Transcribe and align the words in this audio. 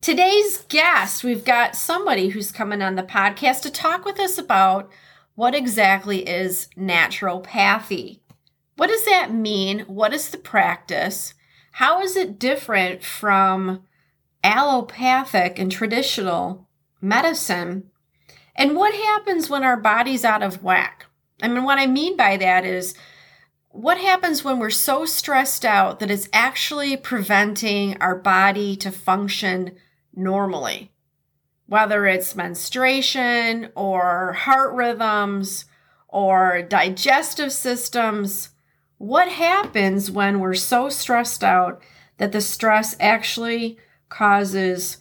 Today's 0.00 0.64
guest, 0.68 1.24
we've 1.24 1.44
got 1.44 1.74
somebody 1.74 2.28
who's 2.28 2.52
coming 2.52 2.82
on 2.82 2.94
the 2.94 3.02
podcast 3.02 3.62
to 3.62 3.70
talk 3.70 4.04
with 4.04 4.20
us 4.20 4.38
about 4.38 4.88
what 5.34 5.56
exactly 5.56 6.20
is 6.20 6.68
naturopathy. 6.78 8.20
What 8.76 8.86
does 8.86 9.04
that 9.06 9.34
mean? 9.34 9.80
What 9.80 10.14
is 10.14 10.30
the 10.30 10.38
practice? 10.38 11.34
How 11.72 12.00
is 12.00 12.16
it 12.16 12.38
different 12.38 13.02
from 13.02 13.82
allopathic 14.44 15.58
and 15.58 15.70
traditional 15.70 16.68
medicine? 17.00 17.90
And 18.54 18.76
what 18.76 18.94
happens 18.94 19.50
when 19.50 19.64
our 19.64 19.76
body's 19.76 20.24
out 20.24 20.44
of 20.44 20.62
whack? 20.62 21.06
I 21.42 21.48
mean, 21.48 21.64
what 21.64 21.80
I 21.80 21.88
mean 21.88 22.16
by 22.16 22.36
that 22.36 22.64
is 22.64 22.94
what 23.70 23.98
happens 23.98 24.44
when 24.44 24.60
we're 24.60 24.70
so 24.70 25.04
stressed 25.04 25.64
out 25.64 25.98
that 25.98 26.10
it's 26.10 26.28
actually 26.32 26.96
preventing 26.96 28.00
our 28.00 28.14
body 28.14 28.76
to 28.76 28.92
function 28.92 29.72
normally, 30.18 30.90
whether 31.66 32.06
it's 32.06 32.36
menstruation 32.36 33.70
or 33.74 34.32
heart 34.32 34.74
rhythms 34.74 35.64
or 36.08 36.62
digestive 36.62 37.52
systems. 37.52 38.50
What 38.96 39.28
happens 39.28 40.10
when 40.10 40.40
we're 40.40 40.54
so 40.54 40.88
stressed 40.88 41.44
out 41.44 41.82
that 42.16 42.32
the 42.32 42.40
stress 42.40 42.96
actually 42.98 43.78
causes 44.08 44.98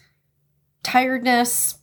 tiredness, 0.84 1.80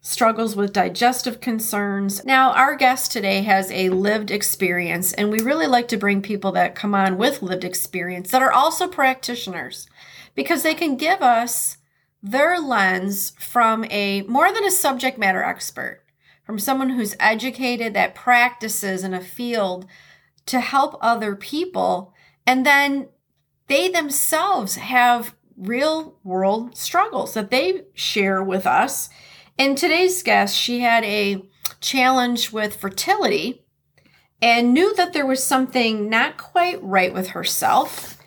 struggles 0.00 0.56
with 0.56 0.72
digestive 0.72 1.40
concerns. 1.40 2.24
Now, 2.24 2.52
our 2.52 2.74
guest 2.74 3.12
today 3.12 3.42
has 3.42 3.70
a 3.70 3.90
lived 3.90 4.30
experience, 4.30 5.12
and 5.12 5.30
we 5.30 5.38
really 5.38 5.66
like 5.66 5.86
to 5.88 5.96
bring 5.96 6.22
people 6.22 6.52
that 6.52 6.74
come 6.74 6.94
on 6.94 7.16
with 7.16 7.42
lived 7.42 7.64
experience 7.64 8.30
that 8.32 8.42
are 8.42 8.52
also 8.52 8.88
practitioners 8.88 9.86
because 10.34 10.62
they 10.62 10.74
can 10.74 10.96
give 10.96 11.22
us 11.22 11.76
their 12.22 12.60
lens 12.60 13.32
from 13.38 13.84
a 13.90 14.22
more 14.22 14.52
than 14.52 14.64
a 14.64 14.70
subject 14.70 15.18
matter 15.18 15.42
expert, 15.42 16.04
from 16.44 16.58
someone 16.58 16.90
who's 16.90 17.16
educated 17.18 17.94
that 17.94 18.14
practices 18.14 19.02
in 19.02 19.12
a 19.12 19.20
field 19.20 19.86
to 20.46 20.60
help 20.60 20.96
other 21.00 21.34
people. 21.34 22.14
And 22.46 22.64
then 22.64 23.08
they 23.66 23.88
themselves 23.88 24.76
have 24.76 25.34
real 25.56 26.18
world 26.24 26.76
struggles 26.76 27.34
that 27.34 27.50
they 27.50 27.82
share 27.94 28.42
with 28.42 28.66
us. 28.66 29.08
And 29.58 29.76
today's 29.76 30.22
guest, 30.22 30.56
she 30.56 30.80
had 30.80 31.04
a 31.04 31.44
challenge 31.80 32.52
with 32.52 32.76
fertility 32.76 33.64
and 34.40 34.74
knew 34.74 34.94
that 34.96 35.12
there 35.12 35.26
was 35.26 35.42
something 35.42 36.08
not 36.08 36.36
quite 36.36 36.82
right 36.82 37.12
with 37.12 37.28
herself. 37.28 38.18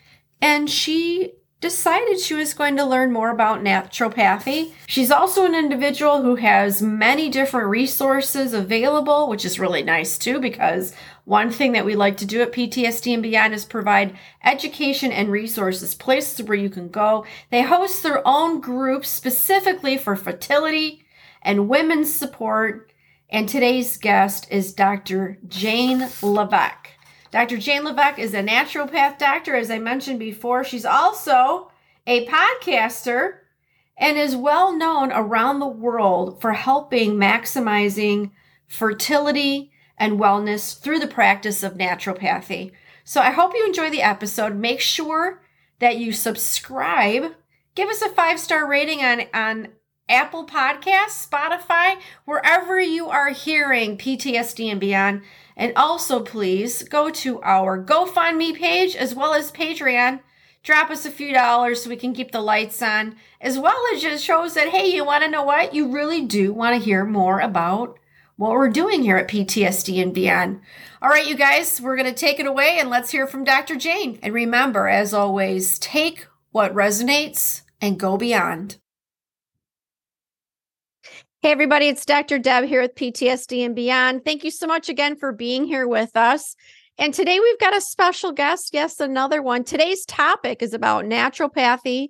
And 0.42 0.70
she 0.70 1.34
decided 1.66 2.20
she 2.20 2.36
was 2.36 2.54
going 2.54 2.78
to 2.78 2.86
learn 2.86 3.12
more 3.12 3.32
about 3.32 3.64
naturopathy. 3.64 4.72
She's 4.88 5.10
also 5.10 5.46
an 5.46 5.56
individual 5.56 6.22
who 6.22 6.36
has 6.36 6.80
many 6.80 7.28
different 7.28 7.70
resources 7.70 8.54
available, 8.54 9.28
which 9.28 9.44
is 9.44 9.60
really 9.60 9.82
nice 9.82 10.20
too, 10.20 10.40
because 10.40 10.94
one 11.24 11.50
thing 11.50 11.72
that 11.72 11.84
we 11.84 11.96
like 11.96 12.18
to 12.18 12.26
do 12.28 12.40
at 12.44 12.52
PTSD 12.52 13.16
and 13.16 13.24
Beyond 13.24 13.56
is 13.56 13.66
provide 13.66 14.16
education 14.44 15.12
and 15.12 15.32
resources, 15.32 15.96
places 15.96 16.46
where 16.46 16.56
you 16.56 16.70
can 16.70 16.88
go. 16.88 17.26
They 17.50 17.64
host 17.64 18.04
their 18.04 18.22
own 18.28 18.62
groups 18.62 19.10
specifically 19.10 19.98
for 19.98 20.16
fertility 20.16 21.04
and 21.42 21.68
women's 21.68 22.14
support. 22.14 22.92
And 23.28 23.50
today's 23.50 23.98
guest 23.98 24.46
is 24.52 24.72
Dr. 24.72 25.40
Jane 25.48 26.10
Levesque. 26.22 26.92
Dr. 27.36 27.58
Jane 27.58 27.84
Levesque 27.84 28.18
is 28.18 28.34
a 28.34 28.42
naturopath 28.42 29.18
doctor, 29.18 29.58
as 29.58 29.70
I 29.70 29.78
mentioned 29.78 30.20
before. 30.20 30.64
She's 30.64 30.86
also 30.86 31.70
a 32.08 32.26
podcaster 32.28 33.40
and 33.98 34.18
is 34.18 34.38
well 34.38 34.72
known 34.72 35.12
around 35.12 35.60
the 35.60 35.68
world 35.68 36.40
for 36.40 36.54
helping 36.54 37.16
maximizing 37.16 38.32
fertility 38.70 39.70
and 39.98 40.18
wellness 40.18 40.80
through 40.80 41.00
the 41.00 41.08
practice 41.08 41.62
of 41.62 41.74
naturopathy. 41.74 42.72
So 43.04 43.20
I 43.20 43.32
hope 43.32 43.52
you 43.54 43.66
enjoy 43.66 43.90
the 43.90 44.02
episode. 44.02 44.56
Make 44.56 44.80
sure 44.80 45.44
that 45.80 45.98
you 45.98 46.14
subscribe. 46.14 47.34
Give 47.76 47.90
us 47.90 48.02
a 48.02 48.08
five 48.08 48.40
star 48.40 48.66
rating 48.66 49.02
on, 49.02 49.24
on 49.34 49.68
Apple 50.08 50.46
Podcasts, 50.46 51.28
Spotify, 51.28 52.00
wherever 52.24 52.80
you 52.80 53.10
are 53.10 53.32
hearing 53.32 53.98
PTSD 53.98 54.72
and 54.72 54.80
beyond. 54.80 55.24
And 55.58 55.74
also, 55.76 56.20
please 56.22 56.84
go 56.84 57.10
to 57.10 57.42
our 57.42 57.82
GoFundMe 57.82 58.56
page 58.56 58.96
as 58.96 59.16
well 59.16 59.34
as 59.34 59.52
Patreon. 59.52 60.20
Drop 60.64 60.90
us 60.90 61.06
a 61.06 61.12
few 61.12 61.32
dollars 61.34 61.84
so 61.84 61.90
we 61.90 61.96
can 61.96 62.14
keep 62.14 62.32
the 62.32 62.42
lights 62.42 62.82
on, 62.82 63.16
as 63.40 63.58
well 63.58 63.78
as 63.94 64.02
just 64.02 64.24
shows 64.24 64.56
that, 64.56 64.70
hey, 64.70 64.88
you 64.88 65.06
want 65.06 65.24
to 65.24 65.30
know 65.30 65.44
what? 65.44 65.74
You 65.74 65.92
really 65.92 66.26
do 66.26 66.52
want 66.52 66.76
to 66.76 66.84
hear 66.84 67.06
more 67.06 67.40
about 67.40 68.00
what 68.36 68.52
we're 68.52 68.70
doing 68.70 69.04
here 69.04 69.18
at 69.18 69.30
PTSD 69.30 70.02
and 70.02 70.14
beyond. 70.14 70.60
All 71.02 71.10
right, 71.10 71.28
you 71.28 71.36
guys, 71.36 71.80
we're 71.80 71.96
going 71.96 72.12
to 72.12 72.20
take 72.20 72.40
it 72.40 72.48
away 72.48 72.78
and 72.80 72.90
let's 72.90 73.12
hear 73.12 73.28
from 73.28 73.44
Dr. 73.44 73.76
Jane. 73.76 74.20
And 74.22 74.34
remember, 74.34 74.88
as 74.88 75.14
always, 75.14 75.80
take 75.80 76.28
what 76.52 76.74
resonates 76.74 77.62
and 77.80 78.00
go 78.00 78.18
beyond. 78.18 78.78
Hey, 81.46 81.52
everybody, 81.52 81.90
it's 81.90 82.08
Dr. 82.08 82.40
Deb 82.40 82.64
here 82.64 82.82
with 82.82 82.96
PTSD 82.96 83.64
and 83.64 83.76
Beyond. 83.76 84.26
Thank 84.26 84.44
you 84.44 84.50
so 84.50 84.66
much 84.66 84.90
again 84.90 85.16
for 85.16 85.32
being 85.32 85.64
here 85.66 85.88
with 85.88 86.18
us. 86.18 86.56
And 86.98 87.14
today 87.14 87.40
we've 87.40 87.60
got 87.60 87.78
a 87.78 87.82
special 87.82 88.32
guest. 88.32 88.72
Yes, 88.74 89.00
another 89.00 89.44
one. 89.44 89.64
Today's 89.64 90.06
topic 90.06 90.64
is 90.64 90.74
about 90.74 91.06
naturopathy. 91.06 92.08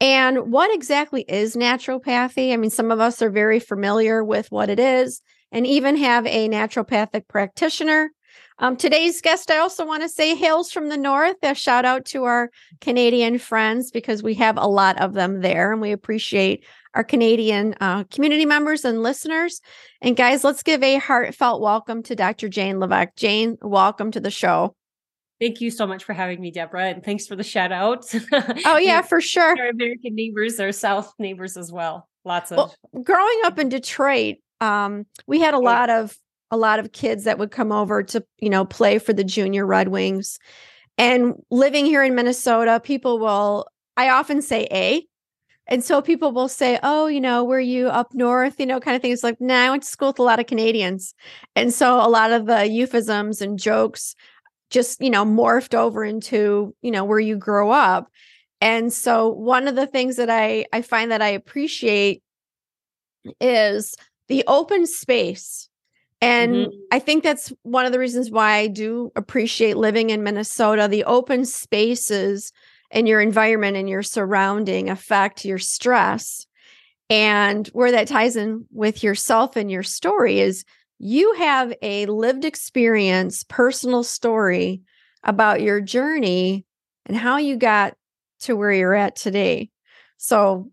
And 0.00 0.50
what 0.50 0.74
exactly 0.74 1.26
is 1.28 1.56
naturopathy? 1.56 2.54
I 2.54 2.56
mean, 2.56 2.70
some 2.70 2.90
of 2.90 3.00
us 3.00 3.20
are 3.20 3.28
very 3.28 3.60
familiar 3.60 4.24
with 4.24 4.50
what 4.50 4.70
it 4.70 4.80
is 4.80 5.20
and 5.52 5.66
even 5.66 5.98
have 5.98 6.26
a 6.26 6.48
naturopathic 6.48 7.28
practitioner. 7.28 8.08
Um, 8.60 8.78
today's 8.78 9.20
guest, 9.20 9.50
I 9.50 9.58
also 9.58 9.84
want 9.84 10.04
to 10.04 10.08
say, 10.08 10.34
hails 10.34 10.72
from 10.72 10.88
the 10.88 10.96
north. 10.96 11.36
A 11.42 11.54
shout 11.54 11.84
out 11.84 12.06
to 12.06 12.24
our 12.24 12.50
Canadian 12.80 13.38
friends 13.38 13.90
because 13.90 14.22
we 14.22 14.34
have 14.36 14.56
a 14.56 14.66
lot 14.66 14.98
of 15.02 15.12
them 15.12 15.42
there 15.42 15.70
and 15.70 15.82
we 15.82 15.92
appreciate 15.92 16.64
our 16.94 17.04
Canadian 17.04 17.74
uh, 17.80 18.04
community 18.04 18.46
members 18.46 18.84
and 18.84 19.02
listeners. 19.02 19.60
And 20.00 20.16
guys, 20.16 20.44
let's 20.44 20.62
give 20.62 20.82
a 20.82 20.96
heartfelt 20.96 21.60
welcome 21.60 22.02
to 22.04 22.16
Dr. 22.16 22.48
Jane 22.48 22.80
Levesque. 22.80 23.16
Jane, 23.16 23.56
welcome 23.62 24.10
to 24.12 24.20
the 24.20 24.30
show. 24.30 24.74
Thank 25.40 25.60
you 25.60 25.70
so 25.70 25.86
much 25.86 26.04
for 26.04 26.12
having 26.12 26.40
me, 26.40 26.50
Deborah, 26.50 26.88
and 26.88 27.02
thanks 27.02 27.26
for 27.26 27.34
the 27.34 27.42
shout 27.42 27.72
out. 27.72 28.04
Oh 28.66 28.76
yeah, 28.80 29.00
for 29.00 29.20
sure. 29.20 29.58
Our 29.58 29.68
American 29.68 30.14
neighbors, 30.14 30.60
our 30.60 30.72
South 30.72 31.14
neighbors 31.18 31.56
as 31.56 31.72
well. 31.72 32.08
Lots 32.26 32.52
of 32.52 32.56
well, 32.58 32.74
growing 33.02 33.40
up 33.44 33.58
in 33.58 33.70
Detroit. 33.70 34.36
Um, 34.60 35.06
we 35.26 35.40
had 35.40 35.54
a 35.54 35.58
lot 35.58 35.88
of 35.88 36.14
a 36.50 36.56
lot 36.56 36.78
of 36.78 36.92
kids 36.92 37.24
that 37.24 37.38
would 37.38 37.50
come 37.50 37.72
over 37.72 38.02
to, 38.02 38.24
you 38.38 38.50
know, 38.50 38.64
play 38.64 38.98
for 38.98 39.12
the 39.12 39.24
junior 39.24 39.64
Red 39.64 39.88
Wings. 39.88 40.38
And 40.98 41.34
living 41.50 41.86
here 41.86 42.02
in 42.02 42.14
Minnesota, 42.14 42.80
people 42.82 43.18
will, 43.18 43.66
I 43.96 44.10
often 44.10 44.42
say 44.42 44.66
A. 44.70 45.06
And 45.70 45.84
so 45.84 46.02
people 46.02 46.32
will 46.32 46.48
say, 46.48 46.80
Oh, 46.82 47.06
you 47.06 47.20
know, 47.20 47.44
were 47.44 47.60
you 47.60 47.88
up 47.88 48.12
north? 48.12 48.58
You 48.58 48.66
know, 48.66 48.80
kind 48.80 48.96
of 48.96 49.02
things 49.02 49.22
like, 49.22 49.40
nah, 49.40 49.66
I 49.66 49.70
went 49.70 49.84
to 49.84 49.88
school 49.88 50.08
with 50.08 50.18
a 50.18 50.24
lot 50.24 50.40
of 50.40 50.46
Canadians. 50.46 51.14
And 51.54 51.72
so 51.72 52.04
a 52.04 52.10
lot 52.10 52.32
of 52.32 52.46
the 52.46 52.66
euphemisms 52.66 53.40
and 53.40 53.58
jokes 53.58 54.16
just, 54.70 55.00
you 55.00 55.10
know, 55.10 55.24
morphed 55.24 55.74
over 55.74 56.04
into, 56.04 56.74
you 56.82 56.90
know, 56.90 57.04
where 57.04 57.20
you 57.20 57.36
grow 57.36 57.70
up. 57.70 58.10
And 58.60 58.92
so 58.92 59.28
one 59.28 59.68
of 59.68 59.76
the 59.76 59.86
things 59.86 60.16
that 60.16 60.28
I 60.28 60.66
I 60.72 60.82
find 60.82 61.12
that 61.12 61.22
I 61.22 61.28
appreciate 61.28 62.22
is 63.40 63.94
the 64.28 64.44
open 64.46 64.86
space. 64.86 65.68
And 66.20 66.54
mm-hmm. 66.54 66.76
I 66.92 66.98
think 66.98 67.22
that's 67.22 67.52
one 67.62 67.86
of 67.86 67.92
the 67.92 67.98
reasons 67.98 68.30
why 68.30 68.56
I 68.56 68.66
do 68.66 69.10
appreciate 69.16 69.76
living 69.76 70.10
in 70.10 70.22
Minnesota. 70.22 70.88
The 70.88 71.04
open 71.04 71.46
spaces 71.46 72.52
in 72.90 73.06
your 73.06 73.20
environment 73.20 73.76
and 73.76 73.88
your 73.88 74.02
surrounding 74.02 74.90
affect 74.90 75.44
your 75.44 75.58
stress. 75.58 76.46
And 77.08 77.66
where 77.68 77.92
that 77.92 78.08
ties 78.08 78.36
in 78.36 78.66
with 78.70 79.02
yourself 79.02 79.56
and 79.56 79.70
your 79.70 79.82
story 79.82 80.40
is 80.40 80.64
you 80.98 81.34
have 81.34 81.72
a 81.82 82.06
lived 82.06 82.44
experience, 82.44 83.44
personal 83.44 84.04
story 84.04 84.82
about 85.24 85.60
your 85.60 85.80
journey 85.80 86.64
and 87.06 87.16
how 87.16 87.38
you 87.38 87.56
got 87.56 87.94
to 88.40 88.54
where 88.54 88.72
you're 88.72 88.94
at 88.94 89.16
today. 89.16 89.70
So 90.18 90.70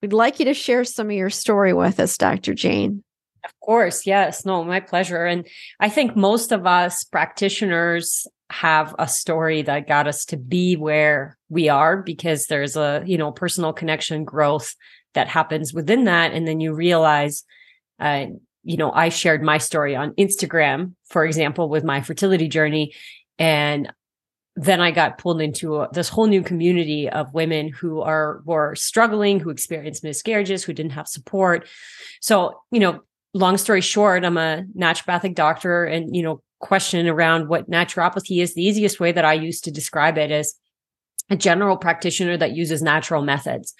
we'd 0.00 0.12
like 0.12 0.38
you 0.38 0.44
to 0.46 0.54
share 0.54 0.84
some 0.84 1.08
of 1.08 1.12
your 1.16 1.30
story 1.30 1.72
with 1.72 1.98
us, 2.00 2.16
Dr. 2.16 2.54
Jane. 2.54 3.02
Of 3.44 3.58
course. 3.60 4.06
Yes. 4.06 4.44
No, 4.44 4.62
my 4.62 4.80
pleasure. 4.80 5.24
And 5.26 5.46
I 5.80 5.88
think 5.88 6.14
most 6.14 6.52
of 6.52 6.66
us 6.66 7.02
practitioners 7.04 8.26
have 8.52 8.94
a 8.98 9.08
story 9.08 9.62
that 9.62 9.88
got 9.88 10.06
us 10.06 10.26
to 10.26 10.36
be 10.36 10.76
where 10.76 11.38
we 11.48 11.68
are 11.68 12.02
because 12.02 12.46
there's 12.46 12.76
a, 12.76 13.02
you 13.06 13.16
know, 13.16 13.32
personal 13.32 13.72
connection 13.72 14.24
growth 14.24 14.74
that 15.14 15.28
happens 15.28 15.72
within 15.72 16.04
that. 16.04 16.32
And 16.32 16.46
then 16.46 16.60
you 16.60 16.74
realize, 16.74 17.44
uh, 17.98 18.26
you 18.62 18.76
know, 18.76 18.92
I 18.92 19.08
shared 19.08 19.42
my 19.42 19.58
story 19.58 19.96
on 19.96 20.12
Instagram, 20.12 20.94
for 21.08 21.24
example, 21.24 21.68
with 21.68 21.82
my 21.82 22.02
fertility 22.02 22.46
journey. 22.46 22.94
And 23.38 23.90
then 24.54 24.80
I 24.80 24.90
got 24.90 25.18
pulled 25.18 25.40
into 25.40 25.80
a, 25.80 25.88
this 25.92 26.10
whole 26.10 26.26
new 26.26 26.42
community 26.42 27.08
of 27.08 27.32
women 27.32 27.68
who 27.68 28.02
are 28.02 28.42
were 28.44 28.74
struggling, 28.74 29.40
who 29.40 29.48
experienced 29.48 30.04
miscarriages, 30.04 30.62
who 30.62 30.74
didn't 30.74 30.92
have 30.92 31.08
support. 31.08 31.66
So, 32.20 32.60
you 32.70 32.80
know, 32.80 33.00
long 33.32 33.56
story 33.56 33.80
short, 33.80 34.24
I'm 34.24 34.36
a 34.36 34.64
naturopathic 34.76 35.34
doctor, 35.34 35.84
and 35.84 36.14
you 36.14 36.22
know, 36.22 36.42
question 36.62 37.06
around 37.06 37.48
what 37.48 37.70
naturopathy 37.70 38.42
is. 38.42 38.54
The 38.54 38.64
easiest 38.64 38.98
way 38.98 39.12
that 39.12 39.26
I 39.26 39.34
use 39.34 39.60
to 39.62 39.70
describe 39.70 40.16
it 40.16 40.30
is 40.30 40.54
a 41.28 41.36
general 41.36 41.76
practitioner 41.76 42.38
that 42.38 42.52
uses 42.52 42.82
natural 42.82 43.22
methods, 43.22 43.74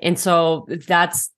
and 0.00 0.18
so 0.18 0.66
that's 0.86 1.30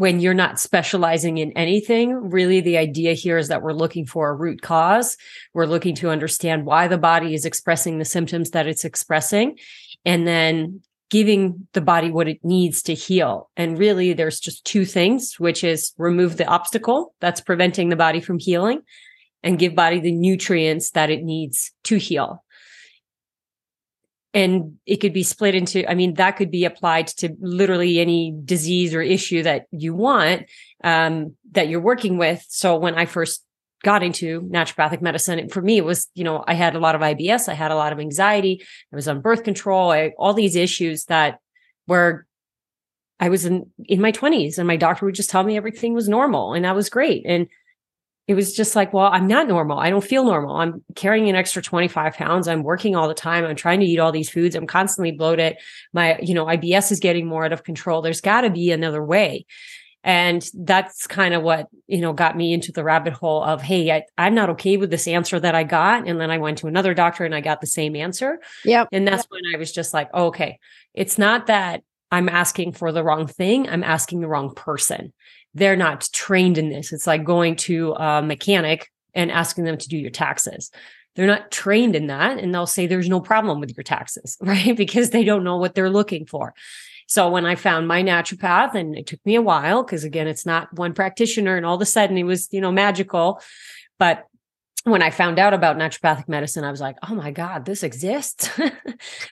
when 0.00 0.18
you're 0.18 0.32
not 0.32 0.58
specializing 0.58 1.36
in 1.36 1.52
anything, 1.52 2.14
really 2.14 2.62
the 2.62 2.78
idea 2.78 3.12
here 3.12 3.36
is 3.36 3.48
that 3.48 3.60
we're 3.60 3.74
looking 3.74 4.06
for 4.06 4.30
a 4.30 4.34
root 4.34 4.62
cause. 4.62 5.18
We're 5.52 5.66
looking 5.66 5.94
to 5.96 6.08
understand 6.08 6.64
why 6.64 6.88
the 6.88 6.96
body 6.96 7.34
is 7.34 7.44
expressing 7.44 7.98
the 7.98 8.06
symptoms 8.06 8.52
that 8.52 8.66
it's 8.66 8.86
expressing 8.86 9.58
and 10.06 10.26
then 10.26 10.80
giving 11.10 11.66
the 11.74 11.82
body 11.82 12.10
what 12.10 12.28
it 12.28 12.38
needs 12.42 12.82
to 12.84 12.94
heal. 12.94 13.50
And 13.58 13.78
really 13.78 14.14
there's 14.14 14.40
just 14.40 14.64
two 14.64 14.86
things, 14.86 15.34
which 15.38 15.62
is 15.62 15.92
remove 15.98 16.38
the 16.38 16.46
obstacle 16.46 17.14
that's 17.20 17.42
preventing 17.42 17.90
the 17.90 17.96
body 17.96 18.22
from 18.22 18.38
healing 18.38 18.80
and 19.42 19.58
give 19.58 19.74
body 19.74 20.00
the 20.00 20.12
nutrients 20.12 20.90
that 20.90 21.10
it 21.10 21.22
needs 21.22 21.72
to 21.84 21.96
heal. 21.96 22.44
And 24.32 24.78
it 24.86 24.98
could 24.98 25.12
be 25.12 25.24
split 25.24 25.56
into 25.56 25.88
i 25.90 25.94
mean 25.94 26.14
that 26.14 26.36
could 26.36 26.52
be 26.52 26.64
applied 26.64 27.08
to 27.08 27.36
literally 27.40 27.98
any 27.98 28.32
disease 28.44 28.94
or 28.94 29.02
issue 29.02 29.42
that 29.42 29.66
you 29.72 29.92
want 29.92 30.46
um, 30.84 31.34
that 31.50 31.68
you're 31.68 31.80
working 31.80 32.16
with. 32.16 32.44
So 32.48 32.76
when 32.76 32.94
i 32.94 33.06
first 33.06 33.44
got 33.82 34.02
into 34.02 34.42
naturopathic 34.42 35.00
medicine 35.00 35.48
for 35.48 35.62
me 35.62 35.78
it 35.78 35.84
was 35.84 36.08
you 36.14 36.22
know 36.22 36.44
i 36.46 36.52
had 36.52 36.76
a 36.76 36.78
lot 36.78 36.94
of 36.94 37.00
ibs 37.00 37.48
i 37.48 37.54
had 37.54 37.70
a 37.70 37.76
lot 37.76 37.94
of 37.94 37.98
anxiety 37.98 38.62
i 38.92 38.94
was 38.94 39.08
on 39.08 39.22
birth 39.22 39.42
control 39.42 39.90
I, 39.90 40.12
all 40.18 40.34
these 40.34 40.54
issues 40.54 41.06
that 41.06 41.38
were 41.86 42.26
i 43.20 43.30
was 43.30 43.46
in 43.46 43.70
in 43.86 44.00
my 44.00 44.12
20s 44.12 44.58
and 44.58 44.66
my 44.66 44.76
doctor 44.76 45.06
would 45.06 45.14
just 45.14 45.30
tell 45.30 45.44
me 45.44 45.56
everything 45.56 45.94
was 45.94 46.08
normal 46.08 46.52
and 46.52 46.64
that 46.64 46.74
was 46.74 46.90
great. 46.90 47.22
And 47.26 47.48
it 48.30 48.34
was 48.34 48.52
just 48.52 48.76
like, 48.76 48.92
well, 48.92 49.10
I'm 49.12 49.26
not 49.26 49.48
normal. 49.48 49.80
I 49.80 49.90
don't 49.90 50.04
feel 50.04 50.24
normal. 50.24 50.54
I'm 50.54 50.84
carrying 50.94 51.28
an 51.28 51.34
extra 51.34 51.60
25 51.60 52.14
pounds. 52.14 52.46
I'm 52.46 52.62
working 52.62 52.94
all 52.94 53.08
the 53.08 53.12
time. 53.12 53.44
I'm 53.44 53.56
trying 53.56 53.80
to 53.80 53.86
eat 53.86 53.98
all 53.98 54.12
these 54.12 54.30
foods. 54.30 54.54
I'm 54.54 54.68
constantly 54.68 55.10
bloated. 55.10 55.56
My, 55.92 56.16
you 56.22 56.32
know, 56.32 56.46
IBS 56.46 56.92
is 56.92 57.00
getting 57.00 57.26
more 57.26 57.44
out 57.44 57.52
of 57.52 57.64
control. 57.64 58.02
There's 58.02 58.20
got 58.20 58.42
to 58.42 58.50
be 58.50 58.70
another 58.70 59.02
way. 59.02 59.46
And 60.04 60.48
that's 60.54 61.08
kind 61.08 61.34
of 61.34 61.42
what, 61.42 61.66
you 61.88 62.00
know, 62.00 62.12
got 62.12 62.36
me 62.36 62.52
into 62.52 62.70
the 62.70 62.84
rabbit 62.84 63.14
hole 63.14 63.42
of, 63.42 63.62
hey, 63.62 63.90
I, 63.90 64.04
I'm 64.16 64.36
not 64.36 64.50
okay 64.50 64.76
with 64.76 64.90
this 64.90 65.08
answer 65.08 65.40
that 65.40 65.56
I 65.56 65.64
got. 65.64 66.06
And 66.06 66.20
then 66.20 66.30
I 66.30 66.38
went 66.38 66.58
to 66.58 66.68
another 66.68 66.94
doctor 66.94 67.24
and 67.24 67.34
I 67.34 67.40
got 67.40 67.60
the 67.60 67.66
same 67.66 67.96
answer. 67.96 68.38
Yeah. 68.64 68.84
And 68.92 69.08
that's 69.08 69.24
yep. 69.24 69.30
when 69.30 69.42
I 69.56 69.58
was 69.58 69.72
just 69.72 69.92
like, 69.92 70.08
oh, 70.14 70.26
okay, 70.26 70.60
it's 70.94 71.18
not 71.18 71.48
that 71.48 71.82
I'm 72.12 72.28
asking 72.28 72.74
for 72.74 72.92
the 72.92 73.02
wrong 73.02 73.26
thing. 73.26 73.68
I'm 73.68 73.82
asking 73.82 74.20
the 74.20 74.28
wrong 74.28 74.54
person 74.54 75.12
they're 75.54 75.76
not 75.76 76.08
trained 76.12 76.58
in 76.58 76.68
this. 76.68 76.92
It's 76.92 77.06
like 77.06 77.24
going 77.24 77.56
to 77.56 77.92
a 77.92 78.22
mechanic 78.22 78.90
and 79.14 79.30
asking 79.30 79.64
them 79.64 79.76
to 79.78 79.88
do 79.88 79.96
your 79.96 80.10
taxes. 80.10 80.70
They're 81.16 81.26
not 81.26 81.50
trained 81.50 81.96
in 81.96 82.06
that. 82.06 82.38
And 82.38 82.54
they'll 82.54 82.66
say 82.66 82.86
there's 82.86 83.08
no 83.08 83.20
problem 83.20 83.60
with 83.60 83.76
your 83.76 83.84
taxes, 83.84 84.36
right? 84.40 84.76
Because 84.76 85.10
they 85.10 85.24
don't 85.24 85.44
know 85.44 85.56
what 85.56 85.74
they're 85.74 85.90
looking 85.90 86.26
for. 86.26 86.54
So 87.06 87.28
when 87.28 87.44
I 87.44 87.56
found 87.56 87.88
my 87.88 88.04
naturopath, 88.04 88.76
and 88.76 88.96
it 88.96 89.08
took 89.08 89.18
me 89.26 89.34
a 89.34 89.42
while, 89.42 89.82
because 89.82 90.04
again, 90.04 90.28
it's 90.28 90.46
not 90.46 90.72
one 90.72 90.94
practitioner, 90.94 91.56
and 91.56 91.66
all 91.66 91.74
of 91.74 91.80
a 91.80 91.86
sudden 91.86 92.16
it 92.16 92.22
was, 92.22 92.48
you 92.52 92.60
know, 92.60 92.70
magical. 92.70 93.42
But 93.98 94.26
when 94.84 95.02
I 95.02 95.10
found 95.10 95.40
out 95.40 95.52
about 95.52 95.76
naturopathic 95.76 96.28
medicine, 96.28 96.62
I 96.62 96.70
was 96.70 96.80
like, 96.80 96.96
oh 97.08 97.16
my 97.16 97.32
God, 97.32 97.64
this 97.64 97.82
exists. 97.82 98.48
so 98.56 98.62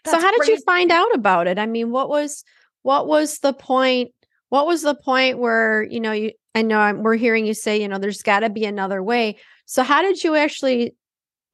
how 0.04 0.30
did 0.30 0.40
crazy. 0.40 0.52
you 0.52 0.60
find 0.66 0.90
out 0.90 1.14
about 1.14 1.46
it? 1.46 1.56
I 1.56 1.66
mean, 1.66 1.92
what 1.92 2.08
was 2.08 2.42
what 2.82 3.06
was 3.06 3.38
the 3.38 3.52
point 3.52 4.12
what 4.48 4.66
was 4.66 4.82
the 4.82 4.94
point 4.94 5.38
where 5.38 5.82
you 5.82 6.00
know 6.00 6.12
you 6.12 6.32
i 6.54 6.62
know 6.62 6.78
I'm, 6.78 7.02
we're 7.02 7.16
hearing 7.16 7.46
you 7.46 7.54
say 7.54 7.80
you 7.80 7.88
know 7.88 7.98
there's 7.98 8.22
got 8.22 8.40
to 8.40 8.50
be 8.50 8.64
another 8.64 9.02
way 9.02 9.36
so 9.66 9.82
how 9.82 10.02
did 10.02 10.22
you 10.22 10.34
actually 10.34 10.94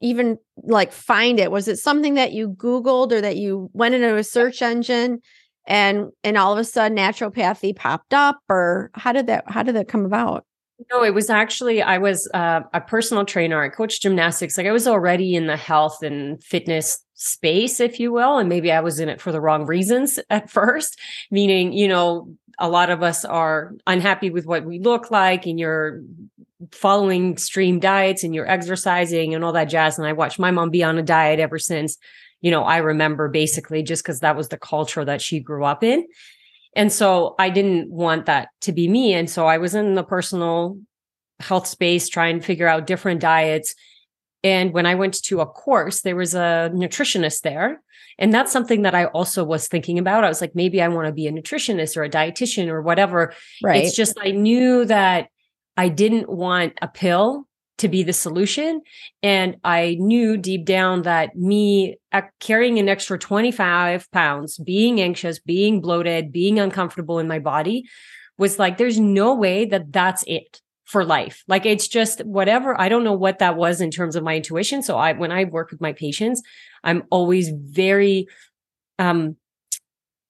even 0.01 0.37
like 0.57 0.91
find 0.91 1.39
it 1.39 1.51
was 1.51 1.67
it 1.67 1.77
something 1.77 2.15
that 2.15 2.33
you 2.33 2.49
googled 2.49 3.11
or 3.11 3.21
that 3.21 3.37
you 3.37 3.69
went 3.73 3.95
into 3.95 4.15
a 4.15 4.23
search 4.23 4.61
engine 4.61 5.19
and 5.67 6.11
and 6.23 6.37
all 6.37 6.53
of 6.53 6.59
a 6.59 6.63
sudden 6.63 6.97
naturopathy 6.97 7.75
popped 7.75 8.13
up 8.13 8.39
or 8.49 8.91
how 8.93 9.11
did 9.11 9.27
that 9.27 9.43
how 9.47 9.63
did 9.63 9.75
that 9.75 9.87
come 9.87 10.05
about 10.05 10.45
no, 10.91 11.03
it 11.03 11.13
was 11.13 11.29
actually 11.29 11.81
I 11.81 11.97
was 11.97 12.29
uh, 12.33 12.61
a 12.73 12.81
personal 12.81 13.23
trainer. 13.23 13.61
I 13.61 13.69
coached 13.69 14.01
gymnastics. 14.01 14.57
Like 14.57 14.67
I 14.67 14.73
was 14.73 14.87
already 14.87 15.33
in 15.33 15.47
the 15.47 15.55
health 15.55 16.03
and 16.03 16.43
fitness 16.43 16.99
space, 17.13 17.79
if 17.79 17.97
you 17.97 18.11
will, 18.11 18.37
and 18.37 18.49
maybe 18.49 18.71
I 18.73 18.81
was 18.81 18.99
in 18.99 19.07
it 19.07 19.21
for 19.21 19.31
the 19.31 19.39
wrong 19.39 19.65
reasons 19.65 20.19
at 20.29 20.49
first. 20.49 20.99
Meaning, 21.31 21.71
you 21.71 21.87
know, 21.87 22.27
a 22.59 22.69
lot 22.69 22.89
of 22.89 23.03
us 23.03 23.25
are 23.25 23.73
unhappy 23.85 24.29
with 24.29 24.45
what 24.45 24.65
we 24.65 24.79
look 24.79 25.11
like 25.11 25.45
and 25.45 25.59
you're 25.59 26.01
following 26.71 27.33
extreme 27.33 27.79
diets 27.79 28.23
and 28.23 28.33
you're 28.33 28.49
exercising 28.49 29.35
and 29.35 29.43
all 29.43 29.53
that 29.53 29.65
jazz. 29.65 29.97
And 29.97 30.07
i 30.07 30.13
watched 30.13 30.39
my 30.39 30.51
mom 30.51 30.69
be 30.69 30.83
on 30.83 30.97
a 30.97 31.03
diet 31.03 31.39
ever 31.39 31.59
since 31.59 31.97
you 32.41 32.51
know 32.51 32.63
i 32.63 32.77
remember 32.77 33.27
basically 33.27 33.83
just 33.83 34.03
because 34.03 34.21
that 34.21 34.35
was 34.35 34.49
the 34.49 34.57
culture 34.57 35.05
that 35.05 35.21
she 35.21 35.39
grew 35.39 35.65
up 35.65 35.83
in. 35.83 36.07
And 36.75 36.91
so 36.91 37.35
i 37.39 37.49
didn't 37.49 37.89
want 37.89 38.25
that 38.27 38.49
to 38.61 38.71
be 38.71 38.87
me. 38.87 39.13
And 39.13 39.29
so 39.29 39.45
i 39.45 39.57
was 39.57 39.75
in 39.75 39.95
the 39.95 40.03
personal 40.03 40.77
health 41.39 41.67
space 41.67 42.07
trying 42.07 42.39
to 42.39 42.45
figure 42.45 42.67
out 42.67 42.87
different 42.87 43.19
diets 43.19 43.75
and 44.45 44.71
when 44.71 44.85
i 44.85 44.95
went 44.95 45.21
to 45.21 45.41
a 45.41 45.45
course 45.45 46.01
there 46.01 46.15
was 46.15 46.33
a 46.33 46.71
nutritionist 46.73 47.41
there 47.41 47.81
and 48.17 48.33
that's 48.33 48.51
something 48.51 48.83
that 48.83 48.95
I 48.95 49.05
also 49.05 49.43
was 49.43 49.67
thinking 49.67 49.99
about. 49.99 50.23
I 50.23 50.29
was 50.29 50.41
like, 50.41 50.55
maybe 50.55 50.81
I 50.81 50.87
want 50.87 51.07
to 51.07 51.13
be 51.13 51.27
a 51.27 51.31
nutritionist 51.31 51.97
or 51.97 52.03
a 52.03 52.09
dietitian 52.09 52.67
or 52.67 52.81
whatever. 52.81 53.33
Right. 53.61 53.83
It's 53.83 53.95
just, 53.95 54.17
I 54.21 54.31
knew 54.31 54.85
that 54.85 55.27
I 55.75 55.89
didn't 55.89 56.29
want 56.29 56.73
a 56.81 56.87
pill 56.87 57.47
to 57.79 57.89
be 57.89 58.03
the 58.03 58.13
solution. 58.13 58.81
And 59.21 59.57
I 59.65 59.97
knew 59.99 60.37
deep 60.37 60.63
down 60.63 61.01
that 61.01 61.35
me 61.35 61.97
uh, 62.13 62.21
carrying 62.39 62.79
an 62.79 62.87
extra 62.87 63.19
25 63.19 64.09
pounds, 64.11 64.57
being 64.57 65.01
anxious, 65.01 65.39
being 65.39 65.81
bloated, 65.81 66.31
being 66.31 66.57
uncomfortable 66.57 67.19
in 67.19 67.27
my 67.27 67.39
body 67.39 67.89
was 68.37 68.59
like, 68.59 68.77
there's 68.77 68.99
no 68.99 69.35
way 69.35 69.65
that 69.65 69.91
that's 69.91 70.23
it 70.25 70.61
for 70.85 71.03
life. 71.03 71.43
Like 71.47 71.65
it's 71.65 71.87
just 71.87 72.23
whatever. 72.25 72.79
I 72.79 72.89
don't 72.89 73.03
know 73.03 73.13
what 73.13 73.39
that 73.39 73.57
was 73.57 73.81
in 73.81 73.91
terms 73.91 74.15
of 74.15 74.23
my 74.23 74.35
intuition. 74.35 74.83
So 74.83 74.97
I, 74.97 75.13
when 75.13 75.31
I 75.31 75.45
work 75.45 75.71
with 75.71 75.81
my 75.81 75.93
patients, 75.93 76.41
I'm 76.83 77.03
always 77.09 77.49
very, 77.49 78.27
um, 78.99 79.35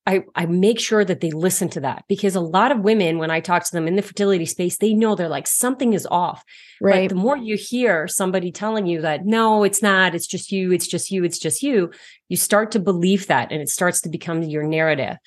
I, 0.08 0.24
I 0.36 0.46
make 0.46 0.80
sure 0.80 1.04
that 1.04 1.20
they 1.20 1.32
listen 1.32 1.68
to 1.70 1.80
that 1.80 2.06
because 2.08 2.36
a 2.36 2.40
lot 2.40 2.72
of 2.72 2.80
women, 2.80 3.18
when 3.18 3.32
I 3.32 3.40
talk 3.40 3.66
to 3.66 3.72
them 3.72 3.88
in 3.88 3.96
the 3.96 4.04
fertility 4.04 4.46
space, 4.46 4.78
they 4.78 4.94
know 4.94 5.16
they're 5.16 5.28
like, 5.28 5.48
something 5.48 5.94
is 5.94 6.08
off. 6.10 6.44
Right. 6.80 7.10
But 7.10 7.16
the 7.16 7.22
more 7.22 7.36
you 7.36 7.58
hear 7.58 8.08
somebody 8.08 8.52
telling 8.52 8.86
you 8.86 9.02
that, 9.02 9.26
no, 9.26 9.64
it's 9.64 9.82
not, 9.82 10.14
it's 10.14 10.28
just 10.28 10.52
you, 10.52 10.72
it's 10.72 10.88
just 10.88 11.10
you, 11.10 11.24
it's 11.24 11.40
just 11.40 11.64
you, 11.64 11.92
you 12.30 12.38
start 12.38 12.72
to 12.72 12.80
believe 12.80 13.28
that 13.28 13.52
and 13.52 13.62
it 13.62 13.70
starts 13.70 14.02
to 14.02 14.10
become 14.10 14.44
your 14.44 14.64
narrative. 14.64 15.18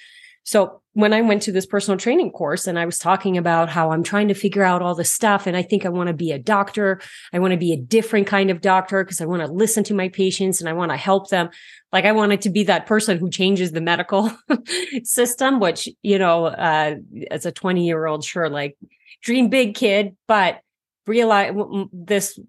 So 0.45 0.81
when 0.99 1.13
I 1.13 1.21
went 1.21 1.43
to 1.43 1.53
this 1.53 1.65
personal 1.65 1.97
training 1.97 2.33
course 2.33 2.67
and 2.67 2.77
I 2.77 2.85
was 2.85 2.99
talking 2.99 3.39
about 3.39 3.69
how 3.69 3.93
I'm 3.93 4.03
trying 4.03 4.27
to 4.27 4.35
figure 4.35 4.65
out 4.65 4.83
all 4.83 4.97
this 4.97 5.13
stuff 5.13 5.47
and 5.47 5.57
I 5.57 5.63
think 5.63 5.87
I 5.87 5.91
want 5.91 6.09
to 6.09 6.13
be 6.13 6.33
a 6.33 6.41
doctor, 6.41 7.01
I 7.33 7.39
want 7.39 7.53
to 7.53 7.57
be 7.57 7.73
a 7.73 7.77
different 7.77 8.27
kind 8.27 8.51
of 8.51 8.61
doctor 8.61 9.05
because 9.05 9.21
I 9.21 9.27
want 9.27 9.43
to 9.43 9.47
listen 9.47 9.85
to 9.85 9.95
my 9.95 10.09
patients 10.09 10.59
and 10.59 10.69
I 10.69 10.73
want 10.73 10.91
to 10.91 10.97
help 10.97 11.31
them. 11.31 11.51
Like 11.93 12.05
I 12.05 12.11
wanted 12.11 12.41
to 12.41 12.51
be 12.51 12.65
that 12.65 12.87
person 12.87 13.17
who 13.17 13.31
changes 13.31 13.71
the 13.71 13.81
medical 13.81 14.37
system, 15.05 15.61
which, 15.61 15.89
you 16.03 16.19
know, 16.19 16.47
uh, 16.47 16.97
as 17.31 17.47
a 17.47 17.53
20 17.53 17.87
year 17.87 18.05
old, 18.07 18.25
sure, 18.25 18.51
like 18.51 18.77
dream 19.23 19.51
big 19.51 19.77
kid, 19.77 20.17
but 20.27 20.63
realize 21.07 21.55
this 21.93 22.41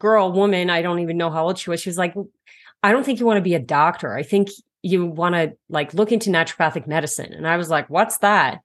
girl, 0.00 0.32
woman, 0.32 0.68
I 0.68 0.82
don't 0.82 0.98
even 0.98 1.16
know 1.16 1.30
how 1.30 1.44
old 1.44 1.60
she 1.60 1.70
was. 1.70 1.80
She 1.80 1.90
was 1.90 1.98
like, 1.98 2.16
I 2.82 2.90
don't 2.90 3.04
think 3.04 3.20
you 3.20 3.26
want 3.26 3.36
to 3.36 3.40
be 3.40 3.54
a 3.54 3.60
doctor. 3.60 4.16
I 4.16 4.24
think 4.24 4.48
you 4.84 5.06
want 5.06 5.34
to 5.34 5.56
like 5.70 5.94
look 5.94 6.12
into 6.12 6.30
naturopathic 6.30 6.86
medicine. 6.86 7.32
And 7.32 7.48
I 7.48 7.56
was 7.56 7.70
like, 7.70 7.88
what's 7.88 8.18
that? 8.18 8.60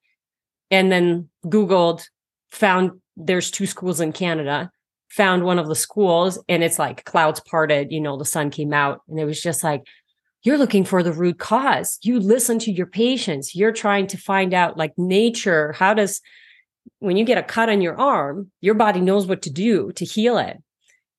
And 0.69 0.91
then 0.91 1.29
Googled, 1.45 2.05
found 2.51 2.99
there's 3.15 3.49
two 3.49 3.65
schools 3.65 4.01
in 4.01 4.11
Canada, 4.11 4.69
found 5.07 5.43
one 5.43 5.57
of 5.57 5.67
the 5.67 5.75
schools, 5.75 6.37
and 6.49 6.63
it's 6.63 6.77
like 6.77 7.05
clouds 7.05 7.39
parted, 7.39 7.91
you 7.91 8.01
know, 8.01 8.17
the 8.17 8.25
sun 8.25 8.49
came 8.49 8.73
out. 8.73 9.01
And 9.07 9.17
it 9.17 9.25
was 9.25 9.41
just 9.41 9.63
like, 9.63 9.83
you're 10.43 10.57
looking 10.57 10.83
for 10.83 11.03
the 11.03 11.13
root 11.13 11.39
cause. 11.39 11.97
You 12.01 12.19
listen 12.19 12.59
to 12.59 12.71
your 12.71 12.85
patients. 12.85 13.55
You're 13.55 13.71
trying 13.71 14.07
to 14.07 14.17
find 14.17 14.53
out 14.53 14.77
like 14.77 14.93
nature, 14.97 15.73
how 15.73 15.93
does 15.93 16.21
when 16.99 17.15
you 17.15 17.23
get 17.23 17.37
a 17.37 17.43
cut 17.43 17.69
on 17.69 17.81
your 17.81 17.97
arm, 17.97 18.51
your 18.59 18.73
body 18.73 18.99
knows 18.99 19.25
what 19.25 19.43
to 19.43 19.49
do 19.49 19.91
to 19.93 20.03
heal 20.03 20.37
it 20.37 20.57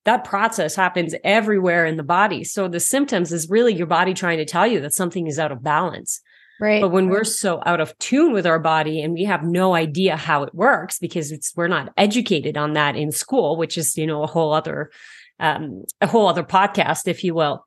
that 0.04 0.24
process 0.24 0.74
happens 0.74 1.14
everywhere 1.24 1.84
in 1.84 1.96
the 1.96 2.02
body. 2.02 2.44
So 2.44 2.68
the 2.68 2.80
symptoms 2.80 3.32
is 3.32 3.50
really 3.50 3.74
your 3.74 3.86
body 3.86 4.14
trying 4.14 4.38
to 4.38 4.44
tell 4.44 4.66
you 4.66 4.80
that 4.80 4.94
something 4.94 5.26
is 5.26 5.38
out 5.38 5.52
of 5.52 5.62
balance. 5.62 6.20
Right. 6.60 6.82
But 6.82 6.90
when 6.90 7.08
we're 7.08 7.24
so 7.24 7.62
out 7.64 7.80
of 7.80 7.96
tune 7.98 8.32
with 8.32 8.46
our 8.46 8.58
body 8.58 9.00
and 9.00 9.14
we 9.14 9.24
have 9.24 9.42
no 9.42 9.74
idea 9.74 10.16
how 10.16 10.42
it 10.42 10.54
works 10.54 10.98
because 10.98 11.32
it's 11.32 11.54
we're 11.56 11.68
not 11.68 11.92
educated 11.96 12.58
on 12.58 12.74
that 12.74 12.96
in 12.96 13.12
school, 13.12 13.56
which 13.56 13.78
is, 13.78 13.96
you 13.96 14.06
know, 14.06 14.22
a 14.22 14.26
whole 14.26 14.52
other 14.52 14.90
um, 15.38 15.84
a 16.02 16.06
whole 16.06 16.28
other 16.28 16.42
podcast, 16.42 17.08
if 17.08 17.24
you 17.24 17.34
will, 17.34 17.66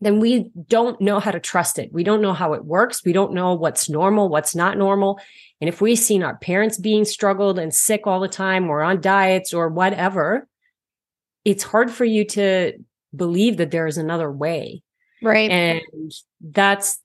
then 0.00 0.18
we 0.18 0.50
don't 0.68 1.00
know 1.00 1.20
how 1.20 1.30
to 1.30 1.40
trust 1.40 1.78
it. 1.78 1.92
We 1.92 2.02
don't 2.02 2.20
know 2.20 2.32
how 2.32 2.52
it 2.54 2.64
works. 2.64 3.04
We 3.04 3.12
don't 3.12 3.32
know 3.32 3.54
what's 3.54 3.88
normal, 3.88 4.28
what's 4.28 4.56
not 4.56 4.76
normal. 4.76 5.20
And 5.60 5.68
if 5.68 5.80
we've 5.80 5.98
seen 5.98 6.24
our 6.24 6.36
parents 6.36 6.78
being 6.78 7.04
struggled 7.04 7.60
and 7.60 7.72
sick 7.72 8.06
all 8.06 8.20
the 8.20 8.28
time 8.28 8.68
or 8.68 8.82
on 8.82 9.00
diets 9.00 9.54
or 9.54 9.68
whatever, 9.68 10.48
it's 11.46 11.62
hard 11.62 11.92
for 11.92 12.04
you 12.04 12.24
to 12.24 12.72
believe 13.14 13.56
that 13.58 13.70
there 13.70 13.86
is 13.86 13.96
another 13.96 14.30
way. 14.30 14.82
Right. 15.22 15.48
And 15.48 15.80
that's, 16.40 17.00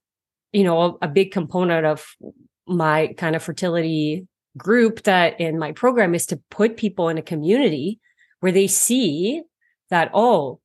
you 0.52 0.64
know, 0.64 0.82
a, 0.82 1.06
a 1.06 1.08
big 1.08 1.32
component 1.32 1.86
of 1.86 2.06
my 2.68 3.14
kind 3.18 3.36
of 3.36 3.44
fertility 3.44 4.28
group 4.58 5.04
that 5.04 5.40
in 5.40 5.60
my 5.60 5.74
program 5.74 6.16
is 6.16 6.26
to 6.26 6.42
put 6.50 6.76
people 6.76 7.08
in 7.08 7.20
a 7.20 7.22
community 7.22 8.00
where 8.40 8.52
they 8.52 8.66
see 8.66 9.44
that, 9.92 10.10
oh, 10.14 10.60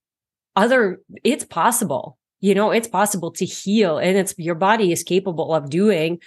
other, 0.57 0.99
it's 1.23 1.45
possible. 1.45 2.17
You 2.41 2.55
know, 2.55 2.71
it's 2.71 2.89
possible 2.89 3.31
to 3.33 3.45
heal 3.45 3.99
and 3.99 4.17
it's 4.17 4.35
your 4.39 4.55
body 4.55 4.91
is 4.91 5.03
capable 5.03 5.55
of 5.55 5.69
doing 5.69 6.19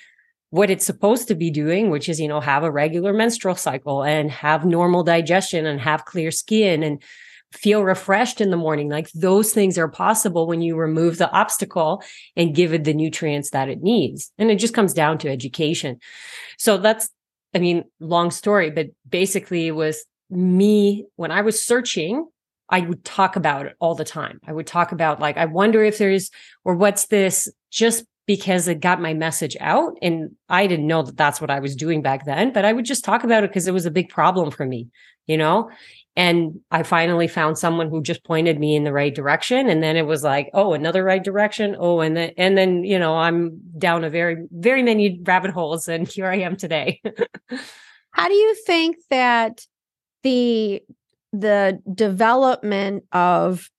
what 0.51 0.69
it's 0.69 0.85
supposed 0.85 1.27
to 1.29 1.35
be 1.35 1.49
doing, 1.49 1.89
which 1.89 2.09
is, 2.09 2.19
you 2.19 2.27
know, 2.27 2.41
have 2.41 2.63
a 2.63 2.71
regular 2.71 3.11
menstrual 3.11 3.55
cycle 3.55 4.03
and 4.03 4.29
have 4.29 4.65
normal 4.65 5.03
digestion 5.03 5.65
and 5.65 5.81
have 5.81 6.05
clear 6.05 6.29
skin 6.29 6.83
and 6.83 7.01
feel 7.51 7.83
refreshed 7.83 8.41
in 8.41 8.51
the 8.51 8.57
morning. 8.57 8.89
Like 8.89 9.11
those 9.11 9.53
things 9.53 9.77
are 9.77 9.87
possible 9.87 10.47
when 10.47 10.61
you 10.61 10.75
remove 10.75 11.17
the 11.17 11.31
obstacle 11.31 12.03
and 12.35 12.55
give 12.55 12.73
it 12.73 12.83
the 12.83 12.93
nutrients 12.93 13.49
that 13.51 13.69
it 13.69 13.81
needs. 13.81 14.31
And 14.37 14.51
it 14.51 14.57
just 14.57 14.73
comes 14.73 14.93
down 14.93 15.17
to 15.19 15.29
education. 15.29 15.99
So 16.57 16.77
that's, 16.77 17.09
I 17.55 17.59
mean, 17.59 17.85
long 17.99 18.31
story, 18.31 18.69
but 18.69 18.87
basically 19.07 19.67
it 19.67 19.71
was 19.71 20.05
me 20.29 21.05
when 21.15 21.31
I 21.31 21.41
was 21.41 21.61
searching. 21.61 22.27
I 22.69 22.81
would 22.81 23.03
talk 23.03 23.35
about 23.35 23.65
it 23.65 23.75
all 23.79 23.95
the 23.95 24.05
time. 24.05 24.39
I 24.45 24.53
would 24.53 24.67
talk 24.67 24.91
about 24.91 25.19
like, 25.19 25.37
I 25.37 25.45
wonder 25.45 25.83
if 25.83 25.97
there's, 25.97 26.29
or 26.63 26.75
what's 26.75 27.07
this 27.07 27.49
just 27.71 28.05
because 28.27 28.67
it 28.67 28.79
got 28.79 29.01
my 29.01 29.15
message 29.15 29.57
out. 29.59 29.97
And 30.03 30.35
I 30.49 30.67
didn't 30.67 30.85
know 30.85 31.01
that 31.01 31.17
that's 31.17 31.41
what 31.41 31.49
I 31.49 31.61
was 31.61 31.75
doing 31.75 32.03
back 32.03 32.25
then, 32.25 32.53
but 32.53 32.63
I 32.63 32.71
would 32.71 32.85
just 32.85 33.03
talk 33.03 33.23
about 33.23 33.43
it 33.43 33.49
because 33.49 33.67
it 33.67 33.73
was 33.73 33.87
a 33.87 33.91
big 33.91 34.09
problem 34.09 34.51
for 34.51 34.67
me, 34.67 34.89
you 35.25 35.35
know? 35.35 35.71
And 36.15 36.59
I 36.71 36.83
finally 36.83 37.27
found 37.27 37.57
someone 37.57 37.89
who 37.89 38.01
just 38.01 38.25
pointed 38.25 38.59
me 38.59 38.75
in 38.75 38.83
the 38.83 38.91
right 38.91 39.13
direction. 39.13 39.69
And 39.69 39.81
then 39.81 39.95
it 39.95 40.05
was 40.05 40.23
like, 40.23 40.49
oh, 40.53 40.73
another 40.73 41.03
right 41.03 41.23
direction. 41.23 41.75
Oh, 41.79 42.01
and 42.01 42.17
then, 42.17 42.31
and 42.37 42.57
then, 42.57 42.83
you 42.83 42.99
know, 42.99 43.15
I'm 43.15 43.61
down 43.77 44.03
a 44.03 44.09
very, 44.09 44.45
very 44.51 44.83
many 44.83 45.19
rabbit 45.23 45.51
holes. 45.51 45.87
And 45.87 46.07
here 46.11 46.27
I 46.27 46.39
am 46.39 46.57
today. 46.57 47.01
How 48.11 48.27
do 48.27 48.33
you 48.33 48.55
think 48.65 48.97
that 49.09 49.65
the, 50.23 50.81
the 51.31 51.79
development 51.93 53.05
of, 53.13 53.69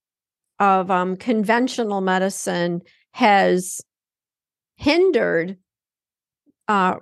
of 0.59 0.89
um, 0.89 1.17
conventional 1.17 2.01
medicine 2.01 2.81
has 3.11 3.81
hindered 4.77 5.57
uh, 6.67 6.95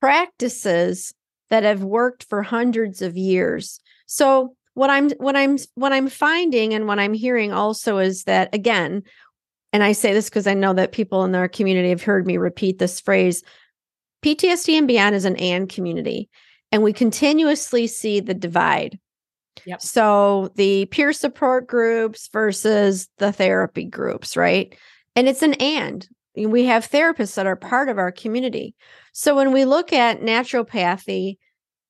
practices 0.00 1.14
that 1.50 1.62
have 1.62 1.82
worked 1.84 2.24
for 2.24 2.42
hundreds 2.42 3.00
of 3.02 3.16
years. 3.16 3.80
So 4.14 4.54
what 4.74 4.90
i'm 4.90 5.10
what 5.12 5.36
i'm 5.36 5.56
what 5.74 5.92
i'm 5.92 6.08
finding 6.08 6.74
and 6.74 6.86
what 6.86 6.98
i'm 6.98 7.14
hearing 7.14 7.52
also 7.52 7.98
is 7.98 8.24
that 8.24 8.52
again 8.52 9.02
and 9.72 9.84
i 9.84 9.92
say 9.92 10.12
this 10.12 10.28
because 10.28 10.48
i 10.48 10.54
know 10.54 10.72
that 10.74 10.90
people 10.90 11.24
in 11.24 11.34
our 11.34 11.48
community 11.48 11.90
have 11.90 12.02
heard 12.02 12.26
me 12.26 12.36
repeat 12.36 12.80
this 12.80 13.00
phrase 13.00 13.44
ptsd 14.24 14.76
and 14.76 14.88
beyond 14.88 15.14
is 15.14 15.24
an 15.24 15.36
and 15.36 15.68
community 15.68 16.28
and 16.72 16.82
we 16.82 16.92
continuously 16.92 17.86
see 17.86 18.18
the 18.18 18.34
divide 18.34 18.98
Yep. 19.66 19.80
So 19.80 20.50
the 20.56 20.86
peer 20.86 21.12
support 21.12 21.66
groups 21.66 22.28
versus 22.32 23.08
the 23.18 23.32
therapy 23.32 23.84
groups, 23.84 24.36
right? 24.36 24.76
And 25.16 25.28
it's 25.28 25.42
an 25.42 25.54
and. 25.54 26.06
We 26.36 26.64
have 26.64 26.90
therapists 26.90 27.36
that 27.36 27.46
are 27.46 27.56
part 27.56 27.88
of 27.88 27.98
our 27.98 28.10
community. 28.10 28.74
So 29.12 29.36
when 29.36 29.52
we 29.52 29.64
look 29.64 29.92
at 29.92 30.22
naturopathy 30.22 31.38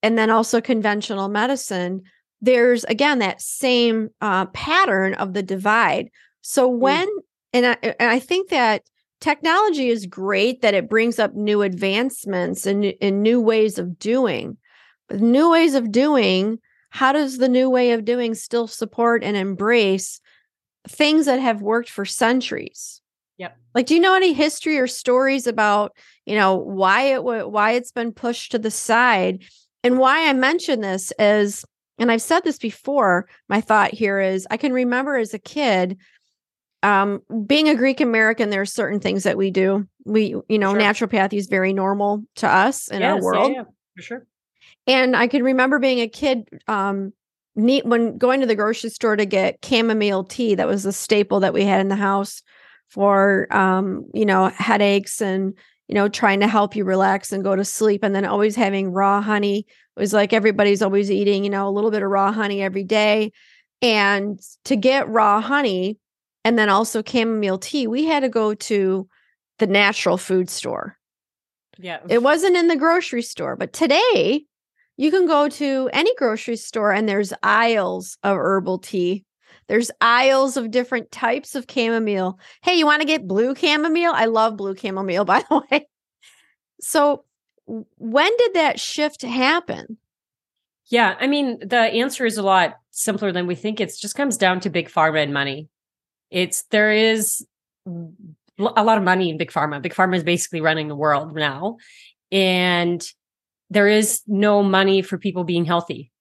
and 0.02 0.18
then 0.18 0.28
also 0.28 0.60
conventional 0.60 1.28
medicine, 1.28 2.02
there's 2.44 2.84
again 2.84 3.18
that 3.20 3.40
same 3.40 4.10
uh, 4.20 4.46
pattern 4.46 5.14
of 5.14 5.32
the 5.32 5.42
divide. 5.42 6.10
So 6.42 6.70
mm. 6.70 6.78
when, 6.78 7.08
and, 7.52 7.66
I, 7.66 7.76
and 7.82 8.10
I 8.10 8.18
think 8.18 8.50
that 8.50 8.82
technology 9.20 9.88
is 9.88 10.06
great 10.06 10.60
that 10.60 10.74
it 10.74 10.88
brings 10.88 11.18
up 11.18 11.34
new 11.34 11.62
advancements 11.62 12.66
and, 12.66 12.92
and 13.00 13.22
new 13.22 13.40
ways 13.40 13.78
of 13.78 13.98
doing. 13.98 14.56
But 15.08 15.20
new 15.20 15.50
ways 15.50 15.74
of 15.74 15.90
doing, 15.90 16.58
how 16.90 17.12
does 17.12 17.38
the 17.38 17.48
new 17.48 17.70
way 17.70 17.92
of 17.92 18.04
doing 18.04 18.34
still 18.34 18.66
support 18.66 19.24
and 19.24 19.36
embrace 19.36 20.20
things 20.86 21.26
that 21.26 21.40
have 21.40 21.62
worked 21.62 21.90
for 21.90 22.04
centuries? 22.04 23.00
Yep. 23.38 23.56
Like, 23.74 23.86
do 23.86 23.94
you 23.94 24.00
know 24.00 24.14
any 24.14 24.32
history 24.32 24.78
or 24.78 24.86
stories 24.86 25.46
about, 25.46 25.96
you 26.24 26.36
know, 26.36 26.54
why 26.54 27.14
it 27.14 27.24
why 27.24 27.72
it's 27.72 27.90
been 27.90 28.12
pushed 28.12 28.52
to 28.52 28.58
the 28.58 28.70
side? 28.70 29.42
And 29.82 29.98
why 29.98 30.28
I 30.28 30.32
mention 30.32 30.80
this 30.80 31.12
is 31.18 31.64
and 31.98 32.10
I've 32.10 32.22
said 32.22 32.40
this 32.40 32.58
before, 32.58 33.28
my 33.48 33.60
thought 33.60 33.92
here 33.92 34.20
is 34.20 34.46
I 34.50 34.56
can 34.56 34.72
remember 34.72 35.16
as 35.16 35.34
a 35.34 35.38
kid, 35.38 35.98
um, 36.82 37.22
being 37.46 37.68
a 37.68 37.74
Greek 37.74 38.00
American, 38.00 38.50
there 38.50 38.60
are 38.60 38.66
certain 38.66 39.00
things 39.00 39.22
that 39.22 39.36
we 39.36 39.50
do. 39.50 39.86
We, 40.04 40.36
you 40.48 40.58
know, 40.58 40.72
sure. 40.72 40.80
naturopathy 40.80 41.34
is 41.34 41.46
very 41.46 41.72
normal 41.72 42.24
to 42.36 42.48
us 42.48 42.88
in 42.88 43.00
yes, 43.00 43.14
our 43.14 43.22
world. 43.22 43.52
Yeah, 43.54 43.64
for 43.96 44.02
sure. 44.02 44.26
And 44.86 45.16
I 45.16 45.28
can 45.28 45.42
remember 45.42 45.78
being 45.78 46.00
a 46.00 46.08
kid, 46.08 46.48
um, 46.68 47.12
neat 47.56 47.86
when 47.86 48.18
going 48.18 48.40
to 48.40 48.46
the 48.46 48.56
grocery 48.56 48.90
store 48.90 49.16
to 49.16 49.24
get 49.24 49.64
chamomile 49.64 50.24
tea. 50.24 50.56
That 50.56 50.66
was 50.66 50.84
a 50.84 50.92
staple 50.92 51.40
that 51.40 51.54
we 51.54 51.64
had 51.64 51.80
in 51.80 51.88
the 51.88 51.96
house 51.96 52.42
for, 52.88 53.46
um, 53.50 54.06
you 54.12 54.26
know, 54.26 54.48
headaches 54.48 55.20
and 55.20 55.54
you 55.88 55.94
know, 55.94 56.08
trying 56.08 56.40
to 56.40 56.48
help 56.48 56.74
you 56.74 56.84
relax 56.84 57.32
and 57.32 57.44
go 57.44 57.54
to 57.54 57.64
sleep, 57.64 58.02
and 58.02 58.14
then 58.14 58.24
always 58.24 58.56
having 58.56 58.92
raw 58.92 59.20
honey 59.20 59.66
it 59.96 60.00
was 60.00 60.12
like 60.12 60.32
everybody's 60.32 60.82
always 60.82 61.10
eating, 61.10 61.44
you 61.44 61.50
know, 61.50 61.68
a 61.68 61.70
little 61.70 61.90
bit 61.90 62.02
of 62.02 62.10
raw 62.10 62.32
honey 62.32 62.62
every 62.62 62.84
day. 62.84 63.32
And 63.80 64.40
to 64.64 64.76
get 64.76 65.08
raw 65.08 65.40
honey 65.40 65.98
and 66.44 66.58
then 66.58 66.68
also 66.68 67.02
chamomile 67.02 67.58
tea, 67.58 67.86
we 67.86 68.04
had 68.04 68.20
to 68.20 68.28
go 68.28 68.54
to 68.54 69.08
the 69.58 69.66
natural 69.66 70.16
food 70.16 70.50
store. 70.50 70.98
Yeah. 71.78 72.00
It 72.08 72.22
wasn't 72.22 72.56
in 72.56 72.68
the 72.68 72.76
grocery 72.76 73.22
store, 73.22 73.56
but 73.56 73.72
today 73.72 74.44
you 74.96 75.10
can 75.10 75.26
go 75.26 75.48
to 75.48 75.90
any 75.92 76.14
grocery 76.16 76.56
store 76.56 76.92
and 76.92 77.08
there's 77.08 77.32
aisles 77.42 78.18
of 78.22 78.36
herbal 78.36 78.78
tea. 78.78 79.24
There's 79.66 79.90
aisles 80.00 80.56
of 80.56 80.70
different 80.70 81.10
types 81.10 81.54
of 81.54 81.66
chamomile. 81.68 82.38
Hey, 82.62 82.74
you 82.74 82.86
want 82.86 83.02
to 83.02 83.06
get 83.06 83.26
blue 83.26 83.54
chamomile? 83.54 84.12
I 84.14 84.26
love 84.26 84.56
blue 84.56 84.76
chamomile, 84.76 85.24
by 85.26 85.44
the 85.48 85.62
way. 85.70 85.88
So, 86.80 87.24
when 87.66 88.36
did 88.36 88.54
that 88.54 88.78
shift 88.78 89.22
happen? 89.22 89.96
Yeah, 90.86 91.16
I 91.18 91.26
mean, 91.26 91.58
the 91.66 91.78
answer 91.78 92.26
is 92.26 92.36
a 92.36 92.42
lot 92.42 92.74
simpler 92.90 93.32
than 93.32 93.46
we 93.46 93.54
think. 93.54 93.80
It 93.80 93.92
just 93.98 94.14
comes 94.14 94.36
down 94.36 94.60
to 94.60 94.70
big 94.70 94.90
pharma 94.90 95.22
and 95.22 95.32
money. 95.32 95.68
It's 96.30 96.64
there 96.64 96.92
is 96.92 97.46
a 97.86 98.82
lot 98.82 98.98
of 98.98 99.04
money 99.04 99.30
in 99.30 99.38
big 99.38 99.50
pharma. 99.50 99.80
Big 99.80 99.94
pharma 99.94 100.16
is 100.16 100.24
basically 100.24 100.60
running 100.60 100.88
the 100.88 100.96
world 100.96 101.34
now. 101.34 101.78
And 102.30 103.04
there 103.70 103.88
is 103.88 104.22
no 104.26 104.62
money 104.62 105.02
for 105.02 105.18
people 105.18 105.44
being 105.44 105.64
healthy. 105.64 106.12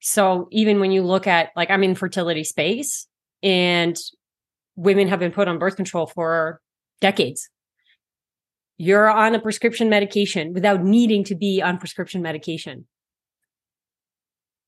So 0.00 0.48
even 0.50 0.80
when 0.80 0.92
you 0.92 1.02
look 1.02 1.26
at 1.26 1.50
like 1.56 1.70
I'm 1.70 1.82
in 1.82 1.94
fertility 1.94 2.44
space 2.44 3.06
and 3.42 3.96
women 4.76 5.08
have 5.08 5.18
been 5.18 5.32
put 5.32 5.48
on 5.48 5.58
birth 5.58 5.76
control 5.76 6.06
for 6.06 6.60
decades. 7.00 7.50
You're 8.76 9.10
on 9.10 9.34
a 9.34 9.40
prescription 9.40 9.88
medication 9.88 10.52
without 10.52 10.84
needing 10.84 11.24
to 11.24 11.34
be 11.34 11.60
on 11.60 11.78
prescription 11.78 12.22
medication. 12.22 12.86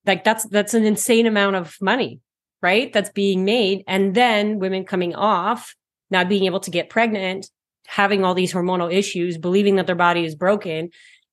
Like 0.04 0.24
that's 0.24 0.44
that's 0.48 0.74
an 0.74 0.84
insane 0.84 1.26
amount 1.26 1.56
of 1.56 1.76
money, 1.80 2.20
right? 2.60 2.92
That's 2.92 3.10
being 3.10 3.44
made 3.44 3.84
and 3.86 4.14
then 4.14 4.58
women 4.58 4.84
coming 4.84 5.14
off, 5.14 5.76
not 6.10 6.28
being 6.28 6.46
able 6.46 6.60
to 6.60 6.70
get 6.72 6.90
pregnant, 6.90 7.48
having 7.86 8.24
all 8.24 8.34
these 8.34 8.52
hormonal 8.52 8.92
issues, 8.92 9.38
believing 9.38 9.76
that 9.76 9.86
their 9.86 9.94
body 9.94 10.24
is 10.24 10.34
broken, 10.34 10.90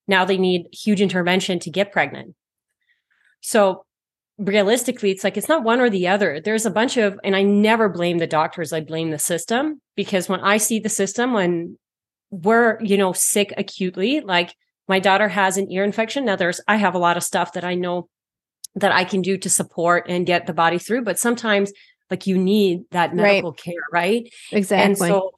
now 0.07 0.23
they 0.23 0.37
need 0.37 0.67
huge 0.71 1.01
intervention 1.01 1.57
to 1.59 1.71
get 1.71 1.91
pregnant. 1.91 2.35
So 3.41 3.85
realistically, 4.37 5.11
it's 5.11 5.23
like 5.23 5.37
it's 5.37 5.49
not 5.49 5.63
one 5.63 5.79
or 5.79 5.89
the 5.89 6.07
other. 6.07 6.39
There's 6.39 6.65
a 6.65 6.71
bunch 6.71 6.97
of, 6.97 7.19
and 7.23 7.35
I 7.35 7.43
never 7.43 7.89
blame 7.89 8.17
the 8.17 8.27
doctors, 8.27 8.73
I 8.73 8.81
blame 8.81 9.11
the 9.11 9.19
system 9.19 9.81
because 9.95 10.29
when 10.29 10.41
I 10.41 10.57
see 10.57 10.79
the 10.79 10.89
system, 10.89 11.33
when 11.33 11.77
we're, 12.29 12.77
you 12.81 12.97
know, 12.97 13.13
sick 13.13 13.53
acutely, 13.57 14.21
like 14.21 14.53
my 14.87 14.99
daughter 14.99 15.27
has 15.27 15.57
an 15.57 15.71
ear 15.71 15.83
infection. 15.83 16.25
Now 16.25 16.35
there's, 16.35 16.61
I 16.67 16.75
have 16.75 16.95
a 16.95 16.99
lot 16.99 17.17
of 17.17 17.23
stuff 17.23 17.53
that 17.53 17.63
I 17.63 17.75
know 17.75 18.09
that 18.75 18.91
I 18.91 19.05
can 19.05 19.21
do 19.21 19.37
to 19.37 19.49
support 19.49 20.05
and 20.07 20.25
get 20.25 20.45
the 20.45 20.53
body 20.53 20.77
through, 20.77 21.03
but 21.03 21.17
sometimes 21.17 21.71
like 22.11 22.27
you 22.27 22.37
need 22.37 22.83
that 22.91 23.15
medical 23.15 23.51
right. 23.51 23.59
care, 23.59 23.73
right? 23.91 24.29
Exactly. 24.51 24.85
And 24.85 24.97
so 24.97 25.31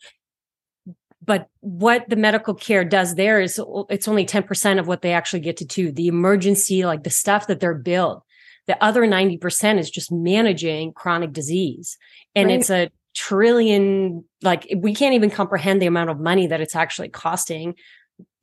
but 1.21 1.47
what 1.59 2.09
the 2.09 2.15
medical 2.15 2.55
care 2.55 2.83
does 2.83 3.13
there 3.13 3.39
is 3.39 3.61
it's 3.89 4.07
only 4.07 4.25
10% 4.25 4.79
of 4.79 4.87
what 4.87 5.03
they 5.03 5.13
actually 5.13 5.41
get 5.41 5.57
to 5.57 5.65
do 5.65 5.91
the 5.91 6.07
emergency 6.07 6.85
like 6.85 7.03
the 7.03 7.11
stuff 7.11 7.45
that 7.47 7.59
they're 7.59 7.75
billed 7.75 8.23
the 8.69 8.81
other 8.83 9.01
90% 9.01 9.79
is 9.79 9.89
just 9.89 10.11
managing 10.11 10.93
chronic 10.93 11.33
disease. 11.33 11.97
And 12.35 12.49
right. 12.49 12.59
it's 12.59 12.69
a 12.69 12.91
trillion, 13.15 14.23
like 14.43 14.71
we 14.77 14.93
can't 14.93 15.15
even 15.15 15.31
comprehend 15.31 15.81
the 15.81 15.87
amount 15.87 16.11
of 16.11 16.19
money 16.19 16.45
that 16.45 16.61
it's 16.61 16.75
actually 16.75 17.09
costing, 17.09 17.73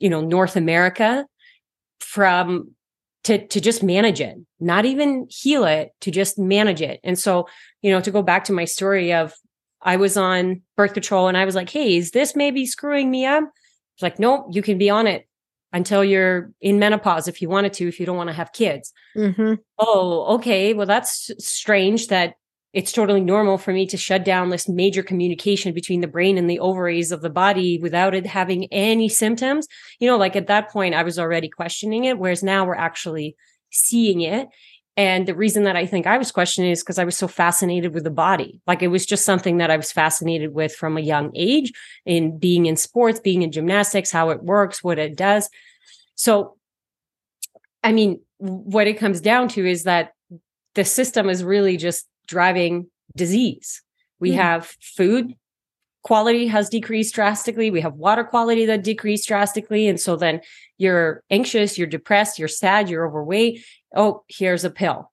you 0.00 0.10
know, 0.10 0.20
North 0.20 0.56
America 0.56 1.24
from 2.00 2.72
to 3.22 3.46
to 3.46 3.60
just 3.60 3.84
manage 3.84 4.20
it, 4.20 4.36
not 4.58 4.84
even 4.84 5.28
heal 5.30 5.64
it, 5.64 5.90
to 6.00 6.10
just 6.10 6.40
manage 6.40 6.82
it. 6.82 6.98
And 7.04 7.16
so, 7.16 7.46
you 7.80 7.92
know, 7.92 8.00
to 8.00 8.10
go 8.10 8.20
back 8.20 8.42
to 8.46 8.52
my 8.52 8.64
story 8.64 9.12
of 9.12 9.32
I 9.80 9.94
was 9.94 10.16
on 10.16 10.62
birth 10.76 10.94
control 10.94 11.28
and 11.28 11.36
I 11.36 11.44
was 11.44 11.54
like, 11.54 11.70
hey, 11.70 11.96
is 11.96 12.10
this 12.10 12.34
maybe 12.34 12.66
screwing 12.66 13.12
me 13.12 13.26
up? 13.26 13.44
It's 13.94 14.02
like, 14.02 14.18
nope, 14.18 14.48
you 14.50 14.60
can 14.60 14.76
be 14.76 14.90
on 14.90 15.06
it 15.06 15.28
until 15.72 16.04
you're 16.04 16.50
in 16.60 16.78
menopause 16.78 17.28
if 17.28 17.42
you 17.42 17.48
wanted 17.48 17.72
to, 17.74 17.88
if 17.88 18.00
you 18.00 18.06
don't 18.06 18.16
want 18.16 18.28
to 18.28 18.34
have 18.34 18.52
kids. 18.52 18.92
Mm-hmm. 19.16 19.54
Oh, 19.78 20.36
okay. 20.36 20.74
Well, 20.74 20.86
that's 20.86 21.30
strange 21.38 22.08
that 22.08 22.34
it's 22.72 22.92
totally 22.92 23.22
normal 23.22 23.56
for 23.56 23.72
me 23.72 23.86
to 23.86 23.96
shut 23.96 24.24
down 24.24 24.50
this 24.50 24.68
major 24.68 25.02
communication 25.02 25.72
between 25.72 26.02
the 26.02 26.06
brain 26.06 26.36
and 26.36 26.48
the 26.48 26.58
ovaries 26.58 27.10
of 27.10 27.22
the 27.22 27.30
body 27.30 27.78
without 27.78 28.14
it 28.14 28.26
having 28.26 28.66
any 28.72 29.08
symptoms. 29.08 29.66
You 29.98 30.08
know, 30.08 30.18
like 30.18 30.36
at 30.36 30.48
that 30.48 30.70
point, 30.70 30.94
I 30.94 31.02
was 31.02 31.18
already 31.18 31.48
questioning 31.48 32.04
it, 32.04 32.18
whereas 32.18 32.42
now 32.42 32.66
we're 32.66 32.74
actually 32.74 33.34
seeing 33.70 34.20
it. 34.20 34.48
And 34.96 35.26
the 35.26 35.34
reason 35.34 35.64
that 35.64 35.76
I 35.76 35.84
think 35.84 36.06
I 36.06 36.16
was 36.16 36.32
questioning 36.32 36.70
is 36.70 36.82
because 36.82 36.98
I 36.98 37.04
was 37.04 37.16
so 37.16 37.28
fascinated 37.28 37.92
with 37.92 38.04
the 38.04 38.10
body. 38.10 38.60
Like 38.66 38.82
it 38.82 38.88
was 38.88 39.04
just 39.04 39.26
something 39.26 39.58
that 39.58 39.70
I 39.70 39.76
was 39.76 39.92
fascinated 39.92 40.54
with 40.54 40.74
from 40.74 40.96
a 40.96 41.02
young 41.02 41.32
age 41.34 41.72
in 42.06 42.38
being 42.38 42.64
in 42.66 42.76
sports, 42.76 43.20
being 43.20 43.42
in 43.42 43.52
gymnastics, 43.52 44.10
how 44.10 44.30
it 44.30 44.42
works, 44.42 44.82
what 44.82 44.98
it 44.98 45.14
does. 45.14 45.50
So, 46.14 46.56
I 47.84 47.92
mean, 47.92 48.20
what 48.38 48.86
it 48.86 48.94
comes 48.94 49.20
down 49.20 49.48
to 49.48 49.66
is 49.66 49.82
that 49.82 50.12
the 50.74 50.84
system 50.84 51.28
is 51.28 51.44
really 51.44 51.76
just 51.76 52.06
driving 52.26 52.86
disease. 53.14 53.82
We 54.18 54.30
mm. 54.30 54.36
have 54.36 54.74
food 54.80 55.34
quality 56.06 56.46
has 56.46 56.68
decreased 56.68 57.16
drastically. 57.16 57.68
We 57.68 57.80
have 57.80 57.94
water 57.94 58.22
quality 58.22 58.64
that 58.66 58.84
decreased 58.84 59.26
drastically. 59.26 59.88
And 59.88 60.00
so 60.00 60.14
then 60.14 60.40
you're 60.78 61.24
anxious, 61.30 61.76
you're 61.76 61.88
depressed, 61.88 62.38
you're 62.38 62.46
sad, 62.46 62.88
you're 62.88 63.04
overweight. 63.04 63.64
Oh, 63.96 64.22
here's 64.28 64.64
a 64.64 64.70
pill. 64.70 65.10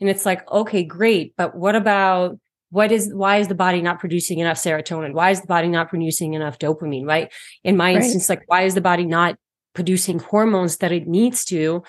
And 0.00 0.10
it's 0.10 0.26
like, 0.26 0.50
okay, 0.50 0.82
great. 0.82 1.34
But 1.36 1.54
what 1.54 1.76
about 1.76 2.38
what 2.70 2.90
is 2.90 3.12
why 3.12 3.36
is 3.36 3.48
the 3.48 3.54
body 3.54 3.82
not 3.82 4.00
producing 4.00 4.38
enough 4.38 4.56
serotonin? 4.56 5.12
Why 5.12 5.30
is 5.30 5.42
the 5.42 5.46
body 5.46 5.68
not 5.68 5.90
producing 5.90 6.34
enough 6.34 6.58
dopamine? 6.58 7.06
Right. 7.06 7.32
In 7.62 7.76
my 7.76 7.94
right. 7.94 8.02
instance, 8.02 8.28
like 8.28 8.42
why 8.46 8.62
is 8.62 8.74
the 8.74 8.80
body 8.80 9.04
not 9.04 9.36
producing 9.74 10.18
hormones 10.18 10.78
that 10.78 10.92
it 10.92 11.06
needs 11.06 11.44
to 11.46 11.82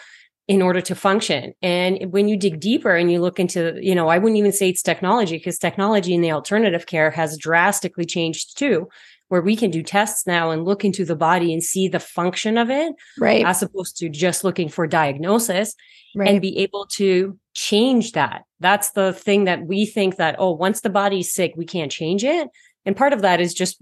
in 0.48 0.62
order 0.62 0.82
to 0.82 0.94
function. 0.94 1.54
And 1.62 2.12
when 2.12 2.28
you 2.28 2.36
dig 2.36 2.60
deeper 2.60 2.96
and 2.96 3.10
you 3.10 3.22
look 3.22 3.40
into, 3.40 3.78
you 3.82 3.96
know, 3.96 4.10
I 4.10 4.18
wouldn't 4.18 4.38
even 4.38 4.52
say 4.52 4.70
it's 4.70 4.82
technology 4.82 5.38
because 5.38 5.58
technology 5.58 6.14
in 6.14 6.22
the 6.22 6.32
alternative 6.32 6.86
care 6.86 7.12
has 7.12 7.38
drastically 7.38 8.06
changed 8.06 8.58
too, 8.58 8.90
where 9.30 9.42
we 9.42 9.56
can 9.56 9.72
do 9.72 9.82
tests 9.82 10.28
now 10.28 10.52
and 10.52 10.64
look 10.66 10.86
into 10.86 11.06
the 11.06 11.16
body 11.16 11.54
and 11.54 11.64
see 11.64 11.88
the 11.88 12.00
function 12.00 12.58
of 12.58 12.70
it, 12.70 12.94
right? 13.20 13.46
As 13.46 13.64
opposed 13.64 13.98
to 13.98 14.10
just 14.10 14.44
looking 14.44 14.70
for 14.70 14.86
diagnosis 14.86 15.76
right. 16.16 16.30
and 16.30 16.42
be 16.42 16.58
able 16.60 16.86
to 16.94 17.38
change 17.54 18.12
that. 18.12 18.44
That's 18.60 18.92
the 18.92 19.14
thing 19.14 19.46
that 19.46 19.66
we 19.66 19.86
think 19.86 20.18
that, 20.18 20.36
oh, 20.38 20.52
once 20.52 20.82
the 20.82 20.90
body's 20.90 21.34
sick, 21.34 21.54
we 21.58 21.66
can't 21.66 21.92
change 21.92 22.24
it. 22.24 22.48
And 22.86 22.96
part 22.96 23.14
of 23.14 23.22
that 23.22 23.42
is 23.42 23.54
just 23.54 23.82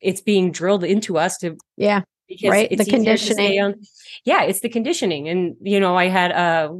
it's 0.00 0.20
being 0.20 0.52
drilled 0.52 0.84
into 0.84 1.18
us 1.18 1.38
to 1.38 1.56
yeah 1.76 2.02
because 2.28 2.50
right 2.50 2.76
the 2.76 2.84
conditioning 2.84 3.60
on, 3.60 3.74
yeah 4.24 4.42
it's 4.42 4.60
the 4.60 4.68
conditioning 4.68 5.28
and 5.28 5.56
you 5.60 5.80
know 5.80 5.96
i 5.96 6.06
had 6.06 6.30
a 6.30 6.70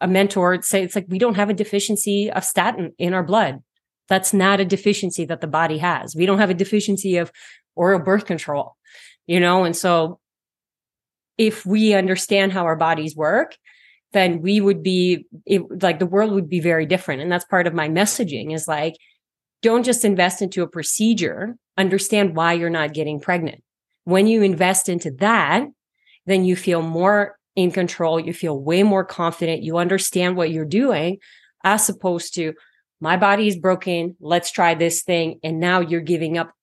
a 0.00 0.08
mentor 0.08 0.60
say 0.62 0.82
it's 0.82 0.96
like 0.96 1.06
we 1.08 1.18
don't 1.18 1.34
have 1.34 1.50
a 1.50 1.54
deficiency 1.54 2.30
of 2.30 2.42
statin 2.42 2.92
in 2.98 3.14
our 3.14 3.22
blood 3.22 3.62
that's 4.08 4.32
not 4.32 4.60
a 4.60 4.64
deficiency 4.64 5.24
that 5.26 5.40
the 5.40 5.46
body 5.46 5.78
has. 5.78 6.14
We 6.14 6.26
don't 6.26 6.38
have 6.38 6.50
a 6.50 6.54
deficiency 6.54 7.16
of 7.16 7.32
oral 7.74 8.00
birth 8.00 8.26
control 8.26 8.76
you 9.26 9.40
know? 9.40 9.64
And 9.64 9.76
so 9.76 10.20
if 11.38 11.66
we 11.66 11.94
understand 11.94 12.52
how 12.52 12.64
our 12.64 12.76
bodies 12.76 13.16
work 13.16 13.56
then 14.12 14.40
we 14.40 14.60
would 14.60 14.80
be 14.80 15.26
it, 15.44 15.82
like 15.82 15.98
the 15.98 16.06
world 16.06 16.30
would 16.30 16.48
be 16.48 16.60
very 16.60 16.86
different. 16.86 17.20
And 17.20 17.32
that's 17.32 17.44
part 17.46 17.66
of 17.66 17.74
my 17.74 17.88
messaging 17.88 18.54
is 18.54 18.68
like 18.68 18.94
don't 19.60 19.82
just 19.82 20.04
invest 20.04 20.40
into 20.40 20.62
a 20.62 20.68
procedure. 20.68 21.56
Understand 21.76 22.36
why 22.36 22.52
you're 22.52 22.70
not 22.70 22.94
getting 22.94 23.18
pregnant. 23.18 23.64
When 24.04 24.28
you 24.28 24.42
invest 24.42 24.88
into 24.88 25.10
that, 25.18 25.66
then 26.26 26.44
you 26.44 26.54
feel 26.54 26.80
more 26.80 27.36
in 27.56 27.72
control. 27.72 28.20
You 28.20 28.32
feel 28.32 28.56
way 28.56 28.84
more 28.84 29.04
confident. 29.04 29.64
You 29.64 29.78
understand 29.78 30.36
what 30.36 30.52
you're 30.52 30.64
doing 30.64 31.18
as 31.64 31.88
opposed 31.88 32.34
to 32.34 32.52
my 33.04 33.18
body 33.18 33.46
is 33.46 33.58
broken. 33.58 34.16
Let's 34.18 34.50
try 34.50 34.74
this 34.74 35.02
thing. 35.02 35.38
And 35.44 35.60
now 35.60 35.80
you're 35.80 36.00
giving 36.00 36.38
up 36.38 36.54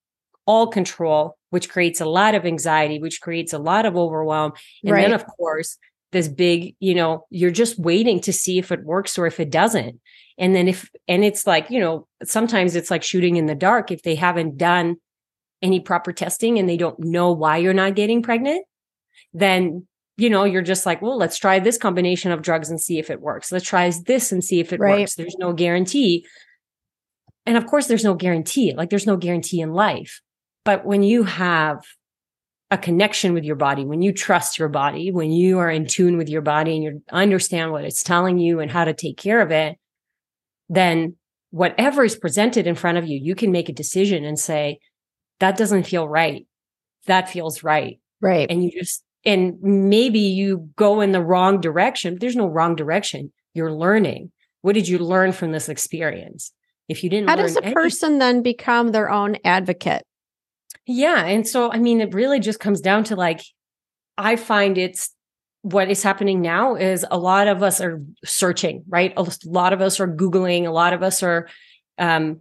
all 0.47 0.65
control, 0.65 1.38
which 1.51 1.69
creates 1.69 2.01
a 2.01 2.08
lot 2.08 2.34
of 2.34 2.47
anxiety, 2.47 2.97
which 2.97 3.21
creates 3.21 3.54
a 3.54 3.60
lot 3.60 3.86
of 3.86 3.95
overwhelm. 3.95 4.54
And 4.84 4.91
right. 4.91 5.04
then, 5.04 5.13
of 5.13 5.23
course, 5.27 5.77
this 6.12 6.27
big, 6.27 6.75
you 6.80 6.95
know, 6.95 7.27
you're 7.30 7.51
just 7.51 7.77
waiting 7.77 8.19
to 8.21 8.34
see 8.34 8.58
if 8.58 8.71
it 8.71 8.84
works 8.84 9.19
or 9.19 9.27
if 9.27 9.39
it 9.39 9.51
doesn't. 9.51 10.01
And 10.39 10.56
then 10.56 10.67
if, 10.67 10.89
and 11.08 11.23
it's 11.23 11.45
like, 11.45 11.69
you 11.69 11.80
know, 11.80 12.08
sometimes 12.23 12.75
it's 12.75 12.89
like 12.89 13.04
shooting 13.04 13.36
in 13.36 13.45
the 13.45 13.54
dark 13.54 13.91
if 13.91 14.01
they 14.01 14.15
haven't 14.15 14.58
done 14.58 14.95
any 15.62 15.80
proper 15.80 16.12
testing 16.12 16.58
and 16.58 16.67
they 16.67 16.75
don't 16.75 16.99
know 16.99 17.32
why 17.32 17.58
you're 17.58 17.71
not 17.71 17.93
getting 17.93 18.23
pregnant, 18.23 18.65
then 19.32 19.86
you 20.21 20.29
know 20.29 20.43
you're 20.43 20.62
just 20.62 20.86
like, 20.86 21.01
well, 21.01 21.17
let's 21.17 21.38
try 21.38 21.60
this 21.60 21.77
combination 21.77 22.31
of 22.31 22.41
drugs 22.41 22.69
and 22.69 22.79
see 22.79 22.99
if 22.99 23.10
it 23.10 23.21
works. 23.21 23.51
Let's 23.51 23.65
try 23.65 23.91
this 24.05 24.31
and 24.31 24.43
see 24.43 24.60
if 24.60 24.71
it 24.71 24.79
right. 24.79 24.99
works. 24.99 25.15
There's 25.15 25.36
no 25.39 25.53
guarantee. 25.53 26.25
And 27.45 27.57
of 27.57 27.65
course, 27.65 27.88
there's 27.88 28.03
no 28.03 28.13
guarantee. 28.13 28.73
Like 28.73 28.89
there's 28.89 29.07
no 29.07 29.17
guarantee 29.17 29.62
in 29.62 29.73
life. 29.73 30.21
But 30.63 30.86
when 30.86 31.01
you 31.01 31.23
have 31.23 31.84
a 32.69 32.77
connection 32.77 33.34
with 33.34 33.43
your 33.43 33.55
body, 33.55 33.84
when 33.84 34.01
you 34.01 34.13
trust 34.13 34.60
your 34.60 34.69
body, 34.69 35.12
when 35.12 35.31
you 35.31 35.57
are 35.57 35.69
in 35.69 35.88
tune 35.88 36.17
with 36.17 36.29
your 36.29 36.41
body 36.41 36.75
and 36.75 36.84
you 36.84 37.01
understand 37.12 37.71
what 37.71 37.84
it's 37.84 38.03
telling 38.03 38.38
you 38.38 38.60
and 38.60 38.69
how 38.69 38.86
to 38.86 38.93
take 38.93 39.17
care 39.17 39.41
of 39.41 39.51
it, 39.51 39.77
then 40.69 41.15
whatever 41.49 42.05
is 42.05 42.15
presented 42.15 42.67
in 42.67 42.75
front 42.75 42.97
of 42.97 43.07
you, 43.07 43.17
you 43.17 43.36
can 43.36 43.51
make 43.51 43.69
a 43.69 43.73
decision 43.73 44.23
and 44.23 44.39
say, 44.39 44.79
that 45.39 45.57
doesn't 45.57 45.84
feel 45.84 46.07
right. 46.07 46.45
That 47.07 47.27
feels 47.27 47.63
right. 47.63 47.99
Right. 48.21 48.49
And 48.49 48.63
you 48.63 48.71
just, 48.71 49.03
and 49.25 49.62
maybe 49.62 50.19
you 50.19 50.69
go 50.75 51.01
in 51.01 51.12
the 51.12 51.21
wrong 51.21 51.62
direction. 51.62 52.17
There's 52.19 52.36
no 52.36 52.47
wrong 52.47 52.75
direction. 52.75 53.31
You're 53.53 53.73
learning. 53.73 54.31
What 54.62 54.73
did 54.73 54.88
you 54.88 54.99
learn 54.99 55.31
from 55.31 55.51
this 55.51 55.69
experience? 55.69 56.51
If 56.88 57.03
you 57.03 57.10
didn't, 57.10 57.29
how 57.29 57.36
does 57.36 57.55
a 57.55 57.60
anything, 57.60 57.73
person 57.73 58.19
then 58.19 58.41
become 58.41 58.91
their 58.91 59.10
own 59.10 59.38
advocate? 59.43 60.03
Yeah. 60.86 61.25
And 61.25 61.47
so, 61.47 61.71
I 61.71 61.77
mean, 61.77 62.01
it 62.01 62.13
really 62.13 62.39
just 62.39 62.60
comes 62.60 62.81
down 62.81 63.03
to 63.05 63.15
like, 63.15 63.41
I 64.17 64.36
find 64.36 64.77
it's 64.77 65.13
what 65.62 65.89
is 65.89 66.03
happening 66.03 66.41
now 66.41 66.75
is 66.75 67.05
a 67.10 67.17
lot 67.17 67.47
of 67.47 67.62
us 67.63 67.81
are 67.81 68.01
searching, 68.25 68.84
right? 68.89 69.13
A 69.15 69.25
lot 69.45 69.73
of 69.73 69.81
us 69.81 69.99
are 69.99 70.07
Googling, 70.07 70.65
a 70.65 70.71
lot 70.71 70.93
of 70.93 71.03
us 71.03 71.21
are 71.21 71.47
um, 71.97 72.39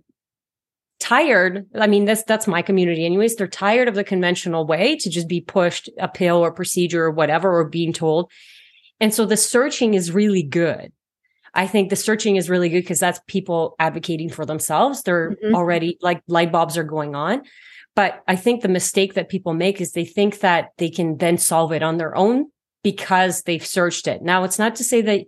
tired. 1.01 1.67
I 1.75 1.87
mean, 1.87 2.05
that's 2.05 2.23
that's 2.25 2.47
my 2.47 2.63
community 2.63 3.05
anyways. 3.05 3.35
They're 3.35 3.49
tired 3.49 3.89
of 3.89 3.95
the 3.95 4.05
conventional 4.05 4.67
way 4.67 4.97
to 4.97 5.11
just 5.11 5.27
be 5.27 5.41
pushed 5.41 5.91
a 5.99 6.09
pill 6.09 6.37
or 6.37 6.53
procedure 6.53 7.05
or 7.05 7.11
whatever, 7.11 7.59
or 7.59 7.65
being 7.65 7.93
told. 7.93 8.31
And 9.01 9.13
so 9.13 9.27
the 9.27 9.37
searching 9.37 9.95
is 9.95 10.13
really 10.13 10.43
good. 10.43 10.93
I 11.55 11.67
think 11.67 11.91
the 11.91 11.97
searching 11.97 12.37
is 12.37 12.49
really 12.49 12.69
good 12.69 12.83
because 12.83 13.01
that's 13.01 13.21
people 13.27 13.75
advocating 13.79 14.29
for 14.29 14.47
themselves. 14.47 15.03
They're 15.03 15.33
mm-hmm. 15.33 15.55
already 15.55 15.99
like 16.01 16.23
light 16.29 16.53
bulbs 16.53 16.79
are 16.79 16.85
going 16.85 17.17
on. 17.17 17.43
But 17.97 18.23
I 18.29 18.37
think 18.37 18.63
the 18.63 18.69
mistake 18.69 19.15
that 19.15 19.29
people 19.29 19.53
make 19.53 19.81
is 19.81 19.93
they 19.93 20.05
think 20.05 20.41
that 20.41 20.71
they 20.79 20.91
can 20.91 21.17
then 21.17 21.39
solve 21.39 21.73
it 21.73 21.83
on 21.83 21.97
their 21.97 22.17
own 22.17 22.47
because 22.85 23.43
they've 23.43 23.65
searched 23.65 24.07
it. 24.07 24.23
Now, 24.23 24.45
it's 24.45 24.59
not 24.59 24.77
to 24.77 24.85
say 24.85 25.01
that 25.03 25.27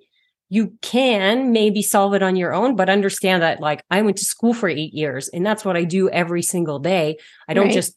you 0.53 0.77
can 0.83 1.51
maybe 1.51 1.81
solve 1.81 2.13
it 2.13 2.23
on 2.23 2.37
your 2.37 2.53
own, 2.53 2.77
but 2.77 2.91
understand 2.91 3.43
that 3.43 3.63
like 3.63 3.83
I 3.91 4.03
went 4.03 4.19
to 4.19 4.25
school 4.27 4.53
for 4.53 4.69
eight 4.69 4.93
years 4.93 5.29
and 5.29 5.47
that's 5.47 5.65
what 5.65 5.79
I 5.79 5.85
do 5.85 6.11
every 6.11 6.43
single 6.43 6.79
day. 6.79 7.17
I 7.49 7.55
don't 7.55 7.69
right. 7.69 7.73
just 7.73 7.97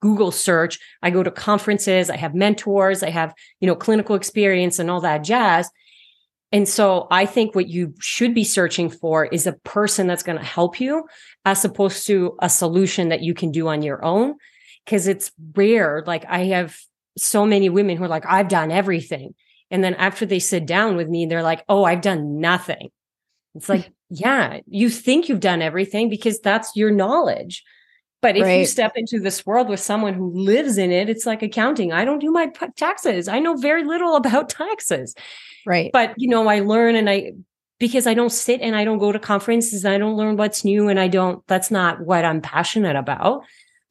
Google 0.00 0.30
search. 0.30 0.78
I 1.02 1.10
go 1.10 1.22
to 1.22 1.30
conferences, 1.30 2.08
I 2.08 2.16
have 2.16 2.34
mentors, 2.34 3.02
I 3.02 3.10
have, 3.10 3.34
you 3.60 3.66
know, 3.66 3.74
clinical 3.76 4.16
experience 4.16 4.78
and 4.78 4.90
all 4.90 5.02
that 5.02 5.24
jazz. 5.24 5.68
And 6.52 6.66
so 6.66 7.06
I 7.10 7.26
think 7.26 7.54
what 7.54 7.68
you 7.68 7.92
should 8.00 8.32
be 8.32 8.44
searching 8.44 8.88
for 8.88 9.26
is 9.26 9.46
a 9.46 9.52
person 9.52 10.06
that's 10.06 10.22
going 10.22 10.38
to 10.38 10.44
help 10.44 10.80
you 10.80 11.06
as 11.44 11.66
opposed 11.66 12.06
to 12.06 12.34
a 12.40 12.48
solution 12.48 13.10
that 13.10 13.20
you 13.20 13.34
can 13.34 13.50
do 13.50 13.68
on 13.68 13.82
your 13.82 14.02
own. 14.02 14.36
Cause 14.86 15.06
it's 15.06 15.32
rare. 15.54 16.02
Like 16.06 16.24
I 16.30 16.44
have 16.44 16.78
so 17.18 17.44
many 17.44 17.68
women 17.68 17.98
who 17.98 18.04
are 18.04 18.08
like, 18.08 18.24
I've 18.24 18.48
done 18.48 18.70
everything. 18.70 19.34
And 19.74 19.82
then 19.82 19.94
after 19.94 20.24
they 20.24 20.38
sit 20.38 20.66
down 20.66 20.94
with 20.94 21.08
me, 21.08 21.26
they're 21.26 21.42
like, 21.42 21.64
oh, 21.68 21.82
I've 21.82 22.00
done 22.00 22.38
nothing. 22.38 22.90
It's 23.56 23.68
like, 23.68 23.90
yeah, 24.08 24.60
you 24.68 24.88
think 24.88 25.28
you've 25.28 25.40
done 25.40 25.62
everything 25.62 26.08
because 26.08 26.38
that's 26.38 26.76
your 26.76 26.92
knowledge. 26.92 27.64
But 28.22 28.36
if 28.36 28.44
right. 28.44 28.60
you 28.60 28.66
step 28.66 28.92
into 28.94 29.18
this 29.18 29.44
world 29.44 29.68
with 29.68 29.80
someone 29.80 30.14
who 30.14 30.30
lives 30.30 30.78
in 30.78 30.92
it, 30.92 31.08
it's 31.08 31.26
like 31.26 31.42
accounting. 31.42 31.92
I 31.92 32.04
don't 32.04 32.20
do 32.20 32.30
my 32.30 32.52
taxes. 32.76 33.26
I 33.26 33.40
know 33.40 33.56
very 33.56 33.82
little 33.82 34.14
about 34.24 34.48
taxes. 34.48 35.16
Right. 35.66 35.90
But, 35.92 36.14
you 36.18 36.28
know, 36.28 36.46
I 36.46 36.60
learn 36.60 36.94
and 36.94 37.10
I, 37.10 37.32
because 37.80 38.06
I 38.06 38.14
don't 38.14 38.30
sit 38.30 38.60
and 38.60 38.76
I 38.76 38.84
don't 38.84 38.98
go 38.98 39.10
to 39.10 39.18
conferences, 39.18 39.84
I 39.84 39.98
don't 39.98 40.16
learn 40.16 40.36
what's 40.36 40.64
new 40.64 40.86
and 40.86 41.00
I 41.00 41.08
don't, 41.08 41.44
that's 41.48 41.72
not 41.72 42.00
what 42.00 42.24
I'm 42.24 42.40
passionate 42.40 42.94
about. 42.94 43.42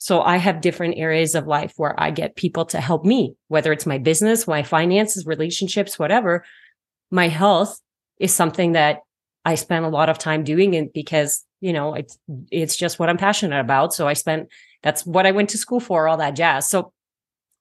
So 0.04 0.22
I 0.22 0.36
have 0.36 0.60
different 0.60 0.98
areas 0.98 1.34
of 1.34 1.48
life 1.48 1.76
where 1.78 1.98
I 1.98 2.12
get 2.12 2.36
people 2.36 2.66
to 2.66 2.82
help 2.82 3.06
me, 3.06 3.38
whether 3.48 3.72
it's 3.72 3.86
my 3.86 4.00
business, 4.00 4.50
my 4.50 4.62
finances, 4.62 5.26
relationships, 5.26 5.98
whatever. 5.98 6.44
My 7.10 7.30
health 7.30 7.80
is 8.20 8.34
something 8.34 8.74
that 8.74 9.00
I 9.46 9.56
spend 9.56 9.86
a 9.86 9.88
lot 9.90 10.10
of 10.10 10.18
time 10.18 10.44
doing 10.44 10.74
it 10.74 10.94
because, 10.94 11.46
you 11.62 11.72
know, 11.72 11.94
it's 11.94 12.20
it's 12.52 12.76
just 12.76 13.00
what 13.00 13.08
I'm 13.08 13.16
passionate 13.16 13.62
about. 13.62 13.94
So 13.94 14.06
I 14.06 14.12
spent 14.12 14.50
that's 14.82 15.06
what 15.06 15.26
I 15.26 15.32
went 15.32 15.52
to 15.52 15.58
school 15.58 15.80
for, 15.80 16.10
all 16.10 16.18
that 16.18 16.36
jazz. 16.36 16.68
So 16.68 16.92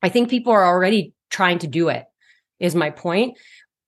I 0.03 0.09
think 0.09 0.29
people 0.29 0.53
are 0.53 0.67
already 0.67 1.13
trying 1.31 1.61
to 1.61 1.69
do 1.69 1.91
it, 1.91 2.07
is 2.59 2.75
my 2.75 2.91
point. 2.91 3.39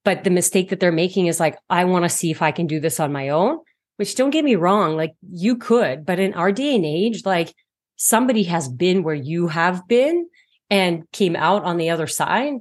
But 0.04 0.22
the 0.22 0.30
mistake 0.30 0.68
that 0.68 0.78
they're 0.78 0.92
making 0.92 1.26
is 1.26 1.40
like, 1.40 1.58
I 1.68 1.86
want 1.86 2.04
to 2.04 2.08
see 2.08 2.30
if 2.30 2.40
I 2.40 2.52
can 2.52 2.68
do 2.68 2.78
this 2.78 3.00
on 3.00 3.12
my 3.12 3.30
own, 3.30 3.58
which 3.96 4.14
don't 4.14 4.30
get 4.30 4.44
me 4.44 4.54
wrong, 4.54 4.96
like 4.96 5.14
you 5.28 5.56
could, 5.56 6.06
but 6.06 6.20
in 6.20 6.34
our 6.34 6.52
day 6.52 6.76
and 6.76 6.84
age, 6.84 7.26
like 7.26 7.52
somebody 7.96 8.44
has 8.44 8.68
been 8.68 9.02
where 9.02 9.14
you 9.14 9.48
have 9.48 9.86
been 9.88 10.28
and 10.70 11.10
came 11.12 11.36
out 11.36 11.64
on 11.64 11.76
the 11.76 11.90
other 11.90 12.06
side, 12.06 12.54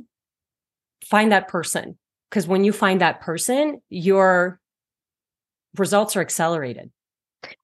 find 1.05 1.31
that 1.31 1.47
person. 1.47 1.97
Because 2.29 2.47
when 2.47 2.63
you 2.63 2.73
find 2.73 3.01
that 3.01 3.21
person, 3.21 3.81
your 3.89 4.59
results 5.77 6.15
are 6.15 6.21
accelerated. 6.21 6.91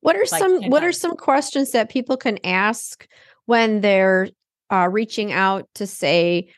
What 0.01 0.15
are 0.15 0.25
like 0.31 0.41
some 0.41 0.69
what 0.69 0.83
are 0.83 0.91
some 0.91 1.15
questions 1.15 1.71
that 1.71 1.89
people 1.89 2.17
can 2.17 2.37
ask 2.45 3.07
when 3.45 3.81
they're 3.81 4.29
uh, 4.69 4.89
reaching 4.91 5.31
out 5.31 5.67
to 5.75 5.87
say 5.87 6.49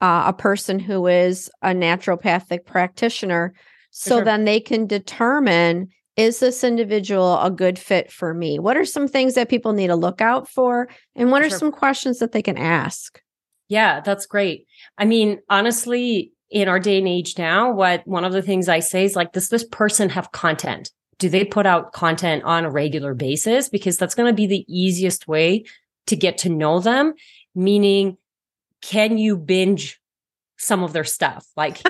uh, 0.00 0.24
a 0.26 0.32
person 0.32 0.78
who 0.78 1.06
is 1.08 1.50
a 1.60 1.68
naturopathic 1.68 2.64
practitioner 2.64 3.52
so 3.90 4.16
sure. 4.16 4.24
then 4.24 4.44
they 4.44 4.60
can 4.60 4.86
determine 4.86 5.88
is 6.18 6.40
this 6.40 6.64
individual 6.64 7.40
a 7.40 7.48
good 7.48 7.78
fit 7.78 8.10
for 8.10 8.34
me? 8.34 8.58
What 8.58 8.76
are 8.76 8.84
some 8.84 9.06
things 9.06 9.34
that 9.34 9.48
people 9.48 9.72
need 9.72 9.86
to 9.86 9.94
look 9.94 10.20
out 10.20 10.48
for? 10.48 10.88
And 11.14 11.30
what 11.30 11.42
are 11.42 11.48
sure. 11.48 11.58
some 11.58 11.72
questions 11.72 12.18
that 12.18 12.32
they 12.32 12.42
can 12.42 12.58
ask? 12.58 13.22
Yeah, 13.68 14.00
that's 14.00 14.26
great. 14.26 14.66
I 14.98 15.04
mean, 15.04 15.38
honestly, 15.48 16.32
in 16.50 16.66
our 16.66 16.80
day 16.80 16.98
and 16.98 17.06
age 17.06 17.38
now, 17.38 17.70
what 17.70 18.04
one 18.04 18.24
of 18.24 18.32
the 18.32 18.42
things 18.42 18.68
I 18.68 18.80
say 18.80 19.04
is 19.04 19.14
like, 19.14 19.32
does 19.32 19.48
this 19.48 19.62
person 19.64 20.08
have 20.08 20.32
content? 20.32 20.90
Do 21.20 21.28
they 21.28 21.44
put 21.44 21.66
out 21.66 21.92
content 21.92 22.42
on 22.42 22.64
a 22.64 22.70
regular 22.70 23.14
basis? 23.14 23.68
Because 23.68 23.96
that's 23.96 24.16
going 24.16 24.28
to 24.30 24.36
be 24.36 24.48
the 24.48 24.66
easiest 24.66 25.28
way 25.28 25.64
to 26.06 26.16
get 26.16 26.38
to 26.38 26.48
know 26.48 26.80
them. 26.80 27.14
Meaning, 27.54 28.16
can 28.82 29.18
you 29.18 29.36
binge 29.36 30.00
some 30.56 30.82
of 30.82 30.92
their 30.92 31.04
stuff? 31.04 31.46
Like, 31.56 31.80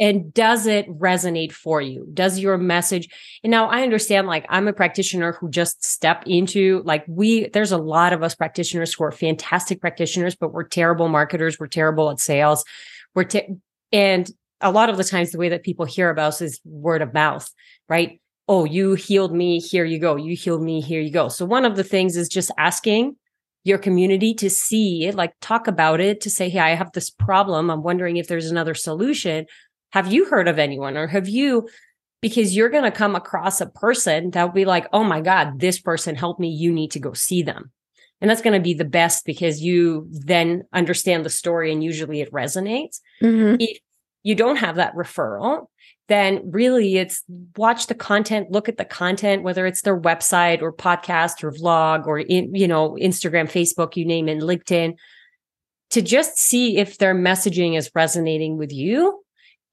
and 0.00 0.32
does 0.32 0.66
it 0.66 0.88
resonate 0.98 1.52
for 1.52 1.80
you? 1.80 2.06
Does 2.12 2.38
your 2.38 2.58
message 2.58 3.08
and 3.42 3.50
now 3.50 3.68
i 3.68 3.82
understand 3.82 4.26
like 4.26 4.46
i'm 4.48 4.68
a 4.68 4.72
practitioner 4.72 5.32
who 5.32 5.50
just 5.50 5.84
stepped 5.84 6.26
into 6.26 6.82
like 6.84 7.04
we 7.08 7.48
there's 7.48 7.72
a 7.72 7.78
lot 7.78 8.12
of 8.12 8.22
us 8.22 8.34
practitioners 8.34 8.94
who 8.94 9.04
are 9.04 9.12
fantastic 9.12 9.80
practitioners 9.80 10.34
but 10.34 10.52
we're 10.52 10.64
terrible 10.64 11.08
marketers 11.08 11.58
we're 11.58 11.66
terrible 11.66 12.10
at 12.10 12.20
sales 12.20 12.64
we're 13.14 13.24
te- 13.24 13.56
and 13.92 14.30
a 14.60 14.72
lot 14.72 14.88
of 14.88 14.96
the 14.96 15.04
times 15.04 15.30
the 15.30 15.38
way 15.38 15.48
that 15.48 15.62
people 15.62 15.84
hear 15.84 16.10
about 16.10 16.28
us 16.28 16.40
is 16.40 16.60
word 16.64 17.02
of 17.02 17.14
mouth 17.14 17.48
right? 17.88 18.20
Oh 18.46 18.64
you 18.64 18.94
healed 18.94 19.34
me 19.34 19.60
here 19.60 19.84
you 19.84 19.98
go 19.98 20.16
you 20.16 20.36
healed 20.36 20.62
me 20.62 20.80
here 20.80 21.00
you 21.00 21.10
go. 21.10 21.28
So 21.28 21.44
one 21.44 21.64
of 21.64 21.76
the 21.76 21.84
things 21.84 22.16
is 22.16 22.28
just 22.28 22.50
asking 22.56 23.16
your 23.64 23.78
community 23.78 24.32
to 24.32 24.48
see 24.48 25.04
it 25.04 25.14
like 25.14 25.34
talk 25.40 25.66
about 25.66 26.00
it 26.00 26.20
to 26.22 26.30
say 26.30 26.48
hey 26.48 26.60
i 26.60 26.74
have 26.74 26.92
this 26.92 27.10
problem 27.10 27.70
i'm 27.70 27.82
wondering 27.82 28.16
if 28.16 28.28
there's 28.28 28.50
another 28.50 28.72
solution 28.72 29.44
have 29.90 30.12
you 30.12 30.26
heard 30.26 30.48
of 30.48 30.58
anyone 30.58 30.96
or 30.96 31.06
have 31.06 31.28
you 31.28 31.68
because 32.20 32.56
you're 32.56 32.68
going 32.68 32.84
to 32.84 32.90
come 32.90 33.14
across 33.14 33.60
a 33.60 33.66
person 33.66 34.30
that 34.30 34.44
will 34.44 34.52
be 34.52 34.64
like 34.64 34.86
oh 34.92 35.04
my 35.04 35.20
god 35.20 35.60
this 35.60 35.80
person 35.80 36.14
helped 36.14 36.40
me. 36.40 36.48
You 36.48 36.72
need 36.72 36.92
to 36.92 37.00
go 37.00 37.12
see 37.12 37.42
them. 37.42 37.70
And 38.20 38.28
that's 38.28 38.42
going 38.42 38.54
to 38.54 38.60
be 38.60 38.74
the 38.74 38.84
best 38.84 39.24
because 39.24 39.62
you 39.62 40.08
then 40.10 40.64
understand 40.72 41.24
the 41.24 41.30
story 41.30 41.72
and 41.72 41.84
usually 41.84 42.20
it 42.20 42.32
resonates. 42.32 43.00
Mm-hmm. 43.22 43.56
if 43.60 43.78
you 44.22 44.34
don't 44.34 44.56
have 44.56 44.76
that 44.76 44.94
referral 44.94 45.68
then 46.08 46.50
really 46.50 46.96
it's 46.96 47.22
watch 47.56 47.86
the 47.86 47.94
content 47.94 48.50
look 48.50 48.68
at 48.68 48.76
the 48.76 48.84
content 48.84 49.42
whether 49.42 49.66
it's 49.66 49.82
their 49.82 49.98
website 49.98 50.60
or 50.62 50.72
podcast 50.72 51.44
or 51.44 51.52
vlog 51.52 52.06
or 52.06 52.18
in, 52.18 52.54
you 52.54 52.66
know 52.66 52.96
instagram 53.00 53.50
facebook 53.50 53.96
you 53.96 54.04
name 54.04 54.28
it 54.28 54.40
linkedin 54.40 54.94
to 55.90 56.02
just 56.02 56.36
see 56.38 56.76
if 56.76 56.98
their 56.98 57.14
messaging 57.14 57.76
is 57.76 57.90
resonating 57.94 58.58
with 58.58 58.72
you 58.72 59.22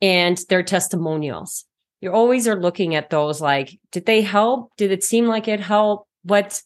and 0.01 0.39
their 0.49 0.63
testimonials. 0.63 1.65
You 2.01 2.11
always 2.11 2.47
are 2.47 2.59
looking 2.59 2.95
at 2.95 3.09
those 3.09 3.41
like, 3.41 3.79
did 3.91 4.05
they 4.05 4.21
help? 4.21 4.71
Did 4.77 4.91
it 4.91 5.03
seem 5.03 5.25
like 5.25 5.47
it 5.47 5.59
helped? 5.59 6.07
What, 6.23 6.61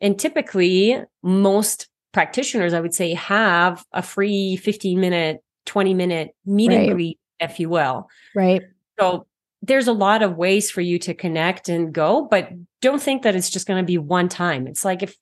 and 0.00 0.18
typically 0.18 0.98
most 1.22 1.88
practitioners, 2.12 2.74
I 2.74 2.80
would 2.80 2.94
say, 2.94 3.14
have 3.14 3.84
a 3.92 4.02
free 4.02 4.56
15 4.56 5.00
minute, 5.00 5.42
20 5.66 5.94
minute 5.94 6.34
meet 6.44 6.68
right. 6.68 6.80
and 6.80 6.92
greet, 6.92 7.18
if 7.40 7.58
you 7.58 7.68
will. 7.68 8.08
Right. 8.34 8.62
So 8.98 9.26
there's 9.62 9.88
a 9.88 9.92
lot 9.92 10.22
of 10.22 10.36
ways 10.36 10.70
for 10.70 10.80
you 10.80 10.98
to 11.00 11.14
connect 11.14 11.68
and 11.68 11.92
go, 11.92 12.26
but 12.30 12.50
don't 12.80 13.02
think 13.02 13.22
that 13.22 13.34
it's 13.34 13.50
just 13.50 13.66
going 13.66 13.82
to 13.82 13.86
be 13.86 13.98
one 13.98 14.28
time. 14.28 14.66
It's 14.66 14.84
like 14.84 15.02
if 15.02 15.16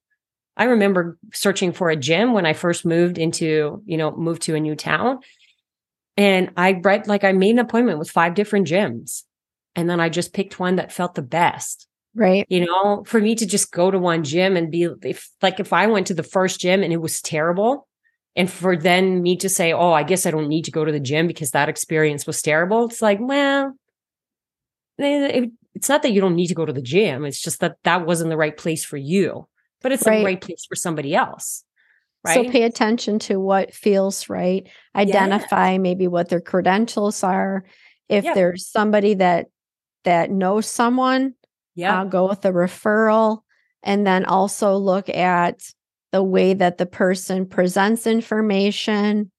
I 0.57 0.65
remember 0.65 1.19
searching 1.33 1.73
for 1.73 1.91
a 1.91 1.97
gym 1.97 2.33
when 2.33 2.45
I 2.45 2.53
first 2.53 2.85
moved 2.85 3.19
into, 3.19 3.83
you 3.87 3.97
know, 3.97 4.15
moved 4.15 4.43
to 4.43 4.55
a 4.55 4.61
new 4.61 4.75
town. 4.75 5.21
And 6.17 6.51
I 6.57 6.73
read, 6.73 7.07
like, 7.07 7.25
I 7.25 7.33
made 7.33 7.53
an 7.53 7.59
appointment 7.59 7.99
with 7.99 8.11
five 8.11 8.35
different 8.35 8.69
gyms. 8.69 9.23
And 9.75 9.89
then 9.89 10.01
I 10.01 10.09
just 10.09 10.35
picked 10.35 10.61
one 10.61 10.77
that 10.77 10.93
felt 10.93 11.15
the 11.15 11.23
best. 11.23 11.89
Right. 12.15 12.47
You 12.51 12.67
know, 12.67 13.05
for 13.07 13.21
me 13.21 13.35
to 13.37 13.47
just 13.47 13.73
go 13.73 13.91
to 13.91 13.99
one 13.99 14.23
gym 14.23 14.57
and 14.57 14.71
be 14.71 14.87
if 15.03 15.31
like 15.41 15.61
if 15.61 15.73
I 15.73 15.87
went 15.87 16.09
to 16.09 16.15
the 16.15 16.23
first 16.23 16.61
gym 16.61 16.83
and 16.83 16.93
it 16.93 17.01
was 17.01 17.23
terrible, 17.23 17.89
and 18.37 18.51
for 18.51 18.77
then 18.77 19.23
me 19.23 19.37
to 19.39 19.49
say, 19.49 19.73
oh, 19.73 19.93
I 19.93 20.03
guess 20.03 20.27
I 20.27 20.31
don't 20.31 20.49
need 20.49 20.67
to 20.67 20.71
go 20.71 20.85
to 20.85 20.93
the 20.93 21.01
gym 21.01 21.27
because 21.27 21.53
that 21.53 21.71
experience 21.71 22.27
was 22.27 22.43
terrible. 22.43 22.85
It's 22.85 23.01
like, 23.01 23.19
well, 23.21 23.75
it's 24.99 25.89
not 25.89 26.03
that 26.03 26.13
you 26.13 26.21
don't 26.21 26.37
need 26.37 26.49
to 26.49 26.55
go 26.55 26.67
to 26.67 26.73
the 26.73 26.83
gym. 26.83 27.25
It's 27.25 27.41
just 27.41 27.61
that 27.61 27.77
that 27.85 28.07
wasn't 28.07 28.29
the 28.29 28.37
right 28.37 28.57
place 28.57 28.85
for 28.85 28.99
you, 28.99 29.49
but 29.81 29.93
it's 29.93 30.07
right. 30.07 30.19
the 30.19 30.25
right 30.25 30.41
place 30.41 30.67
for 30.69 30.77
somebody 30.77 31.15
else. 31.15 31.65
Right? 32.25 32.47
So 32.47 32.53
pay 32.53 32.63
attention 32.63 33.19
to 33.21 33.41
what 33.41 33.75
feels 33.75 34.29
right. 34.29 34.69
Identify 34.95 35.73
yeah. 35.73 35.79
maybe 35.79 36.07
what 36.07 36.29
their 36.29 36.41
credentials 36.41 37.25
are. 37.25 37.65
If 38.09 38.25
yeah. 38.25 38.35
there's 38.35 38.67
somebody 38.67 39.15
that 39.15 39.47
that 40.05 40.31
knows 40.31 40.67
someone, 40.67 41.35
yeah, 41.75 42.03
uh, 42.03 42.05
go 42.05 42.29
with 42.29 42.45
a 42.45 42.53
referral, 42.53 43.41
and 43.83 44.07
then 44.07 44.25
also 44.25 44.77
look 44.77 45.09
at 45.09 45.63
the 46.13 46.23
way 46.23 46.55
that 46.55 46.79
the 46.79 46.87
person 46.87 47.47
presents 47.47 48.07
information 48.07 49.31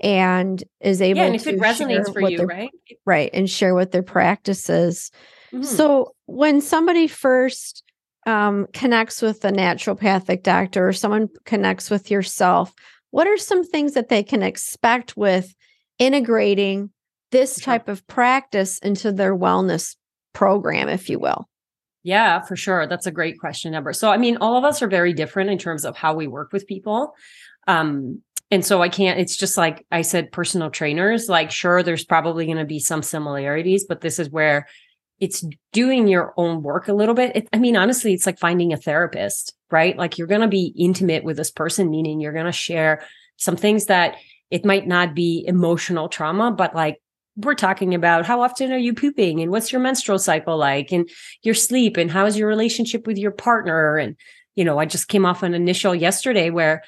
and 0.00 0.62
is 0.80 1.02
able 1.02 1.20
yeah, 1.20 1.26
and 1.26 1.34
if 1.34 1.44
to 1.44 1.50
it 1.50 1.60
resonates 1.60 2.12
for 2.12 2.20
you, 2.20 2.36
their, 2.36 2.46
right? 2.46 2.70
Right. 3.04 3.30
And 3.32 3.50
share 3.50 3.74
what 3.74 3.90
their 3.90 4.02
practices. 4.02 5.10
Mhm. 5.52 5.64
So 5.64 6.14
when 6.26 6.60
somebody 6.60 7.08
first 7.08 7.82
um, 8.28 8.66
connects 8.74 9.22
with 9.22 9.42
a 9.46 9.50
naturopathic 9.50 10.42
doctor 10.42 10.86
or 10.86 10.92
someone 10.92 11.30
connects 11.46 11.88
with 11.88 12.10
yourself, 12.10 12.74
what 13.10 13.26
are 13.26 13.38
some 13.38 13.64
things 13.64 13.94
that 13.94 14.10
they 14.10 14.22
can 14.22 14.42
expect 14.42 15.16
with 15.16 15.54
integrating 15.98 16.90
this 17.32 17.56
Sure. 17.56 17.64
type 17.64 17.88
of 17.88 18.06
practice 18.06 18.78
into 18.80 19.12
their 19.12 19.34
wellness 19.34 19.96
program, 20.34 20.90
if 20.90 21.08
you 21.08 21.18
will? 21.18 21.48
Yeah, 22.02 22.42
for 22.42 22.54
sure. 22.54 22.86
That's 22.86 23.06
a 23.06 23.10
great 23.10 23.38
question, 23.38 23.74
Amber. 23.74 23.94
So, 23.94 24.10
I 24.10 24.18
mean, 24.18 24.36
all 24.42 24.58
of 24.58 24.64
us 24.64 24.82
are 24.82 24.88
very 24.88 25.14
different 25.14 25.48
in 25.48 25.56
terms 25.56 25.86
of 25.86 25.96
how 25.96 26.12
we 26.12 26.26
work 26.26 26.52
with 26.52 26.66
people. 26.66 27.14
Um, 27.66 28.22
and 28.50 28.64
so 28.64 28.82
I 28.82 28.90
can't, 28.90 29.18
it's 29.18 29.36
just 29.38 29.56
like 29.56 29.86
I 29.90 30.02
said, 30.02 30.32
personal 30.32 30.68
trainers, 30.68 31.30
like, 31.30 31.50
sure, 31.50 31.82
there's 31.82 32.04
probably 32.04 32.44
going 32.44 32.58
to 32.58 32.66
be 32.66 32.78
some 32.78 33.02
similarities, 33.02 33.86
but 33.88 34.02
this 34.02 34.18
is 34.18 34.28
where 34.28 34.66
it's 35.20 35.44
doing 35.72 36.08
your 36.08 36.32
own 36.36 36.62
work 36.62 36.88
a 36.88 36.92
little 36.92 37.14
bit. 37.14 37.34
It, 37.34 37.48
I 37.52 37.58
mean, 37.58 37.76
honestly, 37.76 38.12
it's 38.12 38.26
like 38.26 38.38
finding 38.38 38.72
a 38.72 38.76
therapist, 38.76 39.54
right? 39.70 39.96
Like, 39.96 40.16
you're 40.16 40.28
going 40.28 40.42
to 40.42 40.48
be 40.48 40.72
intimate 40.78 41.24
with 41.24 41.36
this 41.36 41.50
person, 41.50 41.90
meaning 41.90 42.20
you're 42.20 42.32
going 42.32 42.46
to 42.46 42.52
share 42.52 43.02
some 43.36 43.56
things 43.56 43.86
that 43.86 44.16
it 44.50 44.64
might 44.64 44.86
not 44.86 45.14
be 45.14 45.44
emotional 45.46 46.08
trauma, 46.08 46.52
but 46.52 46.74
like, 46.74 46.98
we're 47.38 47.54
talking 47.54 47.94
about 47.94 48.26
how 48.26 48.42
often 48.42 48.72
are 48.72 48.78
you 48.78 48.92
pooping 48.92 49.40
and 49.40 49.52
what's 49.52 49.70
your 49.70 49.80
menstrual 49.80 50.18
cycle 50.18 50.56
like 50.56 50.90
and 50.90 51.08
your 51.42 51.54
sleep 51.54 51.96
and 51.96 52.10
how's 52.10 52.36
your 52.36 52.48
relationship 52.48 53.06
with 53.06 53.16
your 53.16 53.30
partner 53.30 53.96
and 53.96 54.16
you 54.56 54.64
know 54.64 54.78
i 54.78 54.84
just 54.84 55.06
came 55.06 55.24
off 55.24 55.44
an 55.44 55.54
initial 55.54 55.94
yesterday 55.94 56.50
where 56.50 56.82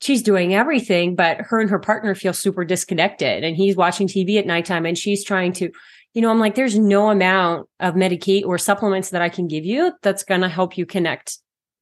she's 0.00 0.22
doing 0.22 0.54
everything 0.54 1.16
but 1.16 1.40
her 1.40 1.60
and 1.60 1.70
her 1.70 1.80
partner 1.80 2.14
feel 2.14 2.32
super 2.32 2.64
disconnected 2.64 3.42
and 3.42 3.56
he's 3.56 3.74
watching 3.74 4.06
tv 4.06 4.38
at 4.38 4.46
nighttime 4.46 4.86
and 4.86 4.96
she's 4.96 5.24
trying 5.24 5.52
to 5.52 5.72
you 6.14 6.22
know 6.22 6.30
i'm 6.30 6.38
like 6.38 6.54
there's 6.54 6.78
no 6.78 7.10
amount 7.10 7.68
of 7.80 7.94
medicate 7.94 8.44
or 8.44 8.58
supplements 8.58 9.10
that 9.10 9.22
i 9.22 9.28
can 9.28 9.48
give 9.48 9.64
you 9.64 9.92
that's 10.02 10.24
going 10.24 10.40
to 10.42 10.48
help 10.48 10.76
you 10.76 10.86
connect 10.86 11.32
to 11.34 11.38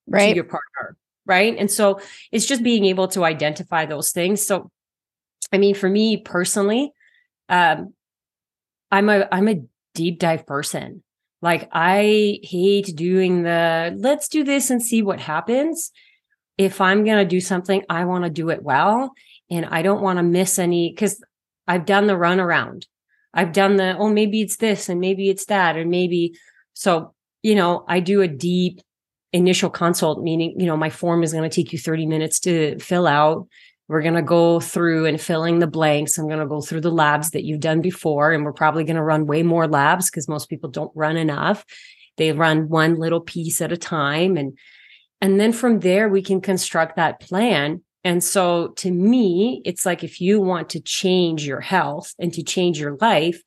Right. 0.07 0.35
your 0.35 0.45
partner 0.45 0.97
right? 1.27 1.55
And 1.57 1.71
so 1.71 2.01
it's 2.33 2.47
just 2.47 2.65
being 2.65 2.87
able 2.87 3.07
to 3.09 3.25
identify 3.25 3.87
those 3.87 4.11
things. 4.11 4.45
So 4.45 4.71
i 5.53 5.59
mean 5.59 5.75
for 5.75 5.89
me 5.89 6.17
personally 6.17 6.93
um 7.49 7.95
i'm 8.91 9.09
a 9.09 9.29
i'm 9.31 9.49
a 9.49 9.63
deep 9.95 10.19
dive 10.19 10.47
person. 10.47 11.03
Like 11.43 11.69
i 11.73 12.41
hate 12.43 12.97
doing 12.97 13.43
the 13.43 13.95
let's 13.97 14.29
do 14.29 14.43
this 14.45 14.71
and 14.71 14.83
see 14.83 15.03
what 15.03 15.21
happens. 15.21 15.93
If 16.59 16.81
i'm 16.81 17.05
going 17.05 17.19
to 17.19 17.25
do 17.25 17.41
something 17.41 17.85
i 17.89 18.05
want 18.05 18.25
to 18.25 18.31
do 18.31 18.51
it 18.51 18.63
well 18.63 19.13
and 19.51 19.67
i 19.67 19.83
don't 19.83 20.03
want 20.03 20.19
to 20.19 20.23
miss 20.23 20.59
any 20.59 20.93
cuz 20.95 21.23
i've 21.69 21.87
done 21.87 22.07
the 22.07 22.15
runaround 22.15 22.87
i've 23.35 23.53
done 23.53 23.77
the 23.77 23.97
oh 23.99 24.09
maybe 24.09 24.41
it's 24.41 24.57
this 24.57 24.89
and 24.89 25.01
maybe 25.01 25.29
it's 25.29 25.47
that 25.47 25.77
or 25.77 25.85
maybe 25.85 26.37
so 26.75 27.15
you 27.43 27.55
know 27.55 27.85
i 27.89 28.01
do 28.01 28.21
a 28.21 28.29
deep 28.29 28.81
initial 29.33 29.71
consult 29.71 30.23
meaning 30.23 30.55
you 30.59 30.67
know 30.67 30.77
my 30.77 30.91
form 30.91 31.23
is 31.23 31.33
going 31.33 31.49
to 31.49 31.55
take 31.55 31.73
you 31.73 31.79
30 31.79 32.07
minutes 32.07 32.41
to 32.41 32.79
fill 32.79 33.07
out. 33.07 33.47
We're 33.89 34.03
going 34.03 34.15
to 34.15 34.23
go 34.23 34.61
through 34.61 35.07
and 35.07 35.21
filling 35.21 35.59
the 35.59 35.67
blanks. 35.67 36.17
I'm 36.17 36.29
going 36.29 36.39
to 36.39 36.47
go 36.47 36.61
through 36.61 36.83
the 36.83 36.93
labs 36.93 37.33
that 37.33 37.43
you've 37.43 37.59
done 37.59 37.81
before 37.81 38.31
and 38.31 38.45
we're 38.45 38.53
probably 38.53 38.85
going 38.85 38.95
to 38.95 39.03
run 39.03 39.27
way 39.27 39.43
more 39.43 39.67
labs 39.67 40.09
because 40.09 40.29
most 40.29 40.49
people 40.49 40.71
don't 40.71 40.93
run 40.95 41.17
enough. 41.17 41.65
They 42.17 42.31
run 42.31 42.69
one 42.69 43.01
little 43.01 43.21
piece 43.21 43.61
at 43.61 43.73
a 43.73 43.77
time 43.77 44.37
and 44.37 44.57
and 45.21 45.41
then 45.41 45.53
from 45.53 45.81
there 45.81 46.09
we 46.09 46.23
can 46.23 46.41
construct 46.41 46.97
that 46.97 47.21
plan 47.21 47.83
and 48.05 48.23
so 48.25 48.69
to 48.69 48.91
me 48.91 49.63
it's 49.65 49.85
like 49.85 50.03
if 50.03 50.21
you 50.21 50.41
want 50.41 50.71
to 50.71 50.81
change 50.81 51.47
your 51.47 51.61
health 51.61 52.15
and 52.19 52.33
to 52.33 52.43
change 52.43 52.79
your 52.79 52.97
life 53.01 53.43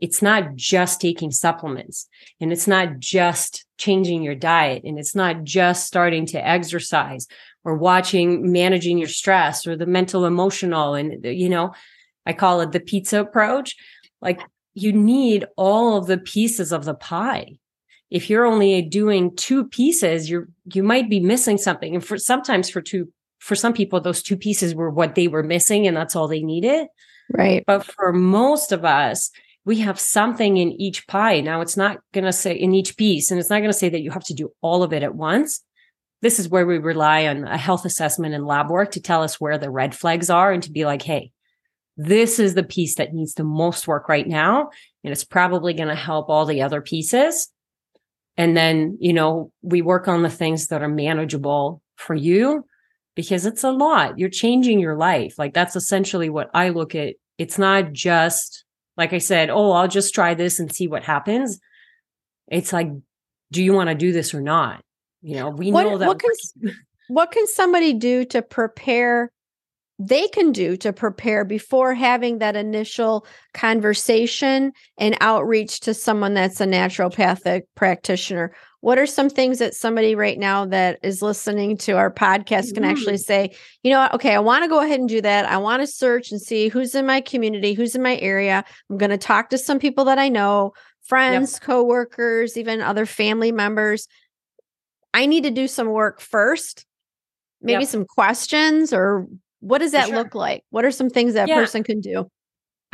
it's 0.00 0.20
not 0.20 0.54
just 0.54 1.00
taking 1.00 1.30
supplements 1.30 2.08
and 2.40 2.52
it's 2.52 2.66
not 2.66 2.98
just 2.98 3.64
changing 3.78 4.22
your 4.22 4.34
diet 4.34 4.82
and 4.84 4.98
it's 4.98 5.14
not 5.14 5.44
just 5.44 5.86
starting 5.86 6.26
to 6.26 6.46
exercise 6.46 7.26
or 7.64 7.76
watching 7.76 8.52
managing 8.52 8.98
your 8.98 9.08
stress 9.08 9.66
or 9.66 9.76
the 9.76 9.86
mental 9.86 10.26
emotional 10.26 10.94
and 10.94 11.24
you 11.24 11.48
know 11.48 11.72
i 12.26 12.32
call 12.32 12.60
it 12.60 12.72
the 12.72 12.80
pizza 12.80 13.20
approach. 13.20 13.76
Like 14.20 14.40
you 14.72 14.92
need 14.92 15.46
all 15.56 15.96
of 15.96 16.06
the 16.06 16.18
pieces 16.18 16.72
of 16.72 16.84
the 16.84 16.94
pie. 16.94 17.58
If 18.10 18.28
you're 18.28 18.46
only 18.46 18.82
doing 18.82 19.36
two 19.36 19.68
pieces 19.68 20.28
you're 20.28 20.48
you 20.72 20.82
might 20.82 21.08
be 21.08 21.20
missing 21.20 21.58
something. 21.58 21.94
And 21.94 22.04
for 22.04 22.18
sometimes 22.18 22.68
for 22.68 22.80
two 22.80 23.12
for 23.44 23.54
some 23.54 23.72
people 23.72 24.00
those 24.00 24.22
two 24.22 24.36
pieces 24.36 24.74
were 24.74 24.90
what 24.90 25.14
they 25.14 25.28
were 25.28 25.42
missing 25.42 25.86
and 25.86 25.96
that's 25.96 26.16
all 26.16 26.28
they 26.28 26.42
needed 26.42 26.88
Right. 27.32 27.64
but 27.66 27.84
for 27.84 28.12
most 28.12 28.72
of 28.72 28.84
us, 28.84 29.30
we 29.64 29.80
have 29.80 29.98
something 29.98 30.58
in 30.58 30.72
each 30.72 31.06
pie. 31.06 31.40
Now, 31.40 31.62
it's 31.62 31.76
not 31.76 31.98
going 32.12 32.24
to 32.24 32.32
say 32.32 32.54
in 32.54 32.74
each 32.74 32.96
piece, 32.96 33.30
and 33.30 33.40
it's 33.40 33.48
not 33.48 33.60
going 33.60 33.70
to 33.70 33.78
say 33.78 33.88
that 33.88 34.02
you 34.02 34.10
have 34.10 34.24
to 34.24 34.34
do 34.34 34.52
all 34.60 34.82
of 34.82 34.92
it 34.92 35.02
at 35.02 35.14
once. 35.14 35.60
This 36.20 36.38
is 36.38 36.48
where 36.48 36.66
we 36.66 36.78
rely 36.78 37.26
on 37.26 37.44
a 37.44 37.56
health 37.56 37.84
assessment 37.84 38.34
and 38.34 38.46
lab 38.46 38.70
work 38.70 38.90
to 38.92 39.00
tell 39.00 39.22
us 39.22 39.40
where 39.40 39.58
the 39.58 39.70
red 39.70 39.94
flags 39.94 40.28
are 40.28 40.52
and 40.52 40.62
to 40.64 40.70
be 40.70 40.84
like, 40.84 41.02
hey, 41.02 41.32
this 41.96 42.38
is 42.38 42.54
the 42.54 42.62
piece 42.62 42.96
that 42.96 43.14
needs 43.14 43.34
the 43.34 43.44
most 43.44 43.86
work 43.86 44.08
right 44.08 44.26
now. 44.26 44.70
And 45.02 45.12
it's 45.12 45.24
probably 45.24 45.74
going 45.74 45.88
to 45.88 45.94
help 45.94 46.28
all 46.28 46.44
the 46.44 46.62
other 46.62 46.80
pieces. 46.80 47.48
And 48.36 48.56
then, 48.56 48.98
you 49.00 49.12
know, 49.12 49.52
we 49.62 49.80
work 49.80 50.08
on 50.08 50.22
the 50.22 50.30
things 50.30 50.68
that 50.68 50.82
are 50.82 50.88
manageable 50.88 51.80
for 51.96 52.14
you 52.14 52.66
because 53.14 53.46
it's 53.46 53.64
a 53.64 53.70
lot. 53.70 54.18
You're 54.18 54.28
changing 54.28 54.80
your 54.80 54.96
life. 54.96 55.38
Like 55.38 55.54
that's 55.54 55.76
essentially 55.76 56.28
what 56.30 56.50
I 56.54 56.70
look 56.70 56.94
at. 56.94 57.14
It's 57.38 57.58
not 57.58 57.92
just, 57.92 58.64
like 58.96 59.12
I 59.12 59.18
said, 59.18 59.50
oh, 59.50 59.72
I'll 59.72 59.88
just 59.88 60.14
try 60.14 60.34
this 60.34 60.58
and 60.60 60.72
see 60.72 60.86
what 60.88 61.02
happens. 61.04 61.58
It's 62.48 62.72
like, 62.72 62.88
do 63.52 63.62
you 63.62 63.72
want 63.72 63.88
to 63.88 63.94
do 63.94 64.12
this 64.12 64.34
or 64.34 64.40
not? 64.40 64.82
You 65.22 65.36
know, 65.36 65.50
we 65.50 65.72
What- 65.72 65.84
know 65.84 65.98
that 65.98 66.08
what 66.08 66.18
can- 66.20 66.74
What 67.08 67.32
can 67.32 67.46
somebody 67.46 67.92
do 67.92 68.24
to 68.26 68.40
prepare? 68.40 69.30
They 69.98 70.26
can 70.28 70.52
do 70.52 70.76
to 70.78 70.92
prepare 70.92 71.44
before 71.44 71.94
having 71.94 72.38
that 72.38 72.56
initial 72.56 73.26
conversation 73.52 74.72
and 74.98 75.16
outreach 75.20 75.80
to 75.80 75.94
someone 75.94 76.34
that's 76.34 76.60
a 76.60 76.66
naturopathic 76.66 77.62
practitioner. 77.74 78.54
What 78.84 78.98
are 78.98 79.06
some 79.06 79.30
things 79.30 79.60
that 79.60 79.74
somebody 79.74 80.14
right 80.14 80.38
now 80.38 80.66
that 80.66 80.98
is 81.02 81.22
listening 81.22 81.78
to 81.78 81.92
our 81.92 82.12
podcast 82.12 82.74
can 82.74 82.84
actually 82.84 83.14
mm-hmm. 83.14 83.48
say, 83.48 83.56
you 83.82 83.90
know, 83.90 84.00
what? 84.00 84.12
okay, 84.12 84.34
I 84.34 84.40
want 84.40 84.62
to 84.62 84.68
go 84.68 84.80
ahead 84.80 85.00
and 85.00 85.08
do 85.08 85.22
that. 85.22 85.46
I 85.46 85.56
want 85.56 85.80
to 85.80 85.86
search 85.86 86.30
and 86.30 86.38
see 86.38 86.68
who's 86.68 86.94
in 86.94 87.06
my 87.06 87.22
community, 87.22 87.72
who's 87.72 87.94
in 87.94 88.02
my 88.02 88.18
area. 88.18 88.62
I'm 88.90 88.98
going 88.98 89.08
to 89.08 89.16
talk 89.16 89.48
to 89.48 89.56
some 89.56 89.78
people 89.78 90.04
that 90.04 90.18
I 90.18 90.28
know, 90.28 90.74
friends, 91.02 91.58
coworkers, 91.58 92.58
even 92.58 92.82
other 92.82 93.06
family 93.06 93.52
members. 93.52 94.06
I 95.14 95.24
need 95.24 95.44
to 95.44 95.50
do 95.50 95.66
some 95.66 95.88
work 95.88 96.20
first. 96.20 96.84
Maybe 97.62 97.84
Yep. 97.84 97.88
some 97.88 98.04
questions 98.04 98.92
or 98.92 99.26
what 99.60 99.78
does 99.78 99.92
that 99.92 100.08
sure. 100.08 100.16
look 100.16 100.34
like? 100.34 100.62
What 100.68 100.84
are 100.84 100.90
some 100.90 101.08
things 101.08 101.32
that 101.32 101.48
Yeah. 101.48 101.54
person 101.54 101.84
can 101.84 102.02
do? 102.02 102.30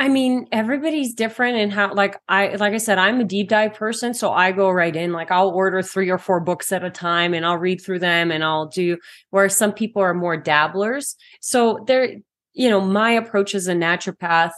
I 0.01 0.07
mean, 0.07 0.47
everybody's 0.51 1.13
different 1.13 1.57
and 1.57 1.71
how 1.71 1.93
like 1.93 2.19
I 2.27 2.55
like 2.55 2.73
I 2.73 2.79
said, 2.79 2.97
I'm 2.97 3.19
a 3.19 3.23
deep 3.23 3.49
dive 3.49 3.75
person. 3.75 4.15
So 4.15 4.31
I 4.31 4.51
go 4.51 4.71
right 4.71 4.95
in. 4.95 5.11
Like 5.11 5.29
I'll 5.29 5.51
order 5.51 5.83
three 5.83 6.09
or 6.09 6.17
four 6.17 6.39
books 6.39 6.71
at 6.71 6.83
a 6.83 6.89
time 6.89 7.35
and 7.35 7.45
I'll 7.45 7.59
read 7.59 7.81
through 7.81 7.99
them 7.99 8.31
and 8.31 8.43
I'll 8.43 8.65
do 8.65 8.97
where 9.29 9.47
some 9.47 9.71
people 9.71 10.01
are 10.01 10.15
more 10.15 10.35
dabblers. 10.35 11.15
So 11.39 11.83
there, 11.85 12.15
you 12.53 12.67
know, 12.67 12.81
my 12.81 13.11
approach 13.11 13.53
as 13.53 13.67
a 13.67 13.75
naturopath, 13.75 14.53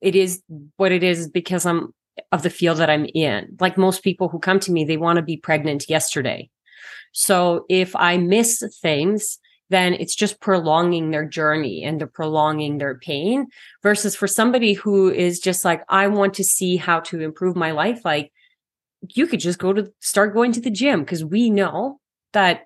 it 0.00 0.16
is 0.16 0.42
what 0.78 0.90
it 0.90 1.02
is 1.02 1.28
because 1.28 1.66
I'm 1.66 1.92
of 2.32 2.42
the 2.42 2.48
field 2.48 2.78
that 2.78 2.88
I'm 2.88 3.04
in. 3.14 3.58
Like 3.60 3.76
most 3.76 4.02
people 4.02 4.30
who 4.30 4.38
come 4.38 4.58
to 4.60 4.72
me, 4.72 4.86
they 4.86 4.96
want 4.96 5.18
to 5.18 5.22
be 5.22 5.36
pregnant 5.36 5.90
yesterday. 5.90 6.48
So 7.12 7.66
if 7.68 7.94
I 7.94 8.16
miss 8.16 8.64
things, 8.80 9.38
then 9.70 9.94
it's 9.94 10.14
just 10.14 10.40
prolonging 10.40 11.10
their 11.10 11.26
journey 11.26 11.84
and 11.84 12.00
they're 12.00 12.06
prolonging 12.06 12.78
their 12.78 12.98
pain 12.98 13.46
versus 13.82 14.16
for 14.16 14.26
somebody 14.26 14.72
who 14.72 15.10
is 15.10 15.38
just 15.40 15.64
like 15.64 15.82
i 15.88 16.06
want 16.06 16.34
to 16.34 16.44
see 16.44 16.76
how 16.76 17.00
to 17.00 17.20
improve 17.20 17.56
my 17.56 17.70
life 17.70 18.00
like 18.04 18.32
you 19.14 19.26
could 19.26 19.40
just 19.40 19.58
go 19.58 19.72
to 19.72 19.92
start 20.00 20.34
going 20.34 20.52
to 20.52 20.60
the 20.60 20.70
gym 20.70 21.00
because 21.00 21.24
we 21.24 21.50
know 21.50 22.00
that 22.32 22.62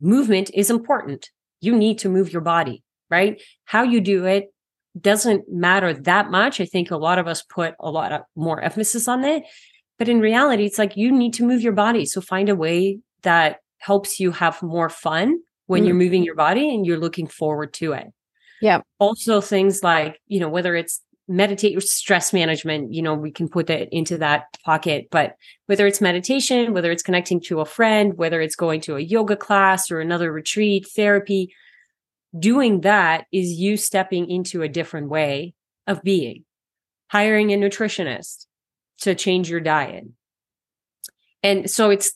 movement 0.00 0.50
is 0.54 0.70
important. 0.70 1.30
You 1.60 1.76
need 1.76 1.98
to 1.98 2.08
move 2.08 2.32
your 2.32 2.42
body 2.42 2.82
right? 3.12 3.42
How 3.66 3.82
you 3.82 4.00
do 4.00 4.24
it 4.24 4.54
doesn't 4.98 5.44
matter 5.46 5.92
that 5.92 6.30
much. 6.30 6.62
I 6.62 6.64
think 6.64 6.90
a 6.90 6.96
lot 6.96 7.18
of 7.18 7.26
us 7.28 7.42
put 7.42 7.74
a 7.78 7.90
lot 7.90 8.10
of 8.10 8.22
more 8.34 8.60
emphasis 8.60 9.06
on 9.06 9.22
it 9.22 9.44
but 9.98 10.08
in 10.08 10.18
reality 10.18 10.64
it's 10.64 10.78
like 10.78 10.96
you 10.96 11.12
need 11.12 11.34
to 11.34 11.46
move 11.46 11.60
your 11.62 11.74
body. 11.74 12.06
So 12.06 12.20
find 12.20 12.48
a 12.48 12.56
way 12.56 12.98
that 13.22 13.58
helps 13.78 14.18
you 14.18 14.32
have 14.32 14.62
more 14.62 14.88
fun 14.88 15.40
when 15.66 15.82
Mm. 15.82 15.86
you're 15.86 15.94
moving 15.96 16.22
your 16.24 16.34
body 16.34 16.74
and 16.74 16.86
you're 16.86 16.98
looking 16.98 17.26
forward 17.26 17.72
to 17.74 17.92
it 17.92 18.08
Yeah. 18.60 18.80
also 18.98 19.40
things 19.40 19.82
like 19.82 20.20
you 20.26 20.40
know 20.40 20.48
whether 20.48 20.74
it's 20.74 21.00
meditate 21.28 21.76
or 21.76 21.80
stress 21.80 22.32
management 22.32 22.92
you 22.92 23.00
know 23.00 23.14
we 23.14 23.30
can 23.30 23.48
put 23.48 23.68
that 23.68 23.88
into 23.92 24.18
that 24.18 24.46
pocket 24.64 25.06
but 25.10 25.36
whether 25.66 25.86
it's 25.86 26.00
meditation 26.00 26.74
whether 26.74 26.90
it's 26.90 27.02
connecting 27.02 27.40
to 27.40 27.60
a 27.60 27.64
friend 27.64 28.14
whether 28.18 28.40
it's 28.40 28.56
going 28.56 28.80
to 28.80 28.96
a 28.96 29.00
yoga 29.00 29.36
class 29.36 29.90
or 29.90 30.00
another 30.00 30.32
retreat 30.32 30.86
therapy 30.94 31.54
doing 32.38 32.80
that 32.80 33.26
is 33.32 33.52
you 33.52 33.76
stepping 33.76 34.28
into 34.30 34.62
a 34.62 34.68
different 34.68 35.08
way 35.10 35.54
of 35.86 36.02
being, 36.02 36.44
hiring 37.08 37.52
a 37.52 37.56
nutritionist 37.56 38.46
to 38.98 39.14
change 39.14 39.50
your 39.50 39.60
diet. 39.60 40.04
And 41.42 41.70
so 41.70 41.90
it's, 41.90 42.12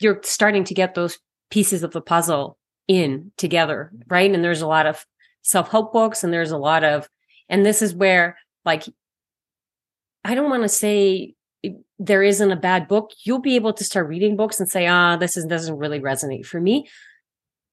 you're 0.00 0.20
starting 0.24 0.64
to 0.64 0.74
get 0.74 0.94
those 0.94 1.18
pieces 1.50 1.82
of 1.84 1.92
the 1.92 2.00
puzzle 2.00 2.58
in 2.90 3.30
together, 3.36 3.92
right? 4.08 4.30
And 4.30 4.42
there's 4.42 4.62
a 4.62 4.66
lot 4.66 4.86
of 4.86 5.06
self 5.42 5.70
help 5.70 5.92
books 5.92 6.24
and 6.24 6.32
there's 6.32 6.50
a 6.50 6.58
lot 6.58 6.82
of, 6.82 7.08
and 7.48 7.64
this 7.64 7.82
is 7.82 7.94
where, 7.94 8.36
like, 8.64 8.84
I 10.24 10.34
don't 10.34 10.50
want 10.50 10.64
to 10.64 10.68
say 10.68 11.34
there 11.98 12.22
isn't 12.22 12.50
a 12.50 12.56
bad 12.56 12.88
book. 12.88 13.12
You'll 13.24 13.38
be 13.40 13.54
able 13.54 13.72
to 13.74 13.84
start 13.84 14.08
reading 14.08 14.36
books 14.36 14.58
and 14.58 14.68
say, 14.68 14.88
ah, 14.88 15.16
this 15.16 15.36
is, 15.36 15.46
doesn't 15.46 15.78
really 15.78 16.00
resonate 16.00 16.44
for 16.44 16.60
me 16.60 16.88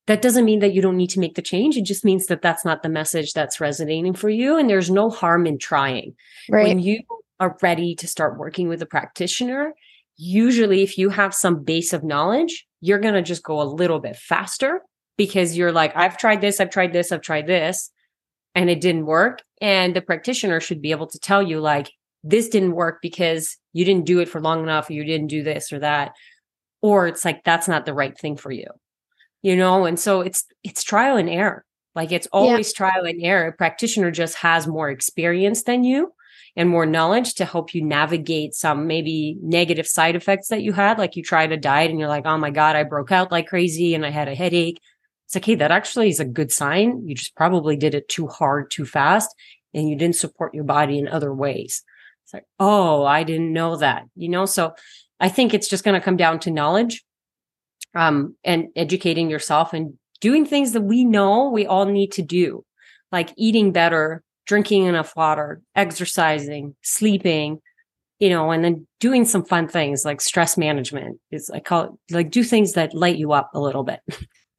that 0.07 0.21
doesn't 0.21 0.45
mean 0.45 0.59
that 0.59 0.73
you 0.73 0.81
don't 0.81 0.95
need 0.95 1.09
to 1.09 1.19
make 1.19 1.35
the 1.35 1.41
change. 1.41 1.77
It 1.77 1.83
just 1.83 2.05
means 2.05 2.27
that 2.27 2.41
that's 2.41 2.63
not 2.63 2.81
the 2.81 2.89
message 2.89 3.33
that's 3.33 3.59
resonating 3.59 4.13
for 4.13 4.29
you. 4.29 4.57
And 4.57 4.69
there's 4.69 4.89
no 4.89 5.09
harm 5.09 5.45
in 5.45 5.57
trying. 5.57 6.15
Right. 6.49 6.67
When 6.67 6.79
you 6.79 7.01
are 7.41 7.57
ready 7.61 7.93
to 7.95 8.07
start 8.07 8.39
working 8.39 8.69
with 8.69 8.81
a 8.81 8.85
practitioner, 8.85 9.73
usually 10.15 10.81
if 10.81 10.97
you 10.97 11.09
have 11.09 11.35
some 11.35 11.61
base 11.61 11.91
of 11.91 12.05
knowledge, 12.05 12.65
you're 12.79 12.99
going 12.99 13.15
to 13.15 13.21
just 13.21 13.43
go 13.43 13.61
a 13.61 13.63
little 13.63 13.99
bit 13.99 14.15
faster 14.15 14.81
because 15.17 15.57
you're 15.57 15.71
like, 15.71 15.95
I've 15.95 16.17
tried 16.17 16.41
this, 16.41 16.59
I've 16.59 16.69
tried 16.69 16.93
this, 16.93 17.11
I've 17.11 17.21
tried 17.21 17.47
this, 17.47 17.91
and 18.55 18.69
it 18.69 18.81
didn't 18.81 19.05
work. 19.05 19.41
And 19.59 19.95
the 19.95 20.01
practitioner 20.01 20.59
should 20.59 20.81
be 20.81 20.91
able 20.91 21.07
to 21.07 21.19
tell 21.19 21.41
you, 21.41 21.59
like, 21.59 21.91
this 22.23 22.49
didn't 22.49 22.75
work 22.75 22.99
because 23.01 23.57
you 23.73 23.85
didn't 23.85 24.05
do 24.05 24.19
it 24.19 24.29
for 24.29 24.41
long 24.41 24.63
enough, 24.63 24.89
or 24.89 24.93
you 24.93 25.03
didn't 25.03 25.27
do 25.27 25.43
this 25.43 25.73
or 25.73 25.79
that. 25.79 26.13
Or 26.81 27.07
it's 27.07 27.25
like, 27.25 27.43
that's 27.43 27.67
not 27.67 27.85
the 27.85 27.93
right 27.93 28.17
thing 28.17 28.37
for 28.37 28.51
you 28.51 28.67
you 29.41 29.55
know 29.55 29.85
and 29.85 29.99
so 29.99 30.21
it's 30.21 30.45
it's 30.63 30.83
trial 30.83 31.17
and 31.17 31.29
error 31.29 31.63
like 31.95 32.11
it's 32.11 32.27
always 32.27 32.69
yeah. 32.69 32.77
trial 32.77 33.05
and 33.05 33.21
error 33.21 33.47
a 33.47 33.53
practitioner 33.53 34.11
just 34.11 34.35
has 34.35 34.67
more 34.67 34.89
experience 34.89 35.63
than 35.63 35.83
you 35.83 36.11
and 36.55 36.69
more 36.69 36.85
knowledge 36.85 37.35
to 37.35 37.45
help 37.45 37.73
you 37.73 37.83
navigate 37.83 38.53
some 38.53 38.87
maybe 38.87 39.37
negative 39.41 39.87
side 39.87 40.15
effects 40.15 40.47
that 40.47 40.63
you 40.63 40.73
had 40.73 40.97
like 40.97 41.15
you 41.15 41.23
tried 41.23 41.51
a 41.51 41.57
diet 41.57 41.91
and 41.91 41.99
you're 41.99 42.09
like 42.09 42.25
oh 42.25 42.37
my 42.37 42.49
god 42.49 42.75
i 42.75 42.83
broke 42.83 43.11
out 43.11 43.31
like 43.31 43.47
crazy 43.47 43.93
and 43.93 44.05
i 44.05 44.09
had 44.09 44.27
a 44.27 44.35
headache 44.35 44.81
it's 45.27 45.35
like 45.35 45.45
hey 45.45 45.55
that 45.55 45.71
actually 45.71 46.09
is 46.09 46.19
a 46.19 46.25
good 46.25 46.51
sign. 46.51 47.07
You 47.07 47.13
just 47.13 47.35
probably 47.35 47.77
did 47.77 47.93
it 47.93 48.09
too 48.09 48.27
hard 48.27 48.71
too 48.71 48.85
fast 48.85 49.29
and 49.73 49.87
you 49.87 49.95
didn't 49.95 50.15
support 50.15 50.55
your 50.55 50.63
body 50.63 50.97
in 50.97 51.07
other 51.07 51.33
ways. 51.33 51.83
It's 52.23 52.33
like 52.33 52.45
oh 52.59 53.05
i 53.05 53.23
didn't 53.23 53.53
know 53.53 53.77
that 53.77 54.03
you 54.15 54.29
know? 54.29 54.45
So 54.45 54.73
i 55.19 55.29
think 55.29 55.53
it's 55.53 55.69
just 55.69 55.83
going 55.83 55.99
to 55.99 56.03
come 56.03 56.17
down 56.17 56.39
to 56.39 56.51
knowledge 56.51 57.03
um, 57.95 58.35
and 58.43 58.67
educating 58.75 59.29
yourself 59.29 59.73
and 59.73 59.97
doing 60.21 60.45
things 60.45 60.73
that 60.73 60.81
we 60.81 61.03
know 61.03 61.49
we 61.49 61.65
all 61.65 61.85
need 61.85 62.11
to 62.13 62.21
do, 62.21 62.63
like 63.11 63.33
eating 63.37 63.71
better, 63.71 64.23
drinking 64.45 64.85
enough 64.85 65.15
water, 65.15 65.61
exercising, 65.75 66.75
sleeping, 66.81 67.59
you 68.19 68.29
know, 68.29 68.51
and 68.51 68.63
then 68.63 68.87
doing 68.99 69.25
some 69.25 69.45
fun 69.45 69.67
things 69.67 70.05
like 70.05 70.21
stress 70.21 70.57
management 70.57 71.19
is 71.31 71.49
I 71.49 71.59
call 71.59 71.83
it 71.83 72.13
like 72.13 72.31
do 72.31 72.43
things 72.43 72.73
that 72.73 72.93
light 72.93 73.17
you 73.17 73.33
up 73.33 73.51
a 73.53 73.59
little 73.59 73.83
bit. 73.83 73.99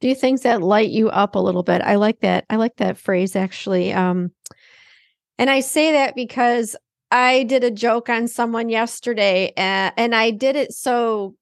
Do 0.01 0.15
things 0.15 0.43
that 0.43 0.63
light 0.63 0.91
you 0.91 1.09
up 1.09 1.35
a 1.35 1.41
little 1.41 1.63
bit. 1.63 1.83
I 1.83 1.97
like 1.97 2.21
that. 2.21 2.45
I 2.49 2.57
like 2.57 2.77
that 2.77 2.99
phrase 2.99 3.35
actually. 3.35 3.93
Um, 3.93 4.33
and 5.39 5.51
I 5.51 5.61
say 5.61 5.93
that 5.93 6.15
because 6.15 6.77
I 7.11 7.45
did 7.45 7.65
a 7.65 7.71
joke 7.71 8.09
on 8.09 8.29
someone 8.29 8.69
yesterday 8.69 9.53
and, 9.57 9.93
and 9.97 10.15
I 10.15 10.31
did 10.31 10.57
it 10.57 10.73
so 10.73 11.35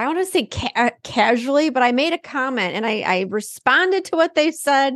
I 0.00 0.06
want 0.06 0.18
to 0.18 0.24
say 0.24 0.46
ca- 0.46 0.72
uh, 0.74 0.90
casually, 1.02 1.68
but 1.68 1.82
I 1.82 1.92
made 1.92 2.14
a 2.14 2.18
comment 2.18 2.74
and 2.74 2.86
I, 2.86 3.00
I 3.00 3.26
responded 3.28 4.06
to 4.06 4.16
what 4.16 4.34
they 4.34 4.50
said 4.50 4.94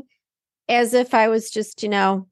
as 0.67 0.95
if 0.95 1.13
I 1.13 1.29
was 1.29 1.51
just, 1.51 1.83
you 1.83 1.91
know, 1.91 2.27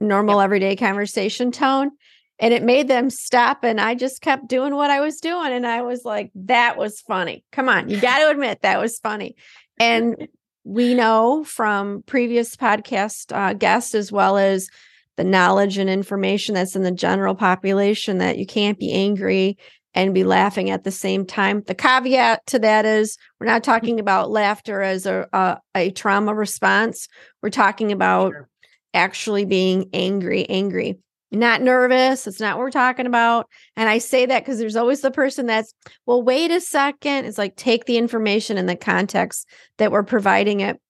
normal 0.00 0.38
yep. 0.38 0.44
everyday 0.44 0.74
conversation 0.74 1.52
tone. 1.52 1.90
And 2.38 2.54
it 2.54 2.62
made 2.62 2.88
them 2.88 3.10
stop. 3.10 3.62
And 3.62 3.78
I 3.78 3.94
just 3.94 4.22
kept 4.22 4.48
doing 4.48 4.74
what 4.74 4.90
I 4.90 5.00
was 5.00 5.18
doing. 5.20 5.52
And 5.52 5.66
I 5.66 5.82
was 5.82 6.04
like, 6.06 6.32
that 6.34 6.78
was 6.78 6.98
funny. 7.00 7.44
Come 7.52 7.68
on, 7.68 7.90
you 7.90 8.00
got 8.00 8.20
to 8.20 8.30
admit 8.30 8.62
that 8.62 8.80
was 8.80 8.98
funny. 8.98 9.36
And 9.78 10.28
we 10.64 10.94
know 10.94 11.44
from 11.44 12.02
previous 12.06 12.56
podcast 12.56 13.36
uh, 13.36 13.52
guests, 13.52 13.94
as 13.94 14.10
well 14.10 14.36
as 14.36 14.68
the 15.16 15.24
knowledge 15.24 15.78
and 15.78 15.90
information 15.90 16.54
that's 16.54 16.74
in 16.74 16.82
the 16.82 16.90
general 16.90 17.34
population, 17.34 18.18
that 18.18 18.38
you 18.38 18.46
can't 18.46 18.78
be 18.78 18.92
angry 18.92 19.58
and 19.94 20.12
be 20.12 20.24
laughing 20.24 20.70
at 20.70 20.84
the 20.84 20.90
same 20.90 21.24
time. 21.24 21.62
The 21.66 21.74
caveat 21.74 22.46
to 22.46 22.58
that 22.60 22.84
is 22.84 23.16
we're 23.38 23.46
not 23.46 23.62
talking 23.62 24.00
about 24.00 24.30
laughter 24.30 24.80
as 24.80 25.06
a 25.06 25.28
a, 25.32 25.58
a 25.74 25.90
trauma 25.90 26.34
response. 26.34 27.08
We're 27.42 27.50
talking 27.50 27.92
about 27.92 28.32
sure. 28.32 28.48
actually 28.92 29.44
being 29.44 29.90
angry, 29.92 30.48
angry, 30.48 30.98
not 31.34 31.62
nervous. 31.62 32.26
It's 32.26 32.40
not 32.40 32.56
what 32.56 32.64
we're 32.64 32.70
talking 32.70 33.06
about. 33.06 33.48
And 33.76 33.88
I 33.88 33.98
say 33.98 34.26
that 34.26 34.42
because 34.42 34.58
there's 34.58 34.76
always 34.76 35.00
the 35.00 35.10
person 35.10 35.46
that's, 35.46 35.74
well, 36.06 36.22
wait 36.22 36.50
a 36.50 36.60
second. 36.60 37.24
It's 37.24 37.38
like 37.38 37.56
take 37.56 37.84
the 37.84 37.96
information 37.96 38.58
in 38.58 38.66
the 38.66 38.76
context 38.76 39.48
that 39.78 39.92
we're 39.92 40.02
providing 40.02 40.60
it. 40.60 40.80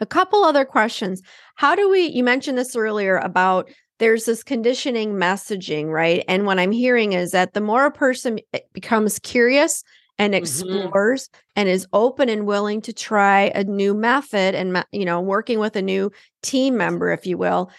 A 0.00 0.06
couple 0.06 0.44
other 0.44 0.64
questions. 0.64 1.22
How 1.56 1.74
do 1.74 1.88
we, 1.88 2.06
you 2.06 2.24
mentioned 2.24 2.58
this 2.58 2.74
earlier 2.74 3.16
about 3.16 3.70
there's 3.98 4.24
this 4.24 4.42
conditioning 4.42 5.12
messaging, 5.12 5.88
right? 5.88 6.24
And 6.26 6.44
what 6.44 6.58
I'm 6.58 6.72
hearing 6.72 7.12
is 7.12 7.30
that 7.30 7.52
the 7.52 7.60
more 7.60 7.86
a 7.86 7.92
person 7.92 8.40
eh, 8.52 8.58
becomes 8.72 9.20
curious 9.20 9.84
and 10.18 10.34
mm-hmm. 10.34 10.42
explores 10.42 11.28
mm-hmm. 11.28 11.38
and 11.56 11.68
is 11.68 11.86
open 11.92 12.28
and 12.28 12.46
willing 12.46 12.80
to 12.82 12.92
try 12.92 13.52
a 13.54 13.64
new 13.64 13.94
method 13.94 14.54
and 14.54 14.84
you 14.92 15.04
know 15.04 15.20
working 15.20 15.58
with 15.58 15.76
a 15.76 15.82
new 15.82 16.10
team 16.42 16.76
member 16.76 17.12
if 17.12 17.26
you 17.26 17.38
will 17.38 17.70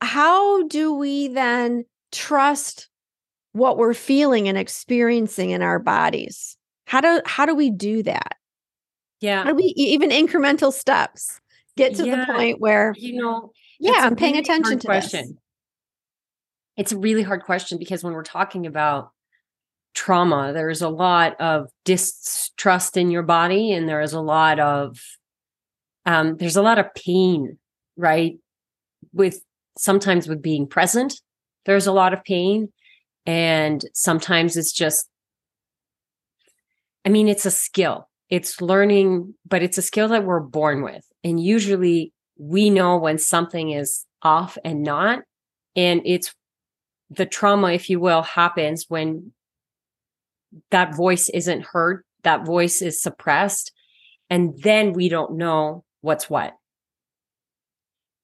how 0.00 0.62
do 0.68 0.92
we 0.92 1.28
then 1.28 1.84
trust 2.12 2.88
what 3.52 3.76
we're 3.76 3.94
feeling 3.94 4.48
and 4.48 4.56
experiencing 4.56 5.50
in 5.50 5.62
our 5.62 5.78
bodies 5.78 6.56
how 6.86 7.00
do 7.00 7.20
how 7.24 7.44
do 7.44 7.54
we 7.54 7.70
do 7.70 8.02
that 8.02 8.36
yeah 9.20 9.42
how 9.42 9.50
do 9.50 9.56
we 9.56 9.74
even 9.76 10.10
incremental 10.10 10.72
steps 10.72 11.40
get 11.76 11.94
to 11.94 12.06
yeah. 12.06 12.24
the 12.24 12.32
point 12.32 12.60
where 12.60 12.94
you 12.96 13.20
know 13.20 13.50
yeah 13.78 14.00
i'm 14.04 14.16
paying 14.16 14.36
attention 14.36 14.78
to 14.78 14.86
question 14.86 15.26
this 15.26 15.36
it's 16.78 16.92
a 16.92 16.98
really 16.98 17.22
hard 17.22 17.42
question 17.42 17.76
because 17.76 18.04
when 18.04 18.12
we're 18.12 18.22
talking 18.22 18.64
about 18.64 19.10
trauma, 19.94 20.52
there's 20.52 20.80
a 20.80 20.88
lot 20.88 21.38
of 21.40 21.68
distrust 21.84 22.96
in 22.96 23.10
your 23.10 23.24
body, 23.24 23.72
and 23.72 23.88
there 23.88 24.00
is 24.00 24.12
a 24.12 24.20
lot 24.20 24.60
of 24.60 25.00
um, 26.06 26.36
there's 26.36 26.56
a 26.56 26.62
lot 26.62 26.78
of 26.78 26.94
pain, 26.94 27.58
right? 27.96 28.38
With 29.12 29.42
sometimes 29.78 30.28
with 30.28 30.42
being 30.42 30.66
present, 30.66 31.14
there's 31.64 31.86
a 31.86 31.92
lot 31.92 32.12
of 32.12 32.24
pain, 32.24 32.72
and 33.26 33.82
sometimes 33.94 34.56
it's 34.56 34.72
just, 34.72 35.08
I 37.04 37.08
mean, 37.08 37.28
it's 37.28 37.46
a 37.46 37.50
skill. 37.50 38.08
It's 38.28 38.60
learning, 38.60 39.34
but 39.46 39.62
it's 39.62 39.78
a 39.78 39.82
skill 39.82 40.08
that 40.08 40.24
we're 40.24 40.40
born 40.40 40.82
with, 40.82 41.04
and 41.24 41.42
usually 41.42 42.12
we 42.38 42.68
know 42.68 42.98
when 42.98 43.18
something 43.18 43.70
is 43.70 44.04
off 44.22 44.58
and 44.64 44.82
not, 44.82 45.20
and 45.74 46.02
it's 46.04 46.34
the 47.10 47.24
trauma, 47.24 47.72
if 47.72 47.88
you 47.88 48.00
will, 48.00 48.22
happens 48.22 48.84
when 48.88 49.32
that 50.70 50.94
voice 50.94 51.30
isn't 51.30 51.64
heard, 51.64 52.04
that 52.24 52.44
voice 52.44 52.82
is 52.82 53.00
suppressed, 53.00 53.72
and 54.28 54.60
then 54.62 54.92
we 54.92 55.08
don't 55.08 55.38
know 55.38 55.84
what's 56.02 56.28
what. 56.28 56.57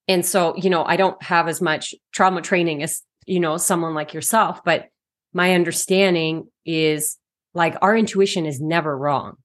And 0.08 0.24
so, 0.24 0.56
you 0.56 0.70
know, 0.70 0.84
I 0.84 0.96
don't 0.96 1.20
have 1.22 1.48
as 1.48 1.60
much 1.60 1.94
trauma 2.12 2.42
training 2.42 2.82
as, 2.82 3.02
you 3.26 3.40
know, 3.40 3.56
someone 3.56 3.94
like 3.94 4.12
yourself, 4.12 4.62
but 4.64 4.88
my 5.32 5.54
understanding 5.54 6.48
is 6.66 7.16
like 7.54 7.76
our 7.80 7.96
intuition 7.96 8.46
is 8.46 8.60
never 8.60 8.96
wrong. 8.96 9.36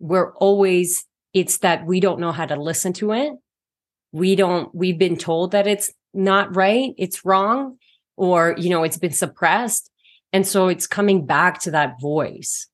We're 0.00 0.34
always, 0.34 1.04
it's 1.32 1.58
that 1.58 1.86
we 1.86 2.00
don't 2.00 2.20
know 2.20 2.32
how 2.32 2.46
to 2.46 2.60
listen 2.60 2.92
to 2.94 3.12
it. 3.12 3.34
We 4.12 4.36
don't, 4.36 4.74
we've 4.74 4.98
been 4.98 5.16
told 5.16 5.52
that 5.52 5.66
it's 5.66 5.92
not 6.12 6.56
right, 6.56 6.92
it's 6.98 7.24
wrong 7.24 7.78
or 8.16 8.54
you 8.58 8.70
know 8.70 8.82
it's 8.82 8.98
been 8.98 9.12
suppressed 9.12 9.90
and 10.32 10.46
so 10.46 10.68
it's 10.68 10.86
coming 10.86 11.26
back 11.26 11.60
to 11.60 11.70
that 11.70 12.00
voice 12.00 12.66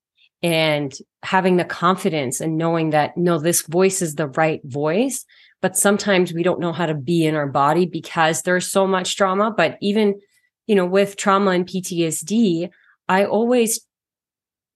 and 0.43 0.93
having 1.23 1.57
the 1.57 1.65
confidence 1.65 2.41
and 2.41 2.57
knowing 2.57 2.91
that 2.91 3.17
no 3.17 3.37
this 3.37 3.61
voice 3.61 4.01
is 4.01 4.15
the 4.15 4.27
right 4.27 4.61
voice 4.63 5.25
but 5.61 5.77
sometimes 5.77 6.33
we 6.33 6.43
don't 6.43 6.59
know 6.59 6.73
how 6.73 6.85
to 6.85 6.95
be 6.95 7.25
in 7.25 7.35
our 7.35 7.47
body 7.47 7.85
because 7.85 8.41
there's 8.41 8.67
so 8.67 8.87
much 8.87 9.15
trauma 9.15 9.51
but 9.55 9.77
even 9.81 10.19
you 10.67 10.75
know 10.75 10.85
with 10.85 11.15
trauma 11.15 11.51
and 11.51 11.65
PTSD 11.65 12.69
I 13.07 13.25
always 13.25 13.81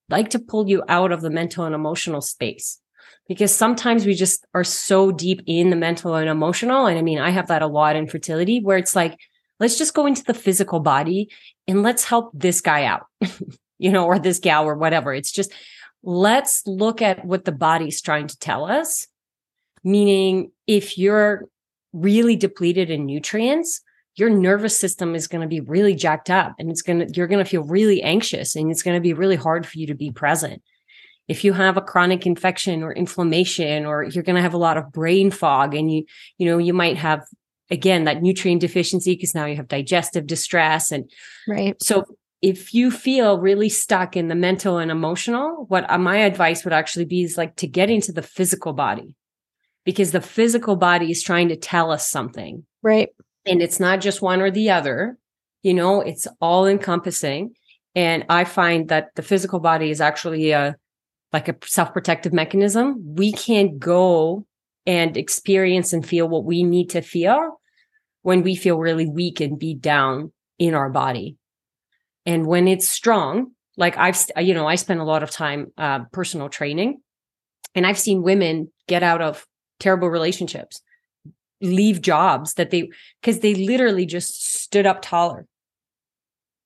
like 0.09 0.29
to 0.31 0.39
pull 0.39 0.69
you 0.69 0.83
out 0.87 1.11
of 1.11 1.21
the 1.21 1.29
mental 1.29 1.65
and 1.65 1.75
emotional 1.75 2.21
space 2.21 2.79
because 3.27 3.53
sometimes 3.53 4.05
we 4.05 4.13
just 4.13 4.45
are 4.53 4.63
so 4.63 5.11
deep 5.11 5.41
in 5.47 5.69
the 5.69 5.75
mental 5.75 6.15
and 6.15 6.29
emotional 6.29 6.85
and 6.85 6.97
I 6.97 7.01
mean 7.01 7.19
I 7.19 7.31
have 7.31 7.47
that 7.47 7.61
a 7.61 7.67
lot 7.67 7.95
in 7.95 8.07
fertility 8.07 8.59
where 8.61 8.77
it's 8.77 8.95
like 8.95 9.17
let's 9.59 9.77
just 9.77 9.93
go 9.93 10.05
into 10.05 10.23
the 10.23 10.33
physical 10.33 10.79
body 10.79 11.29
and 11.67 11.81
let's 11.81 12.03
help 12.03 12.31
this 12.33 12.61
guy 12.61 12.83
out, 12.83 13.05
you 13.79 13.91
know, 13.91 14.05
or 14.05 14.19
this 14.19 14.39
gal 14.39 14.65
or 14.65 14.75
whatever. 14.75 15.13
It's 15.13 15.31
just 15.31 15.51
let's 16.03 16.61
look 16.67 17.01
at 17.01 17.25
what 17.25 17.45
the 17.45 17.51
body's 17.51 18.01
trying 18.01 18.27
to 18.27 18.37
tell 18.37 18.65
us 18.65 19.07
meaning 19.83 20.51
if 20.67 20.97
you're 20.97 21.45
really 21.93 22.35
depleted 22.35 22.89
in 22.89 23.05
nutrients, 23.05 23.81
your 24.15 24.29
nervous 24.29 24.77
system 24.77 25.15
is 25.15 25.27
going 25.27 25.41
to 25.41 25.47
be 25.47 25.59
really 25.59 25.93
jacked 25.93 26.29
up 26.29 26.55
and 26.57 26.69
it's 26.69 26.81
going 26.81 26.99
to 26.99 27.13
you're 27.13 27.27
going 27.27 27.43
to 27.43 27.49
feel 27.49 27.63
really 27.63 28.01
anxious 28.01 28.55
and 28.55 28.71
it's 28.71 28.83
going 28.83 28.95
to 28.95 29.01
be 29.01 29.13
really 29.13 29.35
hard 29.35 29.65
for 29.65 29.77
you 29.77 29.87
to 29.87 29.95
be 29.95 30.11
present. 30.11 30.61
If 31.27 31.43
you 31.43 31.53
have 31.53 31.75
a 31.75 31.81
chronic 31.81 32.25
infection 32.25 32.83
or 32.83 32.93
inflammation 32.93 33.85
or 33.85 34.03
you're 34.03 34.23
going 34.23 34.35
to 34.35 34.41
have 34.41 34.53
a 34.53 34.59
lot 34.59 34.77
of 34.77 34.91
brain 34.91 35.31
fog 35.31 35.75
and 35.75 35.91
you 35.91 36.05
you 36.37 36.45
know 36.45 36.57
you 36.57 36.73
might 36.73 36.97
have 36.97 37.25
again 37.69 38.05
that 38.05 38.21
nutrient 38.21 38.61
deficiency 38.61 39.15
because 39.15 39.35
now 39.35 39.45
you 39.45 39.55
have 39.55 39.67
digestive 39.67 40.27
distress 40.27 40.91
and 40.91 41.09
right. 41.47 41.81
so 41.81 42.05
if 42.41 42.75
you 42.75 42.91
feel 42.91 43.39
really 43.39 43.69
stuck 43.69 44.15
in 44.15 44.27
the 44.27 44.35
mental 44.35 44.77
and 44.77 44.91
emotional 44.91 45.65
what 45.67 45.89
uh, 45.89 45.97
my 45.97 46.17
advice 46.17 46.63
would 46.63 46.73
actually 46.73 47.05
be 47.05 47.23
is 47.23 47.39
like 47.39 47.55
to 47.55 47.65
get 47.65 47.89
into 47.89 48.11
the 48.11 48.21
physical 48.21 48.71
body 48.71 49.15
because 49.85 50.11
the 50.11 50.21
physical 50.21 50.75
body 50.75 51.11
is 51.11 51.23
trying 51.23 51.49
to 51.49 51.55
tell 51.55 51.91
us 51.91 52.09
something. 52.09 52.65
Right. 52.81 53.09
And 53.45 53.61
it's 53.61 53.79
not 53.79 54.01
just 54.01 54.21
one 54.21 54.41
or 54.41 54.51
the 54.51 54.71
other 54.71 55.17
you 55.65 55.73
know 55.73 55.99
it's 55.99 56.27
all 56.39 56.67
encompassing. 56.67 57.55
And 57.95 58.23
i 58.29 58.43
find 58.43 58.87
that 58.89 59.09
the 59.15 59.23
physical 59.23 59.59
body 59.59 59.89
is 59.89 59.99
actually 59.99 60.51
a 60.51 60.75
like 61.33 61.49
a 61.49 61.55
self-protective 61.65 62.31
mechanism. 62.31 63.15
We 63.15 63.33
can't 63.33 63.79
go 63.79 64.45
and 64.85 65.17
experience 65.17 65.91
and 65.91 66.05
feel 66.05 66.29
what 66.29 66.45
we 66.45 66.63
need 66.63 66.91
to 66.91 67.01
feel 67.01 67.59
when 68.21 68.43
we 68.43 68.55
feel 68.55 68.77
really 68.77 69.07
weak 69.09 69.41
and 69.41 69.59
beat 69.59 69.81
down 69.81 70.31
in 70.59 70.75
our 70.75 70.89
body. 70.89 71.35
And 72.25 72.45
when 72.45 72.67
it's 72.67 72.87
strong 72.87 73.51
like 73.77 73.97
i've 73.97 74.17
you 74.37 74.53
know 74.53 74.67
i 74.67 74.75
spend 74.75 75.01
a 75.01 75.11
lot 75.13 75.23
of 75.23 75.31
time 75.31 75.71
uh, 75.77 76.01
personal 76.13 76.47
training. 76.49 77.01
And 77.73 77.87
i've 77.87 77.99
seen 77.99 78.21
women 78.21 78.71
get 78.87 79.01
out 79.01 79.21
of 79.23 79.47
terrible 79.79 80.09
relationships 80.09 80.81
leave 81.61 82.01
jobs 82.01 82.55
that 82.55 82.69
they 82.69 82.89
because 83.21 83.39
they 83.39 83.55
literally 83.55 84.05
just 84.05 84.61
stood 84.61 84.85
up 84.85 85.01
taller 85.01 85.47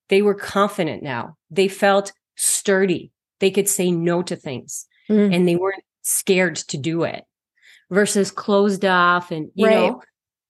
they 0.09 0.21
were 0.21 0.33
confident 0.33 1.03
now 1.03 1.35
they 1.49 1.67
felt 1.67 2.11
sturdy 2.35 3.11
they 3.39 3.51
could 3.51 3.69
say 3.69 3.91
no 3.91 4.21
to 4.21 4.35
things 4.35 4.87
mm. 5.09 5.33
and 5.33 5.47
they 5.47 5.55
weren't 5.55 5.83
scared 6.01 6.55
to 6.55 6.77
do 6.77 7.03
it 7.03 7.23
versus 7.91 8.31
closed 8.31 8.83
off 8.83 9.31
and 9.31 9.49
you 9.53 9.67
right. 9.67 9.75
know 9.75 10.01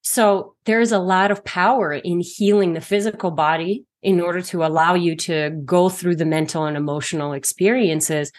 so 0.01 0.55
there's 0.66 0.91
a 0.91 0.99
lot 0.99 1.32
of 1.32 1.43
power 1.43 1.93
in 1.93 2.22
healing 2.22 2.74
the 2.74 2.82
physical 2.82 3.32
body 3.32 3.84
in 4.01 4.22
order 4.22 4.41
to 4.41 4.64
allow 4.64 4.93
you 4.93 5.16
to 5.16 5.49
go 5.66 5.89
through 5.89 6.16
the 6.16 6.26
mental 6.26 6.66
and 6.66 6.78
emotional 6.78 7.34
experiences 7.34 8.32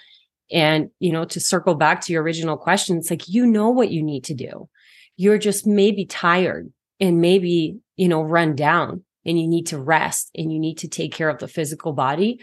and 0.53 0.91
you 0.99 1.13
know 1.13 1.25
to 1.25 1.41
circle 1.41 1.75
back 1.75 2.01
to 2.01 2.13
your 2.13 2.23
original 2.23 2.57
question 2.57 2.99
it's 2.99 3.11
like 3.11 3.29
you 3.29 3.47
know 3.47 3.71
what 3.71 3.91
you 3.91 4.03
need 4.03 4.25
to 4.25 4.35
do. 4.35 4.69
You're 5.17 5.39
just 5.39 5.67
maybe 5.67 6.07
tired 6.07 6.73
and 6.99 7.21
maybe 7.21 7.79
you 7.97 8.09
know 8.09 8.23
run 8.23 8.55
down 8.57 9.05
and 9.25 9.41
you 9.41 9.47
need 9.47 9.67
to 9.69 9.79
rest 9.79 10.31
and 10.35 10.53
you 10.53 10.59
need 10.59 10.79
to 10.79 10.89
take 10.89 11.13
care 11.13 11.29
of 11.29 11.39
the 11.39 11.49
physical 11.49 11.93
body. 11.93 12.41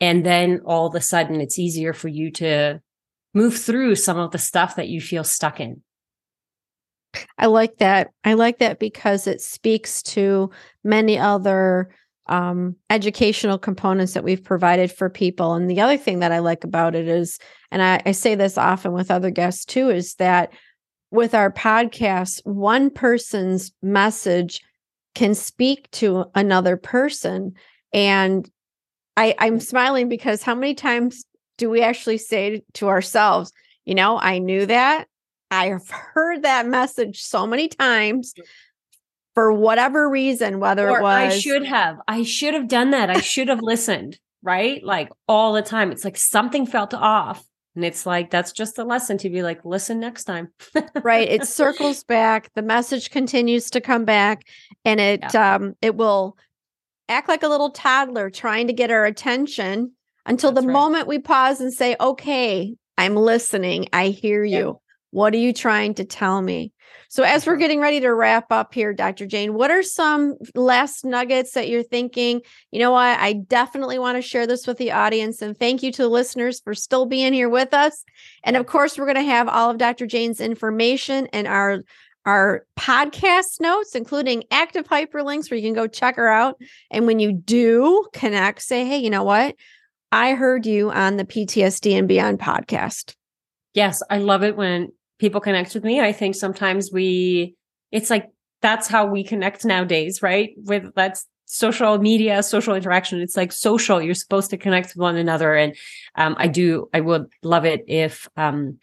And 0.00 0.24
then 0.24 0.60
all 0.64 0.86
of 0.86 0.94
a 0.94 1.00
sudden 1.00 1.40
it's 1.40 1.58
easier 1.58 1.92
for 1.92 2.08
you 2.08 2.30
to 2.32 2.80
move 3.34 3.56
through 3.56 3.94
some 3.94 4.18
of 4.18 4.30
the 4.30 4.38
stuff 4.38 4.76
that 4.76 4.88
you 4.88 5.00
feel 5.00 5.24
stuck 5.24 5.60
in. 5.60 5.82
I 7.38 7.46
like 7.46 7.78
that. 7.78 8.10
I 8.24 8.34
like 8.34 8.58
that 8.58 8.78
because 8.78 9.26
it 9.26 9.40
speaks 9.40 10.02
to 10.04 10.50
many 10.84 11.18
other 11.18 11.88
um, 12.28 12.76
educational 12.90 13.58
components 13.58 14.14
that 14.14 14.24
we've 14.24 14.42
provided 14.42 14.92
for 14.92 15.08
people. 15.08 15.54
And 15.54 15.70
the 15.70 15.80
other 15.80 15.96
thing 15.96 16.20
that 16.20 16.32
i 16.32 16.38
like 16.38 16.64
about 16.64 16.94
it 16.94 17.08
is 17.08 17.38
and 17.70 17.82
I, 17.82 18.02
I 18.06 18.12
say 18.12 18.34
this 18.34 18.56
often 18.56 18.92
with 18.92 19.10
other 19.10 19.30
guests 19.30 19.64
too 19.64 19.90
is 19.90 20.14
that 20.14 20.52
with 21.10 21.34
our 21.34 21.50
podcasts, 21.50 22.40
one 22.44 22.90
person's 22.90 23.72
message 23.82 24.60
can 25.14 25.34
speak 25.34 25.90
to 25.92 26.26
another 26.34 26.76
person. 26.76 27.54
And 27.92 28.48
I, 29.16 29.34
I'm 29.38 29.60
smiling 29.60 30.08
because 30.08 30.42
how 30.42 30.54
many 30.54 30.74
times 30.74 31.24
do 31.56 31.70
we 31.70 31.82
actually 31.82 32.18
say 32.18 32.62
to 32.74 32.88
ourselves, 32.88 33.52
you 33.84 33.94
know, 33.94 34.18
I 34.18 34.38
knew 34.38 34.66
that. 34.66 35.06
I 35.50 35.68
have 35.68 35.88
heard 35.88 36.42
that 36.42 36.66
message 36.66 37.22
so 37.22 37.46
many 37.46 37.68
times 37.68 38.34
for 39.38 39.52
whatever 39.52 40.10
reason, 40.10 40.58
whether 40.58 40.90
or 40.90 40.98
it 40.98 41.02
was 41.02 41.32
I 41.32 41.38
should 41.38 41.64
have, 41.64 42.00
I 42.08 42.24
should 42.24 42.54
have 42.54 42.66
done 42.66 42.90
that. 42.90 43.08
I 43.08 43.20
should 43.20 43.46
have 43.46 43.62
listened, 43.62 44.18
right? 44.42 44.82
Like 44.82 45.10
all 45.28 45.52
the 45.52 45.62
time. 45.62 45.92
It's 45.92 46.04
like 46.04 46.16
something 46.16 46.66
felt 46.66 46.92
off. 46.92 47.44
And 47.76 47.84
it's 47.84 48.04
like, 48.04 48.32
that's 48.32 48.50
just 48.50 48.78
a 48.78 48.84
lesson 48.84 49.16
to 49.18 49.30
be 49.30 49.44
like, 49.44 49.64
listen 49.64 50.00
next 50.00 50.24
time. 50.24 50.48
right. 51.04 51.28
It 51.28 51.46
circles 51.46 52.02
back. 52.02 52.50
The 52.56 52.62
message 52.62 53.10
continues 53.12 53.70
to 53.70 53.80
come 53.80 54.04
back 54.04 54.42
and 54.84 54.98
it, 54.98 55.22
yeah. 55.32 55.54
um, 55.54 55.76
it 55.80 55.94
will 55.94 56.36
act 57.08 57.28
like 57.28 57.44
a 57.44 57.48
little 57.48 57.70
toddler 57.70 58.30
trying 58.30 58.66
to 58.66 58.72
get 58.72 58.90
our 58.90 59.04
attention 59.04 59.92
until 60.26 60.50
That's 60.50 60.64
the 60.64 60.66
right. 60.66 60.72
moment 60.72 61.06
we 61.06 61.20
pause 61.20 61.60
and 61.60 61.72
say, 61.72 61.94
okay, 62.00 62.74
I'm 62.96 63.14
listening. 63.14 63.86
I 63.92 64.08
hear 64.08 64.42
you. 64.42 64.66
Yeah. 64.66 64.72
What 65.12 65.32
are 65.32 65.38
you 65.38 65.52
trying 65.52 65.94
to 65.94 66.04
tell 66.04 66.42
me? 66.42 66.72
So, 67.08 67.22
as 67.22 67.46
we're 67.46 67.56
getting 67.56 67.80
ready 67.80 68.00
to 68.00 68.12
wrap 68.12 68.52
up 68.52 68.74
here, 68.74 68.92
Dr. 68.92 69.26
Jane, 69.26 69.54
what 69.54 69.70
are 69.70 69.82
some 69.82 70.36
last 70.54 71.04
nuggets 71.04 71.52
that 71.52 71.68
you're 71.68 71.82
thinking? 71.82 72.42
You 72.70 72.80
know 72.80 72.90
what? 72.90 73.18
I 73.18 73.32
definitely 73.32 73.98
want 73.98 74.16
to 74.16 74.22
share 74.22 74.46
this 74.46 74.66
with 74.66 74.78
the 74.78 74.92
audience. 74.92 75.40
And 75.40 75.58
thank 75.58 75.82
you 75.82 75.90
to 75.92 76.02
the 76.02 76.08
listeners 76.08 76.60
for 76.60 76.74
still 76.74 77.06
being 77.06 77.32
here 77.32 77.48
with 77.48 77.72
us. 77.72 78.04
And 78.44 78.56
of 78.56 78.66
course, 78.66 78.98
we're 78.98 79.06
going 79.06 79.16
to 79.16 79.22
have 79.22 79.48
all 79.48 79.70
of 79.70 79.78
Dr. 79.78 80.06
Jane's 80.06 80.40
information 80.40 81.28
and 81.32 81.46
our 81.46 81.82
our 82.26 82.66
podcast 82.78 83.58
notes, 83.58 83.94
including 83.94 84.44
active 84.50 84.86
hyperlinks 84.86 85.50
where 85.50 85.56
you 85.58 85.66
can 85.66 85.74
go 85.74 85.86
check 85.86 86.16
her 86.16 86.28
out. 86.28 86.60
And 86.90 87.06
when 87.06 87.20
you 87.20 87.32
do 87.32 88.06
connect, 88.12 88.60
say, 88.60 88.84
hey, 88.84 88.98
you 88.98 89.08
know 89.08 89.22
what? 89.22 89.54
I 90.12 90.34
heard 90.34 90.66
you 90.66 90.90
on 90.90 91.16
the 91.16 91.24
PTSD 91.24 91.98
and 91.98 92.06
Beyond 92.06 92.38
podcast. 92.38 93.14
Yes, 93.72 94.02
I 94.10 94.18
love 94.18 94.42
it 94.42 94.56
when 94.56 94.92
people 95.18 95.40
connect 95.40 95.74
with 95.74 95.84
me. 95.84 96.00
I 96.00 96.12
think 96.12 96.34
sometimes 96.34 96.90
we, 96.92 97.54
it's 97.90 98.10
like 98.10 98.30
that's 98.60 98.88
how 98.88 99.06
we 99.06 99.24
connect 99.24 99.64
nowadays, 99.64 100.22
right? 100.22 100.50
With 100.56 100.94
that's 100.94 101.26
social 101.46 101.98
media, 101.98 102.42
social 102.42 102.74
interaction. 102.74 103.20
It's 103.20 103.36
like 103.36 103.52
social. 103.52 104.02
You're 104.02 104.14
supposed 104.14 104.50
to 104.50 104.56
connect 104.56 104.88
with 104.88 104.96
one 104.98 105.16
another. 105.16 105.54
And 105.54 105.74
um, 106.14 106.36
I 106.38 106.46
do, 106.46 106.88
I 106.92 107.00
would 107.00 107.26
love 107.42 107.64
it 107.64 107.84
if 107.88 108.28
um, 108.36 108.78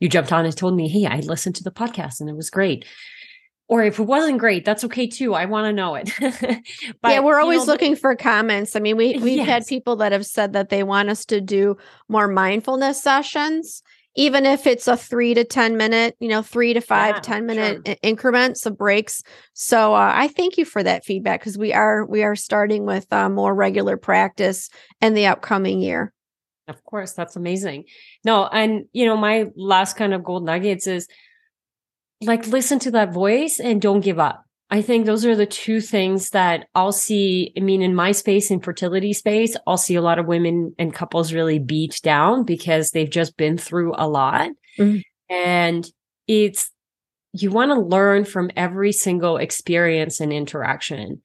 you 0.00 0.08
jumped 0.08 0.32
on 0.32 0.44
and 0.44 0.56
told 0.56 0.76
me, 0.76 0.88
hey, 0.88 1.06
I 1.06 1.20
listened 1.20 1.56
to 1.56 1.64
the 1.64 1.70
podcast 1.70 2.20
and 2.20 2.28
it 2.28 2.36
was 2.36 2.50
great. 2.50 2.84
Or 3.68 3.84
if 3.84 4.00
it 4.00 4.02
wasn't 4.02 4.38
great, 4.38 4.64
that's 4.64 4.82
okay 4.84 5.06
too. 5.06 5.32
I 5.32 5.44
want 5.44 5.66
to 5.66 5.72
know 5.72 5.94
it. 5.94 6.10
but, 7.00 7.12
yeah, 7.12 7.20
we're 7.20 7.38
always 7.38 7.66
know, 7.66 7.72
looking 7.72 7.94
for 7.94 8.16
comments. 8.16 8.74
I 8.74 8.80
mean, 8.80 8.96
we 8.96 9.16
we've 9.18 9.36
yes. 9.36 9.46
had 9.46 9.66
people 9.68 9.94
that 9.96 10.10
have 10.10 10.26
said 10.26 10.54
that 10.54 10.70
they 10.70 10.82
want 10.82 11.08
us 11.08 11.24
to 11.26 11.40
do 11.40 11.76
more 12.08 12.26
mindfulness 12.26 13.00
sessions, 13.00 13.84
even 14.16 14.44
if 14.44 14.66
it's 14.66 14.88
a 14.88 14.96
three 14.96 15.34
to 15.34 15.44
10 15.44 15.76
minute, 15.76 16.16
you 16.18 16.28
know, 16.28 16.42
three 16.42 16.74
to 16.74 16.80
five, 16.80 17.16
yeah, 17.16 17.20
10 17.20 17.46
minute 17.46 17.82
sure. 17.86 17.96
increments 18.02 18.66
of 18.66 18.76
breaks. 18.76 19.22
So 19.54 19.94
uh, 19.94 20.12
I 20.14 20.28
thank 20.28 20.58
you 20.58 20.64
for 20.64 20.82
that 20.82 21.04
feedback 21.04 21.40
because 21.40 21.56
we 21.56 21.72
are 21.72 22.04
we 22.04 22.22
are 22.22 22.36
starting 22.36 22.86
with 22.86 23.10
uh, 23.12 23.28
more 23.28 23.54
regular 23.54 23.96
practice 23.96 24.68
in 25.00 25.14
the 25.14 25.26
upcoming 25.26 25.80
year. 25.80 26.12
Of 26.66 26.84
course, 26.84 27.12
that's 27.12 27.36
amazing. 27.36 27.84
No, 28.24 28.46
and 28.46 28.86
you 28.92 29.06
know, 29.06 29.16
my 29.16 29.46
last 29.56 29.96
kind 29.96 30.14
of 30.14 30.24
gold 30.24 30.44
nuggets 30.44 30.86
is 30.86 31.08
like 32.22 32.46
listen 32.46 32.78
to 32.80 32.90
that 32.92 33.12
voice 33.12 33.60
and 33.60 33.80
don't 33.80 34.00
give 34.00 34.18
up. 34.18 34.44
I 34.72 34.82
think 34.82 35.04
those 35.04 35.26
are 35.26 35.34
the 35.34 35.46
two 35.46 35.80
things 35.80 36.30
that 36.30 36.68
I'll 36.74 36.92
see. 36.92 37.52
I 37.56 37.60
mean, 37.60 37.82
in 37.82 37.94
my 37.94 38.12
space, 38.12 38.50
in 38.50 38.60
fertility 38.60 39.12
space, 39.12 39.56
I'll 39.66 39.76
see 39.76 39.96
a 39.96 40.02
lot 40.02 40.20
of 40.20 40.26
women 40.26 40.74
and 40.78 40.94
couples 40.94 41.32
really 41.32 41.58
beat 41.58 42.00
down 42.02 42.44
because 42.44 42.92
they've 42.92 43.10
just 43.10 43.36
been 43.36 43.58
through 43.58 43.94
a 43.96 44.08
lot. 44.08 44.50
Mm-hmm. 44.78 45.00
And 45.28 45.90
it's, 46.28 46.70
you 47.32 47.50
want 47.50 47.70
to 47.72 47.80
learn 47.80 48.24
from 48.24 48.50
every 48.56 48.92
single 48.92 49.38
experience 49.38 50.20
and 50.20 50.32
interaction 50.32 51.20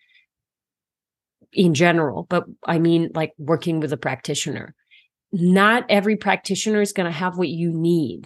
in 1.54 1.74
general, 1.74 2.26
but 2.30 2.46
I 2.66 2.80
mean, 2.80 3.12
like 3.14 3.34
working 3.38 3.80
with 3.80 3.94
a 3.94 3.98
practitioner 3.98 4.76
not 5.36 5.86
every 5.90 6.16
practitioner 6.16 6.80
is 6.80 6.94
going 6.94 7.12
to 7.12 7.12
have 7.12 7.38
what 7.38 7.50
you 7.50 7.70
need. 7.74 8.26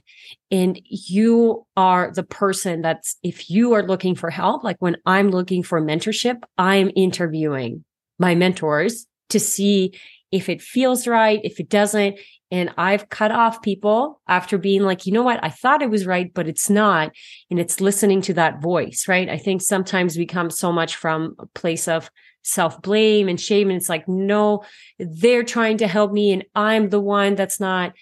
And 0.51 0.79
you 0.85 1.65
are 1.75 2.11
the 2.13 2.23
person 2.23 2.83
that's, 2.83 3.17
if 3.23 3.49
you 3.49 3.73
are 3.73 3.81
looking 3.81 4.13
for 4.13 4.29
help, 4.29 4.63
like 4.63 4.77
when 4.77 4.95
I'm 5.07 5.31
looking 5.31 5.63
for 5.63 5.81
mentorship, 5.81 6.43
I'm 6.57 6.91
interviewing 6.95 7.83
my 8.19 8.35
mentors 8.35 9.07
to 9.29 9.39
see 9.39 9.93
if 10.31 10.49
it 10.49 10.61
feels 10.61 11.07
right, 11.07 11.39
if 11.43 11.59
it 11.59 11.67
doesn't. 11.67 12.19
And 12.51 12.71
I've 12.77 13.09
cut 13.09 13.31
off 13.31 13.63
people 13.63 14.21
after 14.27 14.59
being 14.59 14.83
like, 14.83 15.07
you 15.07 15.11
know 15.11 15.23
what? 15.23 15.43
I 15.43 15.49
thought 15.49 15.81
it 15.81 15.89
was 15.89 16.05
right, 16.05 16.31
but 16.31 16.47
it's 16.47 16.69
not. 16.69 17.11
And 17.49 17.59
it's 17.59 17.81
listening 17.81 18.21
to 18.23 18.35
that 18.35 18.61
voice, 18.61 19.05
right? 19.07 19.27
I 19.27 19.37
think 19.37 19.63
sometimes 19.63 20.15
we 20.15 20.27
come 20.27 20.51
so 20.51 20.71
much 20.71 20.95
from 20.95 21.35
a 21.39 21.47
place 21.47 21.87
of, 21.87 22.11
self 22.43 22.81
blame 22.81 23.27
and 23.27 23.39
shame. 23.39 23.69
And 23.69 23.77
it's 23.77 23.89
like, 23.89 24.07
no, 24.07 24.63
they're 24.97 25.43
trying 25.43 25.77
to 25.77 25.87
help 25.87 26.11
me 26.11 26.31
and 26.31 26.45
I'm 26.55 26.89
the 26.89 26.99
one 26.99 27.35
that's 27.35 27.59
not. 27.59 27.93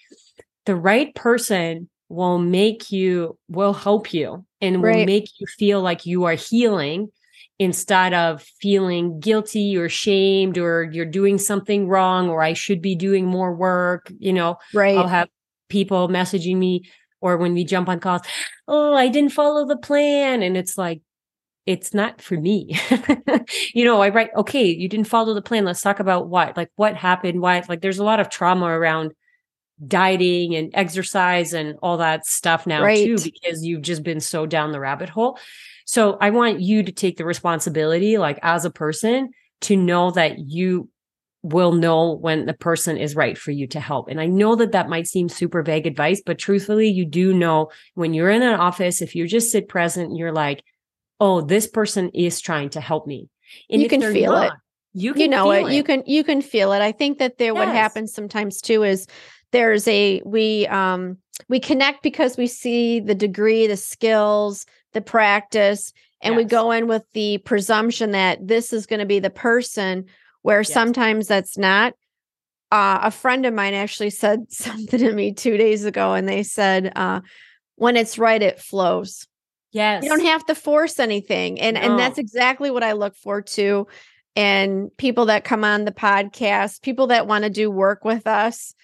The 0.66 0.76
right 0.76 1.14
person 1.14 1.88
will 2.08 2.38
make 2.38 2.90
you 2.90 3.38
will 3.48 3.74
help 3.74 4.12
you 4.12 4.44
and 4.60 4.82
will 4.82 5.04
make 5.04 5.28
you 5.38 5.46
feel 5.58 5.80
like 5.80 6.06
you 6.06 6.24
are 6.24 6.34
healing 6.34 7.10
instead 7.58 8.14
of 8.14 8.42
feeling 8.60 9.18
guilty 9.20 9.76
or 9.76 9.88
shamed 9.88 10.58
or 10.58 10.84
you're 10.84 11.04
doing 11.04 11.38
something 11.38 11.88
wrong 11.88 12.28
or 12.28 12.42
I 12.42 12.52
should 12.52 12.80
be 12.80 12.94
doing 12.94 13.26
more 13.26 13.54
work. 13.54 14.12
You 14.18 14.32
know, 14.32 14.58
Right. 14.72 14.96
I'll 14.96 15.08
have 15.08 15.28
people 15.68 16.08
messaging 16.08 16.56
me 16.56 16.82
or 17.20 17.36
when 17.36 17.52
we 17.52 17.64
jump 17.64 17.88
on 17.88 18.00
calls, 18.00 18.22
oh, 18.68 18.94
I 18.94 19.08
didn't 19.08 19.32
follow 19.32 19.66
the 19.66 19.76
plan. 19.76 20.42
And 20.42 20.56
it's 20.56 20.78
like, 20.78 21.02
it's 21.68 21.92
not 21.92 22.22
for 22.22 22.34
me. 22.34 22.80
you 23.74 23.84
know, 23.84 24.00
I 24.00 24.08
write, 24.08 24.30
okay, 24.34 24.64
you 24.64 24.88
didn't 24.88 25.06
follow 25.06 25.34
the 25.34 25.42
plan. 25.42 25.66
Let's 25.66 25.82
talk 25.82 26.00
about 26.00 26.26
what, 26.26 26.56
like 26.56 26.70
what 26.76 26.96
happened, 26.96 27.42
why. 27.42 27.62
Like 27.68 27.82
there's 27.82 27.98
a 27.98 28.04
lot 28.04 28.20
of 28.20 28.30
trauma 28.30 28.64
around 28.64 29.12
dieting 29.86 30.54
and 30.54 30.70
exercise 30.72 31.52
and 31.52 31.76
all 31.82 31.98
that 31.98 32.24
stuff 32.24 32.66
now 32.66 32.80
too, 32.86 33.18
because 33.22 33.62
you've 33.62 33.82
just 33.82 34.02
been 34.02 34.18
so 34.18 34.46
down 34.46 34.72
the 34.72 34.80
rabbit 34.80 35.10
hole. 35.10 35.38
So 35.84 36.16
I 36.22 36.30
want 36.30 36.60
you 36.60 36.82
to 36.82 36.90
take 36.90 37.18
the 37.18 37.26
responsibility, 37.26 38.16
like 38.16 38.38
as 38.42 38.64
a 38.64 38.70
person, 38.70 39.28
to 39.62 39.76
know 39.76 40.10
that 40.12 40.38
you 40.38 40.88
will 41.42 41.72
know 41.72 42.12
when 42.14 42.46
the 42.46 42.54
person 42.54 42.96
is 42.96 43.14
right 43.14 43.36
for 43.36 43.50
you 43.50 43.66
to 43.66 43.78
help. 43.78 44.08
And 44.08 44.22
I 44.22 44.26
know 44.26 44.56
that 44.56 44.72
that 44.72 44.88
might 44.88 45.06
seem 45.06 45.28
super 45.28 45.62
vague 45.62 45.86
advice, 45.86 46.22
but 46.24 46.38
truthfully, 46.38 46.88
you 46.88 47.04
do 47.04 47.34
know 47.34 47.70
when 47.92 48.14
you're 48.14 48.30
in 48.30 48.40
an 48.40 48.58
office, 48.58 49.02
if 49.02 49.14
you 49.14 49.28
just 49.28 49.52
sit 49.52 49.68
present, 49.68 50.16
you're 50.16 50.32
like, 50.32 50.62
oh, 51.20 51.40
this 51.40 51.66
person 51.66 52.10
is 52.10 52.40
trying 52.40 52.70
to 52.70 52.80
help 52.80 53.06
me. 53.06 53.28
And 53.70 53.82
You 53.82 53.88
can 53.88 54.00
feel 54.00 54.36
it. 54.36 54.52
You 54.92 55.12
can 55.12 55.22
you 55.22 55.28
know 55.28 55.50
feel 55.50 55.66
it. 55.66 55.72
You 55.72 55.82
can 55.84 56.02
you 56.06 56.24
can 56.24 56.42
feel 56.42 56.72
it. 56.72 56.82
I 56.82 56.92
think 56.92 57.18
that 57.18 57.38
there 57.38 57.54
what 57.54 57.68
happens 57.68 58.12
sometimes 58.12 58.60
too 58.60 58.82
is 58.82 59.06
there's 59.52 59.86
a 59.88 60.22
we 60.24 60.66
um 60.66 61.18
we 61.48 61.60
connect 61.60 62.02
because 62.02 62.36
we 62.36 62.46
see 62.46 63.00
the 63.00 63.14
degree, 63.14 63.66
the 63.66 63.76
skills, 63.76 64.66
the 64.92 65.00
practice, 65.00 65.92
and 66.20 66.36
we 66.36 66.44
go 66.44 66.70
in 66.72 66.88
with 66.88 67.04
the 67.12 67.38
presumption 67.38 68.10
that 68.12 68.46
this 68.46 68.72
is 68.72 68.86
going 68.86 69.00
to 69.00 69.06
be 69.06 69.20
the 69.20 69.30
person 69.30 70.06
where 70.42 70.60
Yes. 70.60 70.72
sometimes 70.72 71.28
that's 71.28 71.56
not. 71.58 71.94
Uh, 72.70 73.00
a 73.02 73.10
friend 73.10 73.46
of 73.46 73.54
mine 73.54 73.74
actually 73.74 74.10
said 74.10 74.40
something 74.52 74.98
to 74.98 75.12
me 75.12 75.32
two 75.32 75.56
days 75.56 75.84
ago, 75.84 76.14
and 76.14 76.28
they 76.28 76.42
said, 76.42 76.92
uh, 76.96 77.20
"When 77.76 77.96
it's 77.96 78.18
right, 78.18 78.42
it 78.42 78.60
flows." 78.60 79.26
Yes. 79.72 80.02
You 80.02 80.08
don't 80.10 80.24
have 80.24 80.44
to 80.46 80.54
force 80.54 80.98
anything. 80.98 81.60
And 81.60 81.76
and 81.76 81.98
that's 81.98 82.18
exactly 82.18 82.70
what 82.70 82.82
I 82.82 82.92
look 82.92 83.16
for 83.16 83.42
too. 83.42 83.86
And 84.36 84.90
people 84.96 85.26
that 85.26 85.44
come 85.44 85.64
on 85.64 85.84
the 85.84 85.92
podcast, 85.92 86.82
people 86.82 87.08
that 87.08 87.26
want 87.26 87.44
to 87.44 87.50
do 87.50 87.70
work 87.70 88.04
with 88.04 88.26
us, 88.26 88.74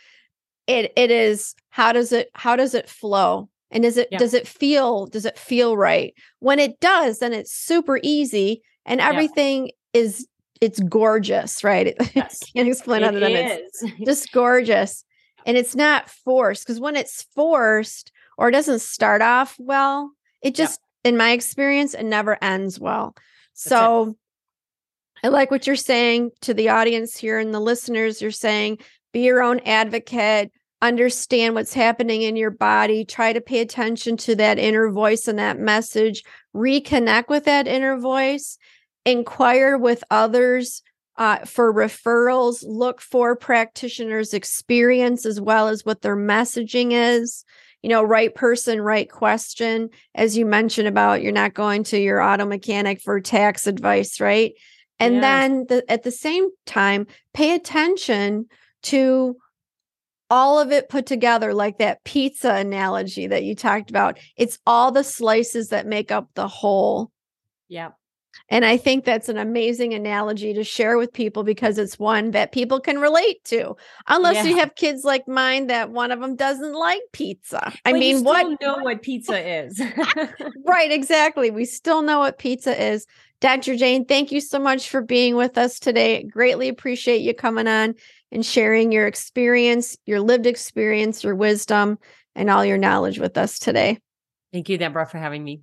it 0.66 0.92
it 0.96 1.10
is 1.10 1.54
how 1.70 1.92
does 1.92 2.12
it 2.12 2.28
how 2.34 2.56
does 2.56 2.74
it 2.74 2.88
flow? 2.88 3.48
And 3.70 3.84
is 3.84 3.96
it 3.96 4.08
Yeah. 4.10 4.18
does 4.18 4.34
it 4.34 4.46
feel 4.46 5.06
does 5.06 5.24
it 5.24 5.38
feel 5.38 5.76
right? 5.76 6.14
When 6.40 6.58
it 6.58 6.80
does, 6.80 7.18
then 7.18 7.32
it's 7.32 7.52
super 7.52 7.98
easy 8.02 8.62
and 8.84 9.00
Yeah. 9.00 9.08
everything 9.08 9.70
is 9.92 10.26
it's 10.60 10.80
gorgeous, 10.80 11.64
right? 11.64 11.94
Yes. 12.14 12.40
I 12.42 12.46
can't 12.54 12.68
explain 12.68 13.04
other 13.04 13.20
than 13.20 13.32
it's 13.32 13.84
just 14.04 14.32
gorgeous. 14.32 15.04
And 15.46 15.56
it's 15.56 15.74
not 15.74 16.08
forced 16.08 16.66
because 16.66 16.80
when 16.80 16.96
it's 16.96 17.26
forced 17.34 18.10
or 18.38 18.48
it 18.48 18.52
doesn't 18.52 18.80
start 18.80 19.20
off 19.22 19.56
well, 19.58 20.10
it 20.44 20.56
Yeah. 20.56 20.66
just, 20.66 20.80
in 21.02 21.16
my 21.16 21.32
experience, 21.32 21.94
it 21.94 22.04
never 22.04 22.38
ends 22.42 22.78
well. 22.78 23.14
it. 23.16 23.22
So 23.54 24.16
I 25.24 25.28
like 25.28 25.50
what 25.50 25.66
you're 25.66 25.74
saying 25.74 26.30
to 26.42 26.54
the 26.54 26.68
audience 26.68 27.16
here 27.16 27.38
and 27.38 27.52
the 27.52 27.60
listeners. 27.60 28.22
You're 28.22 28.30
saying 28.30 28.78
be 29.12 29.20
your 29.20 29.42
own 29.42 29.60
advocate, 29.60 30.52
understand 30.82 31.54
what's 31.54 31.72
happening 31.72 32.22
in 32.22 32.36
your 32.36 32.50
body, 32.50 33.04
try 33.04 33.32
to 33.32 33.40
pay 33.40 33.60
attention 33.60 34.16
to 34.18 34.34
that 34.36 34.58
inner 34.58 34.90
voice 34.90 35.26
and 35.26 35.38
that 35.38 35.58
message, 35.58 36.22
reconnect 36.54 37.28
with 37.28 37.44
that 37.44 37.66
inner 37.66 37.96
voice, 37.96 38.58
inquire 39.06 39.78
with 39.78 40.04
others 40.10 40.82
uh, 41.16 41.38
for 41.44 41.72
referrals, 41.72 42.64
look 42.66 43.00
for 43.00 43.36
practitioners' 43.36 44.34
experience 44.34 45.24
as 45.24 45.40
well 45.40 45.68
as 45.68 45.84
what 45.84 46.02
their 46.02 46.16
messaging 46.16 46.88
is. 46.90 47.44
You 47.84 47.90
know, 47.90 48.02
right 48.02 48.34
person, 48.34 48.80
right 48.80 49.10
question. 49.10 49.90
As 50.14 50.38
you 50.38 50.46
mentioned 50.46 50.88
about, 50.88 51.20
you're 51.22 51.32
not 51.32 51.52
going 51.52 51.84
to 51.84 51.98
your 51.98 52.22
auto 52.22 52.46
mechanic 52.46 53.02
for 53.02 53.20
tax 53.20 53.66
advice, 53.66 54.20
right? 54.20 54.54
And 54.98 55.16
Yes. 55.16 55.20
then 55.22 55.66
the, 55.68 55.92
at 55.92 56.02
the 56.02 56.10
same 56.10 56.48
time, 56.64 57.06
pay 57.34 57.54
attention 57.54 58.46
to 58.84 59.36
all 60.30 60.58
of 60.58 60.72
it 60.72 60.88
put 60.88 61.04
together, 61.04 61.52
like 61.52 61.76
that 61.76 62.02
pizza 62.04 62.54
analogy 62.54 63.26
that 63.26 63.44
you 63.44 63.54
talked 63.54 63.90
about. 63.90 64.18
It's 64.38 64.58
all 64.66 64.90
the 64.90 65.04
slices 65.04 65.68
that 65.68 65.86
make 65.86 66.10
up 66.10 66.30
the 66.32 66.48
whole. 66.48 67.10
yeah. 67.68 67.90
And 68.50 68.64
I 68.64 68.76
think 68.76 69.04
that's 69.04 69.30
an 69.30 69.38
amazing 69.38 69.94
analogy 69.94 70.52
to 70.52 70.64
share 70.64 70.98
with 70.98 71.12
people 71.12 71.44
because 71.44 71.78
it's 71.78 71.98
one 71.98 72.32
that 72.32 72.52
people 72.52 72.78
can 72.78 73.00
relate 73.00 73.42
to. 73.44 73.74
Unless 74.06 74.46
you 74.46 74.56
have 74.58 74.74
kids 74.74 75.02
like 75.02 75.26
mine 75.26 75.68
that 75.68 75.90
one 75.90 76.12
of 76.12 76.20
them 76.20 76.36
doesn't 76.36 76.74
like 76.74 77.00
pizza. 77.12 77.72
I 77.86 77.90
you 77.90 77.98
mean, 77.98 78.22
what 78.22 78.46
we 78.46 78.56
still 78.56 78.76
know 78.76 78.84
what 78.84 79.02
pizza 79.02 79.64
is. 79.64 79.80
right, 80.66 80.92
exactly. 80.92 81.50
We 81.50 81.64
still 81.64 82.02
know 82.02 82.18
what 82.18 82.38
pizza 82.38 82.80
is. 82.92 83.06
Dr. 83.40 83.76
Jane, 83.76 84.04
thank 84.04 84.30
you 84.30 84.40
so 84.40 84.58
much 84.58 84.88
for 84.88 85.00
being 85.00 85.36
with 85.36 85.56
us 85.56 85.78
today. 85.78 86.22
Greatly 86.22 86.68
appreciate 86.68 87.22
you 87.22 87.34
coming 87.34 87.66
on 87.66 87.94
and 88.30 88.44
sharing 88.44 88.92
your 88.92 89.06
experience, 89.06 89.96
your 90.06 90.20
lived 90.20 90.46
experience, 90.46 91.24
your 91.24 91.34
wisdom, 91.34 91.98
and 92.34 92.50
all 92.50 92.64
your 92.64 92.78
knowledge 92.78 93.18
with 93.18 93.38
us 93.38 93.58
today. 93.58 93.98
Thank 94.52 94.68
you, 94.68 94.78
Deborah, 94.78 95.06
for 95.06 95.18
having 95.18 95.42
me. 95.42 95.62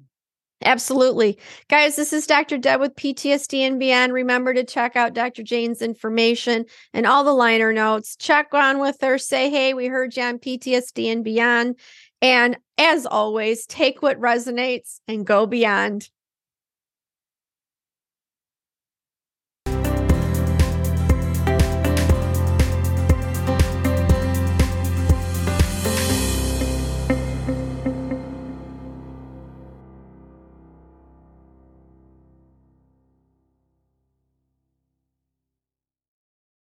Absolutely. 0.64 1.39
Guys, 1.70 1.95
this 1.95 2.14
is 2.14 2.28
Dr. 2.28 2.57
Deb 2.57 2.80
with 2.80 2.95
PTSD 2.95 3.59
and 3.59 3.80
Beyond. 3.80 4.14
Remember 4.14 4.53
to 4.53 4.64
check 4.64 4.95
out 4.95 5.14
Dr. 5.14 5.41
Jane's 5.41 5.82
information 5.82 6.66
and 6.93 7.07
all 7.07 7.24
the 7.24 7.34
liner 7.34 7.74
notes. 7.74 8.16
Check 8.16 8.53
on 8.53 8.80
with 8.80 8.97
her. 9.01 9.18
Say, 9.18 9.49
hey, 9.49 9.74
we 9.74 9.88
heard 9.88 10.16
you 10.16 10.24
on 10.24 10.38
PTSD 10.38 11.12
and 11.12 11.24
Beyond. 11.24 11.80
And 12.22 12.57
as 12.78 13.07
always, 13.07 13.66
take 13.66 14.01
what 14.01 14.20
resonates 14.20 14.99
and 15.07 15.26
go 15.26 15.47
beyond. 15.47 16.09